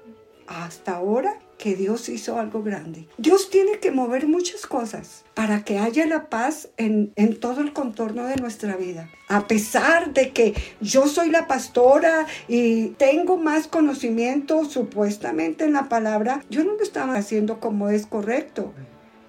hasta 0.47 0.95
ahora 0.95 1.39
que 1.57 1.75
Dios 1.75 2.07
hizo 2.09 2.39
algo 2.39 2.61
grande. 2.63 3.07
Dios 3.17 3.49
tiene 3.49 3.79
que 3.79 3.91
mover 3.91 4.27
muchas 4.27 4.65
cosas 4.65 5.25
para 5.33 5.63
que 5.63 5.79
haya 5.79 6.05
la 6.05 6.29
paz 6.29 6.69
en, 6.77 7.11
en, 7.15 7.39
todo 7.39 7.61
el 7.61 7.73
contorno 7.73 8.25
de 8.25 8.35
nuestra 8.35 8.75
vida. 8.75 9.09
A 9.27 9.47
pesar 9.47 10.13
de 10.13 10.31
que 10.31 10.53
yo 10.81 11.07
soy 11.07 11.29
la 11.29 11.47
pastora 11.47 12.27
y 12.47 12.89
tengo 12.89 13.37
más 13.37 13.67
conocimiento 13.67 14.65
supuestamente 14.65 15.65
en 15.65 15.73
la 15.73 15.89
palabra, 15.89 16.43
yo 16.49 16.63
no 16.63 16.73
lo 16.73 16.83
estaba 16.83 17.15
haciendo 17.15 17.59
como 17.59 17.89
es 17.89 18.05
correcto. 18.05 18.73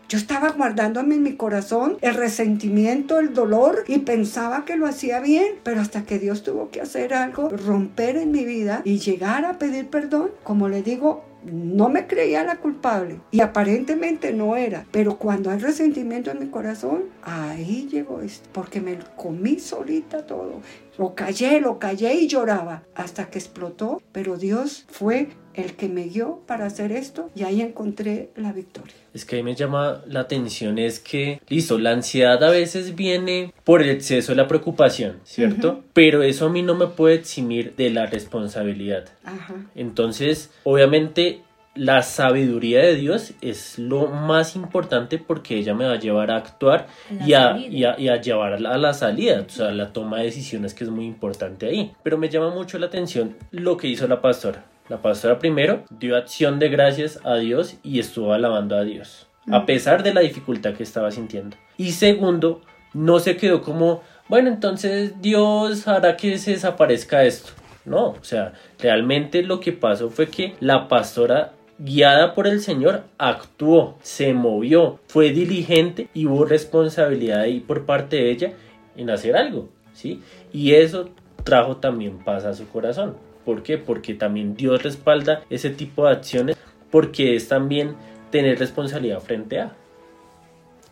Yo 0.08 0.16
estaba 0.16 0.52
guardándome 0.52 1.16
en 1.16 1.22
mi 1.22 1.34
corazón 1.34 1.98
el 2.00 2.14
resentimiento, 2.14 3.18
el 3.18 3.34
dolor 3.34 3.84
y 3.86 3.98
pensaba 3.98 4.64
que 4.64 4.76
lo 4.76 4.86
hacía 4.86 5.20
bien, 5.20 5.56
pero 5.62 5.82
hasta 5.82 6.04
que 6.04 6.18
Dios 6.18 6.42
tuvo 6.42 6.70
que 6.70 6.80
hacer 6.80 7.12
algo, 7.12 7.50
romper 7.50 8.16
en 8.16 8.30
mi 8.30 8.46
vida 8.46 8.80
y 8.84 9.00
llegar 9.00 9.44
a 9.44 9.58
pedir 9.58 9.88
perdón, 9.88 10.30
como 10.44 10.70
le 10.70 10.82
digo, 10.82 11.24
no 11.44 11.90
me 11.90 12.06
creía 12.06 12.42
la 12.42 12.56
culpable 12.56 13.20
y 13.30 13.42
aparentemente 13.42 14.32
no 14.32 14.56
era, 14.56 14.86
pero 14.92 15.18
cuando 15.18 15.50
hay 15.50 15.58
resentimiento 15.58 16.30
en 16.30 16.38
mi 16.38 16.46
corazón, 16.46 17.04
ahí 17.22 17.86
llegó 17.90 18.22
esto, 18.22 18.48
porque 18.52 18.80
me 18.80 18.98
comí 19.14 19.58
solita 19.58 20.24
todo. 20.24 20.62
Lo 20.98 21.14
callé, 21.14 21.60
lo 21.60 21.78
callé 21.78 22.14
y 22.14 22.26
lloraba 22.26 22.82
hasta 22.94 23.30
que 23.30 23.38
explotó, 23.38 24.02
pero 24.12 24.36
Dios 24.36 24.84
fue 24.88 25.28
el 25.54 25.74
que 25.74 25.88
me 25.88 26.04
guió 26.04 26.40
para 26.46 26.66
hacer 26.66 26.92
esto 26.92 27.30
y 27.34 27.42
ahí 27.42 27.60
encontré 27.60 28.30
la 28.36 28.52
victoria. 28.52 28.94
Es 29.14 29.24
que 29.24 29.36
ahí 29.36 29.42
me 29.42 29.54
llama 29.54 30.02
la 30.06 30.20
atención 30.20 30.78
es 30.78 31.00
que, 31.00 31.40
listo, 31.48 31.78
la 31.78 31.92
ansiedad 31.92 32.42
a 32.44 32.50
veces 32.50 32.94
viene 32.94 33.52
por 33.64 33.82
el 33.82 33.90
exceso 33.90 34.32
de 34.32 34.36
la 34.36 34.46
preocupación, 34.46 35.20
¿cierto? 35.24 35.68
Uh 35.68 35.72
-huh. 35.74 35.82
Pero 35.92 36.22
eso 36.22 36.46
a 36.46 36.50
mí 36.50 36.62
no 36.62 36.74
me 36.74 36.86
puede 36.86 37.16
eximir 37.16 37.74
de 37.76 37.90
la 37.90 38.06
responsabilidad. 38.06 39.06
Ajá. 39.24 39.54
Entonces, 39.74 40.50
obviamente, 40.64 41.42
la 41.74 42.02
sabiduría 42.02 42.80
de 42.80 42.96
Dios 42.96 43.34
es 43.40 43.78
lo 43.78 44.08
más 44.08 44.56
importante 44.56 45.18
porque 45.18 45.56
ella 45.56 45.74
me 45.74 45.86
va 45.86 45.92
a 45.92 45.98
llevar 45.98 46.30
a 46.30 46.36
actuar 46.36 46.88
y 47.24 47.34
a, 47.34 47.56
y 47.56 47.84
a, 47.84 47.98
y, 47.98 48.08
a, 48.08 48.20
llevar 48.20 48.54
a 48.54 48.58
la, 48.58 48.70
a 48.70 48.78
la, 48.78 48.94
salida, 48.94 49.44
o 49.46 49.48
sea, 49.48 49.70
la 49.70 49.92
toma 49.92 50.18
de 50.18 50.24
decisiones 50.24 50.74
que 50.74 50.84
es 50.84 50.90
muy 50.90 51.06
importante 51.06 51.66
ahí. 51.66 51.92
Pero 52.02 52.18
me 52.18 52.28
llama 52.28 52.50
mucho 52.50 52.78
la 52.78 52.86
atención 52.86 53.36
lo 53.50 53.76
que 53.76 53.88
hizo 53.88 54.08
la 54.08 54.20
pastora. 54.20 54.64
La 54.88 55.02
pastora 55.02 55.38
primero 55.38 55.84
dio 55.90 56.16
acción 56.16 56.58
de 56.58 56.70
gracias 56.70 57.20
a 57.24 57.36
Dios 57.36 57.76
y 57.82 57.98
estuvo 58.00 58.32
alabando 58.32 58.74
a 58.74 58.84
Dios, 58.84 59.26
a 59.50 59.66
pesar 59.66 60.02
de 60.02 60.14
la 60.14 60.22
dificultad 60.22 60.74
que 60.74 60.82
estaba 60.82 61.10
sintiendo. 61.10 61.56
Y 61.76 61.92
segundo, 61.92 62.62
no 62.94 63.18
se 63.18 63.36
quedó 63.36 63.60
como, 63.62 64.02
bueno, 64.28 64.48
entonces 64.48 65.20
Dios 65.20 65.86
hará 65.86 66.16
que 66.16 66.38
se 66.38 66.52
desaparezca 66.52 67.24
esto. 67.24 67.52
No, 67.84 68.08
o 68.08 68.24
sea, 68.24 68.52
realmente 68.78 69.42
lo 69.42 69.60
que 69.60 69.72
pasó 69.72 70.10
fue 70.10 70.28
que 70.28 70.54
la 70.60 70.88
pastora 70.88 71.52
guiada 71.78 72.34
por 72.34 72.46
el 72.46 72.60
Señor, 72.60 73.04
actuó, 73.18 73.96
se 74.02 74.32
movió, 74.34 74.98
fue 75.06 75.30
diligente 75.30 76.08
y 76.14 76.26
hubo 76.26 76.44
responsabilidad 76.44 77.40
ahí 77.40 77.60
por 77.60 77.86
parte 77.86 78.16
de 78.16 78.30
ella 78.30 78.52
en 78.96 79.10
hacer 79.10 79.36
algo, 79.36 79.68
¿sí? 79.92 80.20
Y 80.52 80.74
eso 80.74 81.10
trajo 81.44 81.76
también 81.76 82.18
paz 82.18 82.44
a 82.44 82.54
su 82.54 82.68
corazón. 82.68 83.16
¿Por 83.44 83.62
qué? 83.62 83.78
Porque 83.78 84.14
también 84.14 84.54
Dios 84.54 84.82
respalda 84.82 85.44
ese 85.48 85.70
tipo 85.70 86.04
de 86.04 86.12
acciones 86.12 86.56
porque 86.90 87.34
es 87.34 87.48
también 87.48 87.94
tener 88.30 88.58
responsabilidad 88.58 89.20
frente 89.20 89.60
a. 89.60 89.76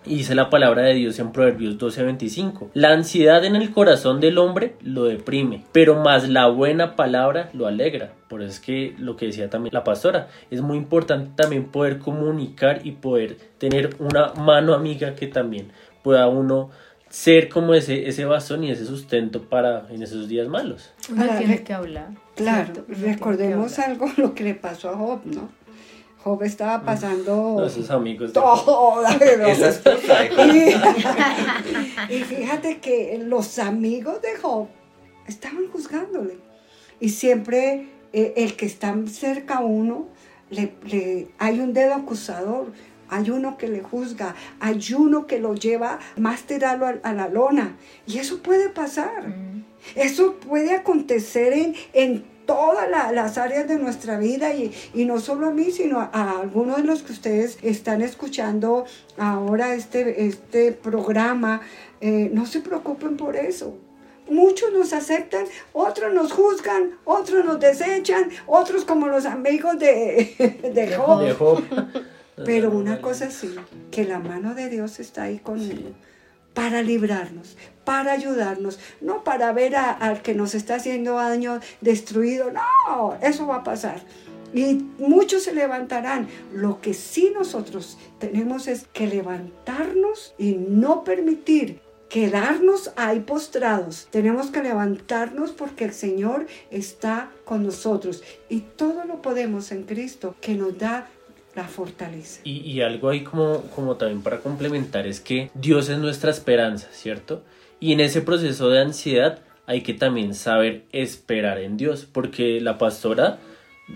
Y 0.06 0.18
dice 0.18 0.36
la 0.36 0.50
palabra 0.50 0.82
de 0.82 0.94
Dios 0.94 1.18
en 1.18 1.32
Proverbios 1.32 1.78
12:25. 1.78 2.70
La 2.74 2.92
ansiedad 2.92 3.44
en 3.44 3.56
el 3.56 3.72
corazón 3.72 4.20
del 4.20 4.38
hombre 4.38 4.76
lo 4.80 5.04
deprime, 5.04 5.64
pero 5.72 5.96
más 5.96 6.28
la 6.28 6.46
buena 6.46 6.94
palabra 6.94 7.50
lo 7.52 7.66
alegra. 7.66 8.12
Por 8.28 8.40
eso 8.40 8.52
es 8.52 8.60
que 8.60 8.94
lo 8.98 9.16
que 9.16 9.26
decía 9.26 9.50
también 9.50 9.74
la 9.74 9.82
pastora, 9.82 10.28
es 10.50 10.60
muy 10.62 10.76
importante 10.76 11.30
también 11.34 11.66
poder 11.66 11.98
comunicar 11.98 12.80
y 12.84 12.92
poder 12.92 13.36
tener 13.58 13.96
una 13.98 14.32
mano 14.34 14.74
amiga 14.74 15.16
que 15.16 15.26
también 15.26 15.72
pueda 16.04 16.28
uno 16.28 16.70
ser 17.08 17.48
como 17.48 17.74
ese, 17.74 18.08
ese 18.08 18.24
bastón 18.24 18.62
y 18.62 18.70
ese 18.70 18.84
sustento 18.84 19.42
para 19.42 19.86
en 19.90 20.02
esos 20.02 20.28
días 20.28 20.46
malos. 20.46 20.92
Uno 21.10 21.24
tiene 21.36 21.64
que 21.64 21.72
hablar. 21.72 22.10
Claro, 22.36 22.84
recordemos 22.88 23.78
algo 23.80 24.06
lo 24.16 24.34
que 24.34 24.44
le 24.44 24.54
pasó 24.54 24.90
a 24.90 24.96
Job, 24.96 25.20
¿no? 25.24 25.48
Job 26.26 26.42
estaba 26.42 26.82
pasando 26.82 27.54
no, 27.60 27.68
sus 27.68 27.88
amigos 27.88 28.32
todo. 28.32 29.00
Esa 29.06 29.68
esposa 29.68 30.22
de 30.22 30.80
y, 32.10 32.14
y 32.16 32.24
fíjate 32.24 32.78
que 32.78 33.22
los 33.24 33.60
amigos 33.60 34.20
de 34.22 34.36
Job 34.42 34.66
estaban 35.28 35.68
juzgándole. 35.68 36.38
Y 36.98 37.10
siempre 37.10 37.86
eh, 38.12 38.34
el 38.38 38.56
que 38.56 38.66
está 38.66 38.92
cerca 39.06 39.58
a 39.58 39.60
uno, 39.60 40.08
le, 40.50 40.72
le, 40.84 41.28
hay 41.38 41.60
un 41.60 41.72
dedo 41.72 41.94
acusador, 41.94 42.72
hay 43.08 43.30
uno 43.30 43.56
que 43.56 43.68
le 43.68 43.82
juzga, 43.82 44.34
hay 44.58 44.80
uno 44.98 45.28
que 45.28 45.38
lo 45.38 45.54
lleva 45.54 46.00
más 46.16 46.42
tirarlo 46.42 46.86
a, 46.86 46.96
a 47.04 47.12
la 47.12 47.28
lona. 47.28 47.76
Y 48.04 48.18
eso 48.18 48.38
puede 48.42 48.68
pasar. 48.68 49.28
Mm. 49.28 49.64
Eso 49.94 50.34
puede 50.40 50.74
acontecer 50.74 51.52
en, 51.52 51.76
en 51.92 52.35
todas 52.46 52.88
la, 52.88 53.12
las 53.12 53.38
áreas 53.38 53.68
de 53.68 53.76
nuestra 53.76 54.18
vida 54.18 54.54
y, 54.54 54.72
y, 54.94 55.04
no 55.04 55.20
solo 55.20 55.48
a 55.48 55.50
mí, 55.50 55.70
sino 55.70 56.00
a, 56.00 56.10
a, 56.12 56.40
algunos 56.40 56.78
de 56.78 56.84
los 56.84 57.02
que 57.02 57.12
ustedes 57.12 57.58
están 57.62 58.00
escuchando 58.02 58.86
ahora 59.18 59.74
este, 59.74 60.26
este 60.26 60.72
programa. 60.72 61.60
Eh, 62.00 62.30
no 62.32 62.46
se 62.46 62.60
preocupen 62.60 63.16
por 63.16 63.36
eso. 63.36 63.76
Muchos 64.28 64.72
nos 64.72 64.92
aceptan, 64.92 65.44
otros 65.72 66.12
nos 66.12 66.32
juzgan, 66.32 66.98
otros 67.04 67.44
nos 67.44 67.60
desechan, 67.60 68.28
otros 68.46 68.84
como 68.84 69.06
los 69.06 69.24
amigos 69.24 69.78
de, 69.78 70.34
de 70.74 70.96
Job. 70.96 71.20
De 71.22 71.32
Job. 71.32 71.62
Pero 72.44 72.70
una 72.72 73.00
cosa 73.00 73.30
sí, 73.30 73.54
que 73.90 74.04
la 74.04 74.18
mano 74.18 74.54
de 74.54 74.68
Dios 74.68 74.98
está 74.98 75.24
ahí 75.24 75.38
conmigo. 75.38 75.90
Para 76.56 76.82
librarnos, 76.82 77.56
para 77.84 78.12
ayudarnos, 78.12 78.80
no 79.00 79.22
para 79.22 79.52
ver 79.52 79.76
a, 79.76 79.92
al 79.92 80.22
que 80.22 80.34
nos 80.34 80.56
está 80.56 80.74
haciendo 80.74 81.14
daño 81.14 81.60
destruido, 81.80 82.50
no, 82.50 83.16
eso 83.22 83.46
va 83.46 83.58
a 83.58 83.64
pasar. 83.64 84.00
Y 84.52 84.86
muchos 84.98 85.44
se 85.44 85.52
levantarán. 85.52 86.28
Lo 86.52 86.80
que 86.80 86.94
sí 86.94 87.32
nosotros 87.32 87.98
tenemos 88.18 88.66
es 88.66 88.86
que 88.92 89.06
levantarnos 89.06 90.34
y 90.38 90.54
no 90.54 91.04
permitir 91.04 91.80
quedarnos 92.08 92.92
ahí 92.96 93.20
postrados. 93.20 94.08
Tenemos 94.10 94.48
que 94.48 94.62
levantarnos 94.62 95.50
porque 95.52 95.84
el 95.84 95.92
Señor 95.92 96.46
está 96.70 97.30
con 97.44 97.64
nosotros. 97.64 98.22
Y 98.48 98.60
todo 98.60 99.04
lo 99.04 99.20
podemos 99.22 99.72
en 99.72 99.84
Cristo 99.84 100.34
que 100.40 100.54
nos 100.54 100.78
da 100.78 101.08
la 101.56 101.64
fortaleza. 101.64 102.40
Y, 102.44 102.80
algo 102.82 103.08
ahí 103.08 103.22
como, 103.22 103.62
como 103.74 103.96
también 103.96 104.22
para 104.22 104.38
complementar 104.40 105.06
es 105.06 105.20
que 105.20 105.50
Dios 105.54 105.88
es 105.88 105.98
nuestra 105.98 106.30
esperanza, 106.30 106.88
¿cierto? 106.92 107.42
Y 107.80 107.92
en 107.92 108.00
ese 108.00 108.20
proceso 108.20 108.68
de 108.68 108.80
ansiedad 108.80 109.40
hay 109.66 109.80
que 109.80 109.94
también 109.94 110.34
saber 110.34 110.84
esperar 110.92 111.58
en 111.58 111.78
Dios, 111.78 112.06
porque 112.10 112.60
la 112.60 112.76
pastora, 112.76 113.38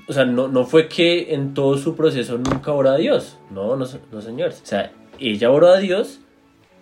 o 0.09 0.13
sea, 0.13 0.25
no, 0.25 0.49
no 0.49 0.65
fue 0.65 0.89
que 0.89 1.35
en 1.35 1.53
todo 1.53 1.77
su 1.77 1.95
proceso 1.95 2.39
nunca 2.39 2.73
oró 2.73 2.91
a 2.91 2.97
Dios, 2.97 3.39
no, 3.51 3.77
no, 3.77 3.87
no 4.11 4.23
señor, 4.23 4.51
o 4.51 4.67
sea, 4.67 4.91
ella 5.21 5.51
oró 5.51 5.69
a 5.69 5.79
Dios, 5.79 6.21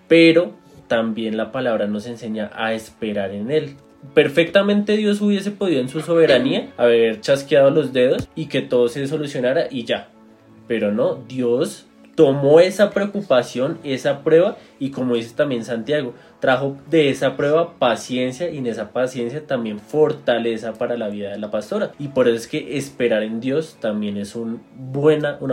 pero 0.07 0.55
también 0.87 1.37
la 1.37 1.51
palabra 1.53 1.87
nos 1.87 2.07
enseña 2.07 2.51
a 2.55 2.73
esperar 2.73 3.33
en 3.33 3.51
Él. 3.51 3.75
Perfectamente 4.15 4.97
Dios 4.97 5.21
hubiese 5.21 5.51
podido 5.51 5.81
en 5.81 5.89
su 5.89 6.01
soberanía 6.01 6.73
haber 6.77 7.21
chasqueado 7.21 7.71
los 7.71 7.93
dedos 7.93 8.29
y 8.37 8.47
que 8.47 8.63
todo 8.63 8.89
se 8.89 9.07
solucionara 9.09 9.67
y 9.71 9.85
ya, 9.85 10.09
pero 10.69 10.93
no, 10.93 11.17
Dios 11.27 11.87
tomó 12.19 12.59
esa 12.59 12.91
preocupación, 12.91 13.79
esa 13.85 14.25
prueba, 14.25 14.57
y 14.81 14.91
como 14.91 15.15
dice 15.15 15.35
también 15.37 15.65
Santiago, 15.65 16.15
trajo 16.41 16.77
de 16.91 17.11
esa 17.11 17.37
prueba 17.37 17.75
paciencia 17.79 18.51
y 18.51 18.59
en 18.59 18.67
esa 18.67 18.91
paciencia 18.91 19.47
también 19.47 19.79
fortaleza 19.79 20.73
para 20.73 20.97
la 20.97 21.11
vida 21.11 21.31
de 21.31 21.39
la 21.39 21.53
pastora. 21.53 21.93
Y 21.97 22.09
por 22.09 22.27
eso 22.27 22.37
es 22.37 22.49
que 22.49 22.77
esperar 22.77 23.23
en 23.23 23.39
Dios 23.39 23.77
también 23.81 24.17
es 24.17 24.35
una 24.35 24.59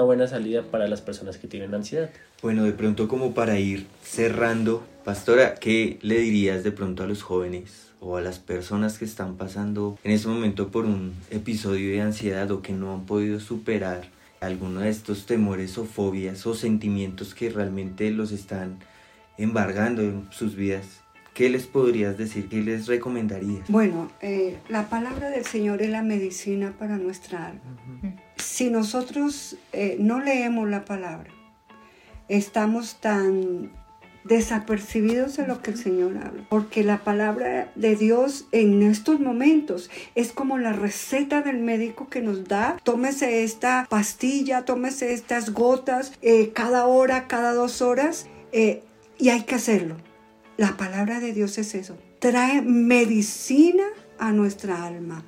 buena 0.02 0.28
salida 0.28 0.64
para 0.64 0.88
las 0.88 1.02
personas 1.02 1.38
que 1.38 1.48
tienen 1.48 1.76
ansiedad. 1.76 2.10
Bueno, 2.42 2.64
de 2.64 2.72
pronto 2.72 3.08
como 3.08 3.36
para 3.36 3.60
ir 3.60 3.86
cerrando, 4.02 4.84
pastora, 5.04 5.54
¿qué 5.54 6.00
le 6.02 6.18
dirías 6.18 6.64
de 6.64 6.72
pronto 6.72 7.04
a 7.04 7.08
los 7.08 7.22
jóvenes 7.22 7.92
o 8.00 8.18
a 8.18 8.22
las 8.22 8.40
personas 8.40 8.98
que 8.98 9.06
están 9.06 9.38
pasando 9.38 10.00
en 10.04 10.14
ese 10.14 10.28
momento 10.28 10.70
por 10.70 10.86
un 10.86 11.14
episodio 11.30 11.92
de 11.92 12.02
ansiedad 12.02 12.50
o 12.50 12.64
que 12.64 12.74
no 12.74 12.92
han 12.92 13.06
podido 13.06 13.40
superar 13.40 14.15
alguno 14.42 14.82
de 14.82 14.90
estos 14.90 15.26
temores 15.26 15.78
o 15.78 15.86
fobias 15.86 16.46
o 16.46 16.54
sentimientos 16.54 17.34
que 17.34 17.50
realmente 17.50 18.10
los 18.12 18.32
están 18.32 18.80
embargando 19.38 20.02
en 20.02 20.28
sus 20.32 20.56
vidas? 20.56 21.02
¿Qué 21.34 21.50
les 21.50 21.68
podrías 21.68 22.18
decir? 22.18 22.48
¿Qué 22.48 22.62
les 22.62 22.88
recomendarías? 22.88 23.68
Bueno, 23.68 24.10
eh, 24.22 24.58
la 24.70 24.88
palabra 24.88 25.30
del 25.30 25.44
Señor 25.44 25.82
es 25.82 25.90
la 25.90 26.02
medicina 26.02 26.74
para 26.80 26.98
nuestra 26.98 27.48
alma. 27.48 27.78
Si 28.38 28.70
nosotros 28.70 29.58
eh, 29.74 29.98
no 30.00 30.22
leemos 30.22 30.70
la 30.70 30.86
palabra, 30.86 31.30
estamos 32.30 33.02
tan 33.02 33.72
desapercibidos 34.26 35.38
de 35.38 35.48
lo 35.48 35.62
que 35.62 35.72
el 35.72 35.78
Señor 35.78 36.18
habla. 36.18 36.46
Porque 36.50 36.84
la 36.84 37.04
palabra 37.04 37.72
de 37.76 37.96
Dios 37.96 38.48
en 38.52 38.84
estos 38.84 39.20
momentos 39.20 39.90
es 40.16 40.32
como 40.32 40.58
la 40.58 40.74
receta 40.74 41.42
del 41.42 41.60
médico 41.60 42.10
que 42.10 42.22
nos 42.22 42.48
da. 42.48 42.78
Tómese 42.84 43.44
esta 43.44 43.88
pastilla, 43.90 44.66
tómese 44.66 45.14
estas 45.14 45.54
gotas 45.54 46.12
eh, 46.22 46.52
cada 46.54 46.86
hora, 46.88 47.28
cada 47.28 47.54
dos 47.54 47.82
horas. 47.82 48.28
y 48.52 49.30
hay 49.30 49.44
que 49.44 49.56
hacerlo. 49.56 49.96
La 50.58 50.78
palabra 50.78 51.20
de 51.20 51.34
Dios 51.34 51.58
es 51.58 51.76
eso. 51.76 51.98
Trae 52.20 52.62
medicina 52.62 53.84
a 54.18 54.32
nuestra 54.32 54.86
alma. 54.86 55.24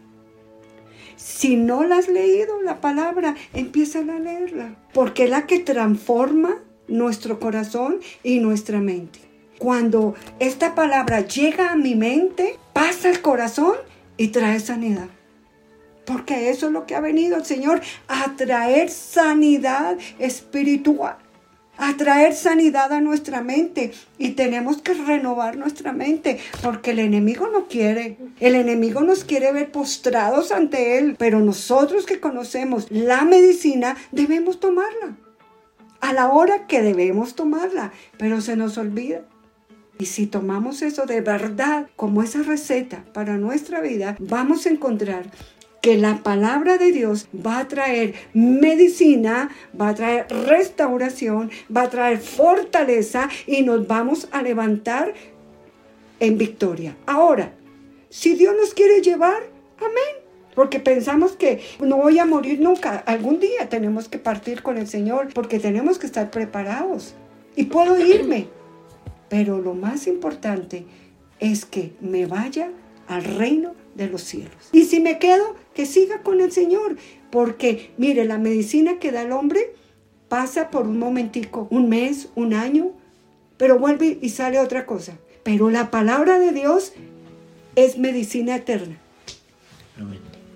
Si 1.18 1.58
no 1.58 1.84
la 1.84 1.98
has 1.98 2.08
leído, 2.08 2.62
la 2.62 2.80
palabra, 2.80 3.36
empieza 3.54 4.00
a 4.00 4.04
leerla. 4.04 4.76
Porque 4.94 5.26
es 5.26 5.30
la 5.30 5.46
que 5.48 5.60
transforma 5.60 6.56
nuestro 6.88 7.40
corazón 7.40 8.00
y 8.24 8.40
nuestra 8.40 8.80
mente. 8.80 9.20
Cuando 9.58 10.16
esta 10.40 10.76
palabra 10.76 11.22
llega 11.22 11.72
a 11.72 11.76
mi 11.76 11.96
mente, 11.96 12.58
pasa 12.74 13.10
al 13.10 13.22
corazón 13.22 13.76
y 14.18 14.28
trae 14.30 14.60
sanidad. 14.60 15.08
Porque 16.06 16.50
eso 16.50 16.68
es 16.68 16.72
lo 16.72 16.86
que 16.86 16.96
ha 16.96 17.02
venido 17.02 17.38
el 17.38 17.46
Señor, 17.46 17.82
a 18.08 18.36
traer 18.36 18.90
sanidad 18.90 19.98
espiritual 20.20 21.18
a 21.78 21.96
traer 21.96 22.34
sanidad 22.34 22.92
a 22.92 23.02
nuestra 23.02 23.42
mente 23.42 23.94
y 24.18 24.32
tenemos 24.32 24.82
que 24.82 24.94
renovar 24.94 25.58
nuestra 25.58 25.94
mente 25.94 26.40
porque 26.62 26.92
el 26.92 27.00
enemigo 27.00 27.48
no 27.48 27.68
quiere. 27.68 28.18
El 28.40 28.56
enemigo 28.56 29.02
nos 29.02 29.24
quiere 29.24 29.52
ver 29.52 29.72
postrados 29.72 30.52
ante 30.52 30.98
él, 30.98 31.16
pero 31.18 31.40
nosotros 31.40 32.06
que 32.06 32.20
conocemos 32.20 32.88
la 32.90 33.24
medicina 33.24 33.96
debemos 34.12 34.60
tomarla 34.60 35.18
a 36.02 36.14
la 36.14 36.30
hora 36.30 36.68
que 36.68 36.82
debemos 36.82 37.36
tomarla, 37.36 37.92
pero 38.18 38.42
se 38.42 38.56
nos 38.56 38.78
olvida. 38.78 39.22
Y 40.00 40.06
si 40.06 40.28
tomamos 40.28 40.82
eso 40.82 41.06
de 41.06 41.22
verdad 41.22 41.90
como 41.96 42.22
esa 42.22 42.44
receta 42.44 43.04
para 43.14 43.38
nuestra 43.38 43.82
vida, 43.82 44.16
vamos 44.20 44.66
a 44.66 44.70
encontrar 44.70 45.32
que 45.82 45.98
la 45.98 46.22
palabra 46.22 46.78
de 46.78 46.92
Dios 46.92 47.28
va 47.34 47.60
a 47.60 47.68
traer 47.68 48.14
medicina, 48.34 49.50
va 49.80 49.90
a 49.90 49.96
traer 49.96 50.28
restauración, 50.30 51.50
va 51.76 51.84
a 51.84 51.90
traer 51.90 52.20
fortaleza 52.20 53.30
y 53.46 53.62
nos 53.64 53.88
vamos 53.88 54.28
a 54.32 54.42
levantar 54.42 55.14
en 56.20 56.38
victoria. 56.38 56.96
Ahora, 57.06 57.54
si 58.10 58.36
Dios 58.36 58.56
nos 58.60 58.74
quiere 58.74 59.02
llevar, 59.02 59.44
amén. 59.78 60.27
Porque 60.58 60.80
pensamos 60.80 61.34
que 61.34 61.62
no 61.80 61.98
voy 61.98 62.18
a 62.18 62.26
morir 62.26 62.60
nunca. 62.60 62.98
Algún 63.06 63.40
día 63.40 63.70
tenemos 63.70 64.10
que 64.10 64.18
partir 64.18 64.64
con 64.64 64.80
el 64.80 64.88
Señor 64.88 65.32
porque 65.32 65.60
tenemos 65.60 66.00
que 66.00 66.08
estar 66.08 66.32
preparados. 66.32 67.14
Y 67.56 67.66
puedo 67.66 68.04
irme. 68.04 68.48
Pero 69.30 69.62
lo 69.62 69.76
más 69.76 70.08
importante 70.08 70.88
es 71.40 71.64
que 71.64 71.94
me 72.02 72.26
vaya 72.26 72.72
al 73.08 73.24
reino 73.24 73.76
de 73.94 74.08
los 74.08 74.24
cielos. 74.24 74.56
Y 74.72 74.86
si 74.86 75.00
me 75.00 75.20
quedo, 75.20 75.56
que 75.76 75.86
siga 75.86 76.24
con 76.24 76.42
el 76.42 76.52
Señor. 76.52 76.98
Porque, 77.30 77.92
mire, 77.98 78.26
la 78.26 78.40
medicina 78.40 78.98
que 78.98 79.12
da 79.12 79.22
el 79.22 79.34
hombre 79.34 79.76
pasa 80.28 80.72
por 80.72 80.88
un 80.88 80.98
momentico, 80.98 81.68
un 81.70 81.88
mes, 81.88 82.30
un 82.34 82.56
año, 82.56 82.94
pero 83.58 83.78
vuelve 83.78 84.18
y 84.24 84.30
sale 84.30 84.58
otra 84.58 84.88
cosa. 84.88 85.20
Pero 85.44 85.70
la 85.70 85.92
palabra 85.92 86.40
de 86.40 86.52
Dios 86.52 86.94
es 87.76 88.00
medicina 88.00 88.56
eterna. 88.56 88.98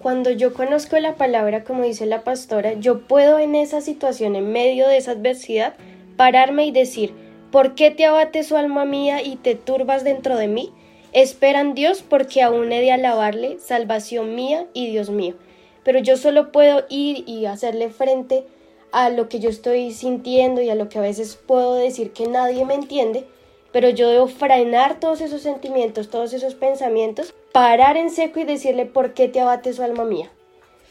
Cuando 0.02 0.32
yo 0.32 0.54
conozco 0.54 0.97
la 0.97 1.14
palabra, 1.14 1.64
como 1.64 1.84
dice 1.84 2.08
la 2.08 2.24
pastora, 2.24 2.74
yo 2.74 3.02
puedo 3.02 3.38
en 3.38 3.54
esa 3.54 3.82
situación, 3.82 4.36
en 4.36 4.52
medio 4.52 4.88
de 4.88 4.97
esa 4.97 5.12
adversidad, 5.12 5.76
pararme 6.18 6.66
y 6.66 6.72
decir, 6.72 7.14
¿por 7.52 7.76
qué 7.76 7.91
te 7.91 8.06
abates, 8.06 8.47
su 8.47 8.58
alma 8.58 8.84
mía, 8.84 9.22
y 9.22 9.36
te 9.36 9.54
turbas 9.54 10.04
dentro 10.04 10.38
de 10.38 10.47
mí? 10.47 10.72
Esperan 11.14 11.76
Dios 11.76 12.02
porque 12.02 12.41
aún 12.41 12.72
he 12.72 12.82
de 12.82 12.91
alabarle, 12.91 13.60
salvación 13.60 14.34
mía 14.34 14.66
y 14.74 14.89
Dios 14.89 15.12
mío. 15.12 15.36
Pero 15.84 15.99
yo 15.99 16.18
solo 16.18 16.52
puedo 16.52 16.84
ir 16.89 17.24
y 17.28 17.45
hacerle 17.45 17.89
frente 17.89 18.43
a 18.91 19.12
lo 19.12 19.30
que 19.30 19.39
yo 19.39 19.52
estoy 19.52 19.91
sintiendo 19.91 20.62
y 20.62 20.72
a 20.72 20.76
lo 20.76 20.89
que 20.89 20.97
a 20.97 21.04
veces 21.04 21.36
puedo 21.36 21.76
decir 21.76 22.12
que 22.12 22.28
nadie 22.28 22.66
me 22.66 22.74
entiende, 22.74 23.26
pero 23.72 23.89
yo 23.89 24.10
debo 24.10 24.28
frenar 24.28 24.99
todos 24.99 25.22
esos 25.22 25.43
sentimientos, 25.43 26.10
todos 26.10 26.34
esos 26.34 26.56
pensamientos, 26.56 27.36
parar 27.52 27.97
en 27.97 28.10
seco 28.10 28.39
y 28.39 28.43
decirle 28.43 28.86
por 28.86 29.14
qué 29.14 29.28
te 29.28 29.41
abate 29.41 29.74
su 29.74 29.84
alma 29.84 30.06
mía. 30.06 30.32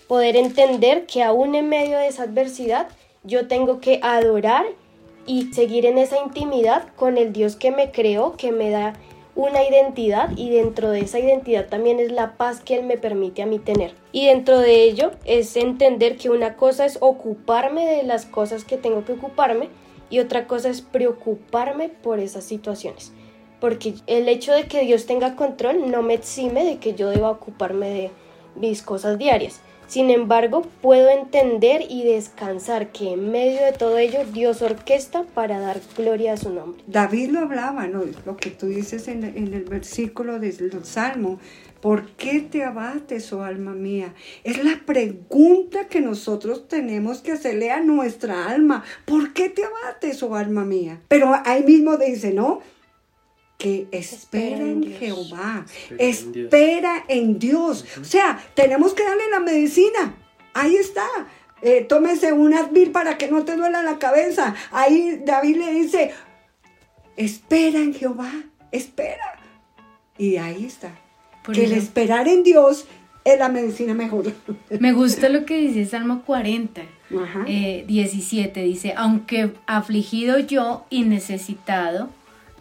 Poder 0.09 0.37
entender 0.37 1.07
que 1.07 1.23
aún 1.23 1.55
en 1.55 1.69
medio 1.69 1.99
de 1.99 2.09
esa 2.09 2.25
adversidad 2.25 2.89
yo 3.23 3.49
tengo 3.49 3.81
que 3.81 4.01
adorar 4.03 4.67
y 5.27 5.53
seguir 5.53 5.87
en 5.87 5.99
esa 5.99 6.19
intimidad 6.19 6.89
con 6.97 7.17
el 7.19 7.33
Dios 7.33 7.57
que 7.57 7.71
me 7.71 7.91
creó, 7.91 8.37
que 8.37 8.53
me 8.53 8.71
da 8.71 8.95
una 9.37 9.65
identidad 9.65 10.31
y 10.37 10.51
dentro 10.51 10.91
de 10.91 11.01
esa 11.01 11.19
identidad 11.19 11.69
también 11.69 12.01
es 12.01 12.11
la 12.11 12.37
paz 12.37 12.61
que 12.61 12.77
Él 12.77 12.85
me 12.85 12.99
permite 12.99 13.43
a 13.43 13.47
mí 13.47 13.59
tener. 13.59 13.95
Y 14.13 14.27
dentro 14.27 14.59
de 14.59 14.83
ello 14.83 15.13
es 15.25 15.57
entender 15.57 16.17
que 16.17 16.31
una 16.31 16.57
cosa 16.57 16.85
es 16.85 16.99
ocuparme 17.01 17.87
de 17.87 18.03
las 18.03 18.27
cosas 18.27 18.65
que 18.65 18.77
tengo 18.77 19.05
que 19.05 19.13
ocuparme 19.13 19.69
y 20.11 20.19
otra 20.19 20.47
cosa 20.47 20.69
es 20.69 20.83
preocuparme 20.83 21.89
por 21.89 22.19
esas 22.19 22.45
situaciones. 22.45 23.13
Porque 23.61 23.95
el 24.07 24.29
hecho 24.29 24.53
de 24.53 24.67
que 24.67 24.83
Dios 24.83 25.07
tenga 25.07 25.37
control 25.37 25.91
no 25.91 26.03
me 26.03 26.15
exime 26.15 26.65
de 26.65 26.79
que 26.79 26.95
yo 26.95 27.11
deba 27.11 27.31
ocuparme 27.31 27.89
de 27.91 28.11
mis 28.57 28.83
cosas 28.83 29.19
diarias. 29.19 29.61
Sin 29.91 30.09
embargo, 30.11 30.63
puedo 30.83 31.11
entender 31.11 31.83
y 31.89 32.05
descansar 32.05 32.93
que 32.93 33.15
en 33.15 33.33
medio 33.33 33.61
de 33.65 33.73
todo 33.73 33.99
ello 33.99 34.21
Dios 34.25 34.63
orquesta 34.63 35.25
para 35.35 35.59
dar 35.59 35.81
gloria 35.97 36.35
a 36.35 36.37
su 36.37 36.51
nombre. 36.51 36.81
David 36.87 37.31
lo 37.31 37.41
hablaba, 37.41 37.89
¿no? 37.89 38.05
Lo 38.25 38.37
que 38.37 38.51
tú 38.51 38.67
dices 38.67 39.09
en, 39.09 39.25
el 39.25 39.65
versículo 39.65 40.39
del 40.39 40.85
Salmo. 40.85 41.41
¿Por 41.81 42.07
qué 42.11 42.39
te 42.39 42.63
abates, 42.63 43.33
oh 43.33 43.43
alma 43.43 43.73
mía? 43.73 44.15
Es 44.45 44.63
la 44.63 44.81
pregunta 44.87 45.89
que 45.89 46.01
nosotros 46.01 46.69
tenemos 46.69 47.21
que 47.21 47.33
hacerle 47.33 47.73
a 47.73 47.81
nuestra 47.81 48.49
alma. 48.49 48.85
¿Por 49.07 49.33
qué 49.33 49.49
te 49.49 49.65
abates, 49.65 50.23
oh 50.23 50.37
alma 50.37 50.65
mía? 50.65 51.01
Pero 51.09 51.35
ahí 51.45 51.65
mismo 51.65 51.97
dice, 51.97 52.33
¿no? 52.33 52.61
Que 53.61 53.87
espera 53.93 54.65
en 54.65 54.83
Jehová, 54.99 55.67
espera 55.99 57.05
en 57.09 57.39
Dios. 57.39 57.85
O 58.01 58.05
sea, 58.05 58.43
tenemos 58.55 58.95
que 58.95 59.05
darle 59.05 59.29
la 59.31 59.41
medicina. 59.41 60.15
Ahí 60.55 60.77
está. 60.77 61.07
Eh, 61.61 61.85
tómese 61.87 62.33
un 62.33 62.55
Advil 62.55 62.91
para 62.91 63.19
que 63.19 63.31
no 63.31 63.45
te 63.45 63.57
duela 63.57 63.83
la 63.83 63.99
cabeza. 63.99 64.55
Ahí 64.73 65.21
David 65.27 65.57
le 65.59 65.75
dice, 65.75 66.11
espera 67.17 67.79
en 67.81 67.93
Jehová, 67.93 68.33
espera. 68.73 69.39
Y 70.17 70.39
ahí 70.39 70.65
está. 70.65 70.99
que 71.53 71.65
el 71.65 71.73
esperar 71.73 72.29
en 72.29 72.43
Dios 72.43 72.87
es 73.25 73.39
la 73.39 73.51
medicina 73.51 73.93
mejor. 73.93 74.33
Me 74.71 74.95
gusta 74.95 75.29
lo 75.29 75.45
que 75.45 75.59
dice 75.59 75.85
Salmo 75.85 76.23
40, 76.25 76.81
17. 77.87 78.61
Eh, 78.61 78.65
dice, 78.65 78.95
aunque 78.97 79.53
afligido 79.67 80.39
yo 80.39 80.87
y 80.89 81.03
necesitado, 81.03 82.09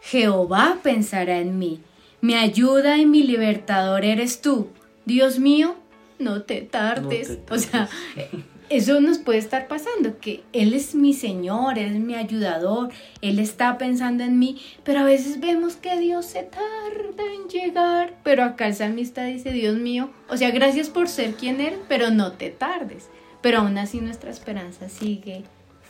Jehová 0.01 0.79
pensará 0.81 1.39
en 1.39 1.59
mí. 1.59 1.81
Mi 2.21 2.35
ayuda 2.35 2.97
y 2.97 3.05
mi 3.05 3.23
libertador 3.23 4.03
eres 4.03 4.41
tú. 4.41 4.69
Dios 5.05 5.39
mío, 5.39 5.75
no 6.19 6.43
te 6.43 6.61
tardes. 6.61 7.39
O 7.49 7.57
sea, 7.57 7.89
eso 8.69 8.99
nos 9.01 9.17
puede 9.17 9.39
estar 9.39 9.67
pasando, 9.67 10.19
que 10.19 10.43
Él 10.53 10.73
es 10.73 10.95
mi 10.95 11.13
Señor, 11.13 11.79
Él 11.79 11.95
es 11.95 11.99
mi 11.99 12.15
ayudador, 12.15 12.89
Él 13.21 13.39
está 13.39 13.77
pensando 13.77 14.23
en 14.23 14.37
mí, 14.37 14.61
pero 14.83 14.99
a 14.99 15.03
veces 15.03 15.39
vemos 15.39 15.75
que 15.75 15.97
Dios 15.97 16.25
se 16.25 16.43
tarda 16.43 17.23
en 17.33 17.47
llegar, 17.49 18.17
pero 18.23 18.43
acá 18.43 18.67
el 18.67 18.75
salmista 18.75 19.23
dice, 19.23 19.51
Dios 19.51 19.77
mío, 19.77 20.11
o 20.29 20.37
sea, 20.37 20.51
gracias 20.51 20.89
por 20.89 21.07
ser 21.07 21.33
quien 21.33 21.61
eres, 21.61 21.79
pero 21.87 22.11
no 22.11 22.33
te 22.33 22.49
tardes. 22.49 23.09
Pero 23.41 23.59
aún 23.59 23.77
así 23.77 24.01
nuestra 24.01 24.29
esperanza 24.31 24.89
sigue 24.89 25.43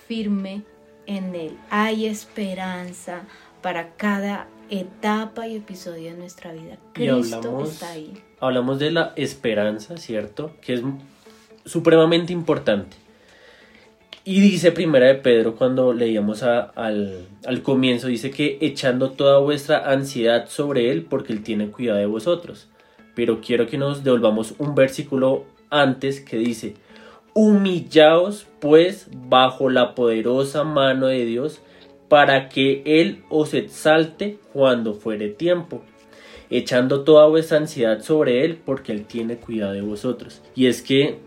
firme 0.07 0.64
en 1.10 1.34
Él 1.34 1.57
hay 1.72 2.05
esperanza 2.05 3.24
para 3.62 3.95
cada 3.95 4.47
etapa 4.70 5.47
y 5.47 5.55
episodio 5.57 6.12
de 6.12 6.18
nuestra 6.18 6.53
vida. 6.53 6.78
Cristo 6.93 7.36
hablamos, 7.38 7.70
está 7.72 7.91
ahí. 7.91 8.14
hablamos 8.39 8.80
de 8.80 8.91
la 8.91 9.14
esperanza, 9.16 9.97
¿cierto? 9.97 10.51
Que 10.62 10.74
es 10.76 10.82
supremamente 11.66 12.34
importante. 12.34 12.95
Y 14.26 14.41
dice 14.41 14.72
Primera 14.72 15.07
de 15.07 15.16
Pedro 15.16 15.55
cuando 15.55 15.91
leíamos 15.93 16.43
a- 16.43 16.60
al, 16.62 17.26
al 17.45 17.62
comienzo, 17.64 18.07
dice 18.07 18.30
que 18.30 18.57
echando 18.62 19.12
toda 19.12 19.39
vuestra 19.39 19.89
ansiedad 19.91 20.47
sobre 20.49 20.91
Él 20.91 21.03
porque 21.10 21.34
Él 21.34 21.41
tiene 21.41 21.70
cuidado 21.72 21.97
de 21.99 22.05
vosotros. 22.05 22.68
Pero 23.16 23.41
quiero 23.41 23.66
que 23.66 23.78
nos 23.78 24.03
devolvamos 24.03 24.53
un 24.60 24.76
versículo 24.76 25.45
antes 25.72 26.20
que 26.22 26.38
dice, 26.38 26.76
humillaos 27.34 28.45
pues 28.60 29.07
bajo 29.30 29.70
la 29.70 29.95
poderosa 29.95 30.64
mano 30.64 31.07
de 31.07 31.26
Dios 31.26 31.60
para 32.10 32.49
que 32.49 32.82
Él 32.86 33.24
os 33.30 33.53
exalte 33.53 34.39
cuando 34.51 34.93
fuere 34.93 35.30
tiempo 35.30 35.84
echando 36.49 37.03
toda 37.03 37.28
vuestra 37.28 37.57
ansiedad 37.57 38.01
sobre 38.01 38.43
Él 38.43 38.60
porque 38.64 38.91
Él 38.91 39.05
tiene 39.05 39.38
cuidado 39.38 39.74
de 39.74 39.82
vosotros. 39.82 40.41
Y 40.55 40.66
es 40.68 40.82
que 40.82 41.20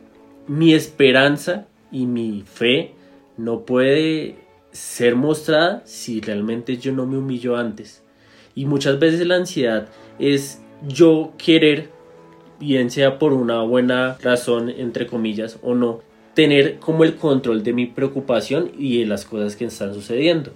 mi 0.47 0.75
esperanza 0.75 1.67
y 1.91 2.07
mi 2.07 2.43
fe 2.43 2.93
no 3.37 3.65
puede 3.65 4.37
ser 4.73 5.15
mostrada 5.15 5.83
si 5.85 6.21
realmente 6.21 6.77
yo 6.79 6.93
no 6.93 7.07
me 7.07 7.19
humillo 7.19 7.57
antes. 7.57 8.03
Y 8.55 8.67
muchas 8.67 8.99
veces 8.99 9.27
la 9.27 9.37
ansiedad 9.37 9.89
es 10.19 10.61
yo 10.87 11.33
querer, 11.39 11.91
bien 12.59 12.91
sea 12.91 13.19
por 13.19 13.33
una 13.33 13.63
buena 13.63 14.19
razón, 14.23 14.69
entre 14.71 15.07
comillas, 15.07 15.59
o 15.63 15.75
no, 15.75 16.01
tener 16.35 16.79
como 16.79 17.05
el 17.05 17.17
control 17.17 17.63
de 17.63 17.73
mi 17.73 17.87
preocupación 17.87 18.73
y 18.79 19.01
de 19.01 19.07
las 19.07 19.25
cosas 19.25 19.57
que 19.57 19.67
están 19.67 19.95
sucediendo. 19.95 20.53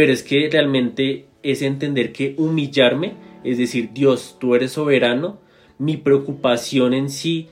Pero 0.00 0.14
es 0.14 0.22
que 0.22 0.48
realmente 0.50 1.26
es 1.42 1.60
entender 1.60 2.10
que 2.10 2.34
humillarme, 2.38 3.16
es 3.44 3.58
decir, 3.58 3.90
Dios, 3.92 4.38
tú 4.40 4.54
eres 4.54 4.72
soberano, 4.72 5.40
mi 5.76 5.98
preocupación 5.98 6.94
en 6.94 7.10
sí, 7.10 7.48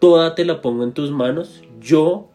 toda 0.00 0.34
te 0.34 0.44
la 0.44 0.60
pongo 0.60 0.82
en 0.82 0.90
tus 0.90 1.12
manos, 1.12 1.62
yo 1.80 2.30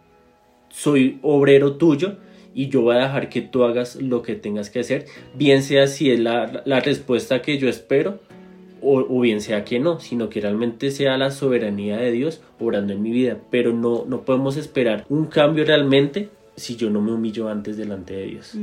soy 0.69 1.19
obrero 1.23 1.73
tuyo 1.75 2.19
y 2.53 2.69
yo 2.69 2.83
voy 2.83 2.95
a 2.95 2.99
dejar 2.99 3.27
que 3.27 3.41
tú 3.41 3.65
hagas 3.65 3.97
lo 3.97 4.21
que 4.21 4.35
tengas 4.35 4.69
que 4.69 4.79
hacer, 4.79 5.07
bien 5.35 5.61
sea 5.61 5.87
si 5.87 6.09
es 6.09 6.21
la, 6.21 6.63
la 6.63 6.79
respuesta 6.79 7.41
que 7.41 7.57
yo 7.57 7.67
espero 7.67 8.21
o, 8.81 9.01
o 9.09 9.19
bien 9.19 9.41
sea 9.41 9.65
que 9.65 9.77
no, 9.77 9.99
sino 9.99 10.29
que 10.29 10.39
realmente 10.39 10.89
sea 10.89 11.17
la 11.17 11.31
soberanía 11.31 11.97
de 11.97 12.13
Dios 12.13 12.41
obrando 12.61 12.93
en 12.93 13.01
mi 13.01 13.11
vida, 13.11 13.37
pero 13.51 13.73
no, 13.73 14.05
no 14.07 14.21
podemos 14.21 14.55
esperar 14.55 15.05
un 15.09 15.25
cambio 15.25 15.65
realmente 15.65 16.29
si 16.55 16.77
yo 16.77 16.89
no 16.89 17.01
me 17.01 17.11
humillo 17.11 17.49
antes 17.49 17.75
delante 17.75 18.13
de 18.13 18.25
Dios. 18.25 18.55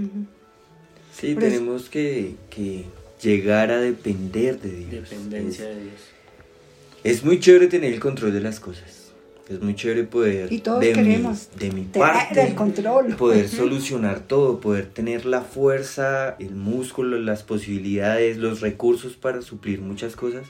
Sí, 1.19 1.35
Por 1.35 1.45
eso- 1.45 1.53
tenemos 1.55 1.89
que, 1.89 2.35
que 2.51 2.85
llegar 3.23 3.71
a 3.71 3.81
depender 3.81 4.61
de 4.61 4.71
Dios. 4.71 5.09
Dependencia 5.11 5.69
Es, 5.71 5.77
de 5.77 5.83
Dios. 5.83 6.01
es 7.05 7.25
muy 7.25 7.41
chévere 7.41 7.69
tener 7.69 7.93
el 7.93 8.01
control 8.01 8.33
de 8.33 8.41
las 8.41 8.61
cosas. 8.61 9.05
Es 9.49 9.61
muy 9.63 9.77
chévere 9.77 10.03
poder, 10.03 10.53
Y 10.53 10.59
todos 10.59 10.81
de, 10.81 10.93
queremos 10.93 11.49
mi, 11.55 11.59
de 11.69 11.73
mi 11.73 11.83
parte, 11.85 12.43
el 12.49 12.55
control. 12.57 13.15
poder 13.15 13.49
solucionar 13.49 14.21
todo, 14.27 14.59
poder 14.59 14.87
tener 14.87 15.25
la 15.25 15.41
fuerza, 15.43 16.35
el 16.41 16.57
músculo, 16.57 17.17
las 17.21 17.45
posibilidades, 17.45 18.39
los 18.39 18.61
recursos 18.61 19.15
para 19.15 19.43
suplir 19.43 19.81
muchas 19.81 20.17
cosas. 20.17 20.47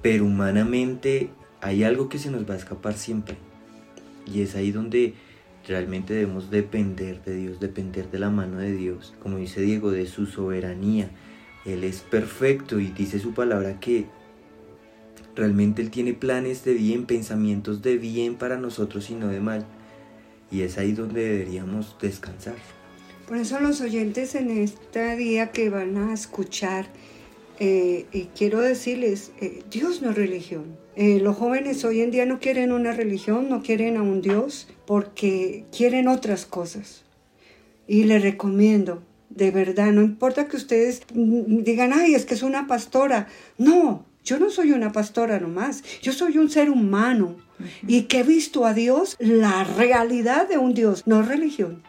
Pero 0.00 0.24
humanamente 0.24 1.28
hay 1.60 1.84
algo 1.84 2.08
que 2.08 2.18
se 2.18 2.30
nos 2.30 2.48
va 2.48 2.54
a 2.54 2.56
escapar 2.56 2.94
siempre. 2.96 3.36
Y 4.26 4.40
es 4.40 4.54
ahí 4.54 4.72
donde 4.72 5.12
realmente 5.68 6.14
debemos 6.14 6.50
depender 6.50 7.22
de 7.22 7.36
Dios, 7.36 7.60
depender 7.60 8.10
de 8.10 8.18
la 8.18 8.30
mano 8.30 8.58
de 8.58 8.72
Dios. 8.72 9.14
Como 9.22 9.36
dice 9.36 9.60
Diego, 9.60 9.90
de 9.90 10.06
su 10.06 10.26
soberanía. 10.26 11.10
Él 11.64 11.84
es 11.84 12.00
perfecto 12.00 12.80
y 12.80 12.88
dice 12.88 13.18
su 13.18 13.34
palabra 13.34 13.78
que 13.78 14.06
realmente 15.36 15.82
Él 15.82 15.90
tiene 15.90 16.14
planes 16.14 16.64
de 16.64 16.74
bien, 16.74 17.04
pensamientos 17.04 17.82
de 17.82 17.98
bien 17.98 18.36
para 18.36 18.56
nosotros 18.56 19.10
y 19.10 19.14
no 19.14 19.28
de 19.28 19.40
mal. 19.40 19.66
Y 20.50 20.62
es 20.62 20.78
ahí 20.78 20.92
donde 20.92 21.22
deberíamos 21.22 21.96
descansar. 22.00 22.56
Por 23.26 23.36
eso 23.36 23.60
los 23.60 23.82
oyentes 23.82 24.34
en 24.34 24.50
este 24.50 25.14
día 25.16 25.52
que 25.52 25.68
van 25.68 25.98
a 25.98 26.14
escuchar, 26.14 26.86
eh, 27.60 28.06
quiero 28.34 28.60
decirles, 28.62 29.32
eh, 29.40 29.62
Dios 29.70 30.00
no 30.00 30.10
es 30.10 30.16
religión. 30.16 30.78
Eh, 31.00 31.20
los 31.20 31.36
jóvenes 31.36 31.84
hoy 31.84 32.00
en 32.00 32.10
día 32.10 32.26
no 32.26 32.40
quieren 32.40 32.72
una 32.72 32.90
religión, 32.90 33.48
no 33.48 33.62
quieren 33.62 33.96
a 33.96 34.02
un 34.02 34.20
Dios, 34.20 34.66
porque 34.84 35.64
quieren 35.70 36.08
otras 36.08 36.44
cosas. 36.44 37.04
Y 37.86 38.02
les 38.02 38.20
recomiendo, 38.20 39.04
de 39.30 39.52
verdad, 39.52 39.92
no 39.92 40.02
importa 40.02 40.48
que 40.48 40.56
ustedes 40.56 41.02
digan, 41.14 41.92
ay, 41.92 42.16
es 42.16 42.26
que 42.26 42.34
es 42.34 42.42
una 42.42 42.66
pastora. 42.66 43.28
No, 43.58 44.06
yo 44.24 44.40
no 44.40 44.50
soy 44.50 44.72
una 44.72 44.90
pastora 44.90 45.38
nomás, 45.38 45.84
yo 46.02 46.12
soy 46.12 46.36
un 46.36 46.50
ser 46.50 46.68
humano 46.68 47.36
y 47.86 48.02
que 48.02 48.18
he 48.18 48.24
visto 48.24 48.66
a 48.66 48.74
Dios, 48.74 49.14
la 49.20 49.62
realidad 49.62 50.48
de 50.48 50.58
un 50.58 50.74
Dios, 50.74 51.04
no 51.06 51.22
religión. 51.22 51.80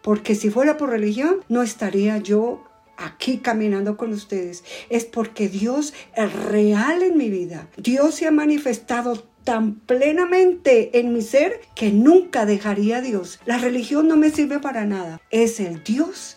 Porque 0.00 0.34
si 0.34 0.48
fuera 0.48 0.78
por 0.78 0.88
religión, 0.88 1.44
no 1.50 1.62
estaría 1.62 2.16
yo 2.16 2.64
aquí 2.98 3.38
caminando 3.38 3.96
con 3.96 4.12
ustedes. 4.12 4.64
Es 4.90 5.06
porque 5.06 5.48
Dios 5.48 5.94
es 6.14 6.32
real 6.32 7.02
en 7.02 7.16
mi 7.16 7.30
vida. 7.30 7.68
Dios 7.78 8.16
se 8.16 8.26
ha 8.26 8.30
manifestado 8.30 9.24
tan 9.44 9.76
plenamente 9.76 10.98
en 10.98 11.14
mi 11.14 11.22
ser 11.22 11.60
que 11.74 11.90
nunca 11.90 12.44
dejaría 12.44 12.98
a 12.98 13.00
Dios. 13.00 13.40
La 13.46 13.56
religión 13.56 14.06
no 14.06 14.16
me 14.16 14.30
sirve 14.30 14.58
para 14.58 14.84
nada. 14.84 15.22
Es 15.30 15.60
el 15.60 15.82
Dios 15.82 16.36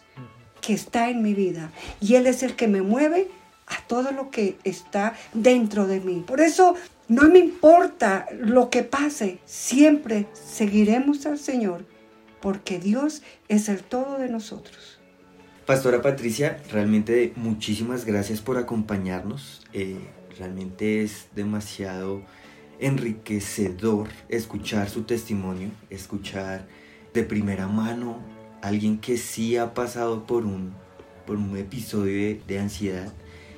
que 0.61 0.73
está 0.73 1.09
en 1.09 1.21
mi 1.21 1.33
vida. 1.33 1.71
Y 1.99 2.15
Él 2.15 2.27
es 2.27 2.43
el 2.43 2.55
que 2.55 2.69
me 2.69 2.81
mueve 2.81 3.27
a 3.67 3.85
todo 3.87 4.11
lo 4.11 4.29
que 4.29 4.57
está 4.63 5.15
dentro 5.33 5.87
de 5.87 5.99
mí. 5.99 6.23
Por 6.25 6.39
eso 6.39 6.75
no 7.07 7.23
me 7.23 7.39
importa 7.39 8.27
lo 8.31 8.69
que 8.69 8.83
pase. 8.83 9.39
Siempre 9.45 10.27
seguiremos 10.33 11.25
al 11.25 11.39
Señor 11.39 11.85
porque 12.41 12.79
Dios 12.79 13.21
es 13.47 13.69
el 13.69 13.83
todo 13.83 14.17
de 14.17 14.29
nosotros. 14.29 14.90
Pastora 15.65 16.01
Patricia, 16.01 16.61
realmente 16.71 17.33
muchísimas 17.35 18.03
gracias 18.05 18.41
por 18.41 18.57
acompañarnos. 18.57 19.61
Eh, 19.73 19.97
realmente 20.37 21.03
es 21.03 21.27
demasiado 21.35 22.23
enriquecedor 22.79 24.09
escuchar 24.27 24.89
su 24.89 25.03
testimonio, 25.03 25.69
escuchar 25.89 26.67
de 27.13 27.23
primera 27.23 27.67
mano 27.67 28.19
a 28.61 28.67
alguien 28.69 28.97
que 28.97 29.17
sí 29.17 29.55
ha 29.55 29.73
pasado 29.75 30.25
por 30.25 30.45
un, 30.45 30.73
por 31.27 31.37
un 31.37 31.55
episodio 31.55 32.13
de, 32.13 32.41
de 32.47 32.59
ansiedad 32.59 33.13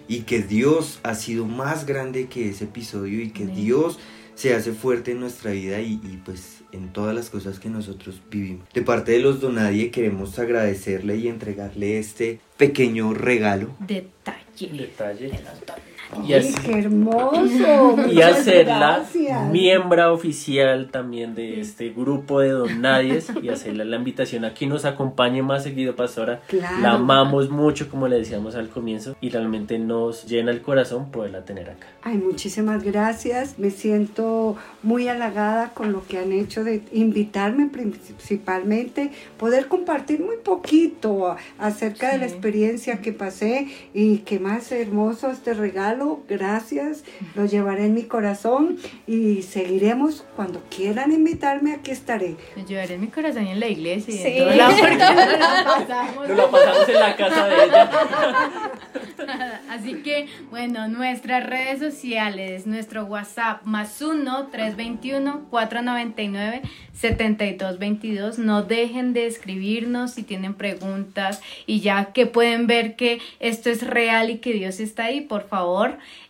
y 0.08 0.22
que 0.22 0.41
Dios 0.41 0.99
ha 1.04 1.16
sido 1.16 1.45
más 1.45 1.86
grande 1.86 2.28
que 2.28 2.49
ese 2.49 2.66
episodio 2.66 3.22
y 3.22 3.32
que 3.32 3.43
Amén. 3.43 3.56
Dios 3.56 3.97
se 4.36 4.54
hace 4.54 4.74
fuerte 4.74 5.12
en 5.12 5.22
nuestra 5.22 5.51
vida 5.51 5.80
y, 5.80 5.93
y, 6.04 6.22
pues 6.26 6.62
en 6.74 6.91
todas 6.91 7.15
las 7.15 7.30
cosas 7.30 7.59
que 7.59 7.69
nosotros 7.69 8.21
vivimos. 8.30 8.67
De 8.74 8.82
parte 8.82 9.13
de 9.13 9.19
los 9.19 9.39
Donadie 9.39 9.91
queremos 9.91 10.38
agradecerle 10.39 11.17
y 11.17 11.28
entregarle 11.28 11.99
este 11.99 12.39
pequeño 12.57 13.13
regalo. 13.13 13.76
Detalle. 13.80 14.43
Detalle. 14.59 15.30
de 15.30 15.39
los. 15.39 15.93
Y 16.26 16.34
¡Ay, 16.34 16.39
así- 16.39 16.55
qué 16.66 16.80
hermoso! 16.80 17.95
y 18.11 18.22
hacerla 18.22 18.97
gracias. 18.99 19.49
miembro 19.51 20.14
oficial 20.14 20.89
también 20.91 21.36
de 21.36 21.59
este 21.61 21.89
grupo 21.89 22.39
de 22.39 22.49
Don 22.49 22.82
Nadies 22.82 23.32
y 23.41 23.49
hacerle 23.49 23.86
la 23.86 23.95
invitación 23.97 24.45
a 24.45 24.53
que 24.53 24.68
nos 24.68 24.86
acompañe 24.86 25.41
más 25.41 25.64
seguido, 25.64 25.95
Pastora. 25.95 26.41
Claro. 26.47 26.80
La 26.82 26.91
amamos 26.93 27.49
mucho, 27.49 27.89
como 27.89 28.07
le 28.07 28.18
decíamos 28.18 28.55
al 28.55 28.70
comienzo, 28.70 29.16
y 29.22 29.30
realmente 29.30 29.80
nos 29.80 30.26
llena 30.26 30.51
el 30.51 30.61
corazón 30.61 31.11
poderla 31.11 31.45
tener 31.45 31.70
acá. 31.70 31.88
Ay, 32.03 32.18
muchísimas 32.18 32.84
gracias. 32.84 33.57
Me 33.57 33.70
siento 33.70 34.55
muy 34.82 35.07
halagada 35.07 35.70
con 35.74 35.91
lo 35.91 36.05
que 36.05 36.18
han 36.20 36.32
hecho 36.32 36.64
de 36.64 36.84
invitarme 36.91 37.68
principalmente, 37.68 39.11
poder 39.38 39.68
compartir 39.68 40.20
muy 40.22 40.38
poquito 40.38 41.36
acerca 41.57 42.11
de 42.11 42.18
la 42.20 42.26
experiencia 42.26 43.01
que 43.01 43.14
pasé 43.14 43.68
y 43.93 44.20
que 44.20 44.39
más 44.39 44.72
hermoso 44.72 45.30
este 45.32 45.53
regalo. 45.53 46.03
Gracias, 46.28 47.04
lo 47.36 47.45
llevaré 47.45 47.86
en 47.86 47.93
mi 47.93 48.04
corazón 48.04 48.78
y 49.08 49.41
seguiremos 49.43 50.24
cuando 50.36 50.62
quieran 50.70 51.12
invitarme, 51.12 51.74
aquí 51.74 51.91
estaré. 51.91 52.36
Lo 52.56 52.66
llevaré 52.66 52.95
en 52.95 53.01
mi 53.01 53.08
corazón 53.08 53.47
y 53.47 53.51
en 53.51 53.60
la 53.60 53.68
iglesia 53.68 54.14
y 54.14 54.18
Sí. 54.18 54.28
en 54.28 54.38
todo 54.38 54.56
lado 54.56 54.76
porque 54.80 54.95
nos 54.97 55.06
la 55.06 55.64
pasamos. 55.66 56.28
Nos 56.30 56.38
la 56.38 56.47
pasamos 56.51 56.89
en 56.89 56.99
la 56.99 57.16
casa 57.16 57.45
de 57.47 57.56
ella. 57.66 57.89
Así 59.70 59.95
que, 60.04 60.28
bueno, 60.49 60.88
nuestras 60.88 61.45
redes 61.45 61.80
sociales, 61.80 62.68
nuestro 62.68 63.06
WhatsApp 63.06 63.64
más 63.64 64.01
1 64.01 64.47
321 64.51 65.45
499 65.49 66.62
7222. 66.93 68.38
No 68.39 68.64
dejen 68.64 69.14
de 69.14 69.28
escribirnos 69.28 70.12
si 70.12 70.24
tienen 70.24 70.54
preguntas 70.54 71.41
y 71.66 71.80
ya 71.82 72.06
que 72.14 72.26
pueden 72.26 72.68
ver 72.68 72.95
que 72.95 73.20
esto 73.39 73.70
es 73.70 73.86
real 73.86 74.30
y 74.30 74.38
que 74.38 74.54
Dios 74.54 74.80
está 74.80 75.06
ahí, 75.06 75.22
por 75.22 75.47
favor, 75.47 75.83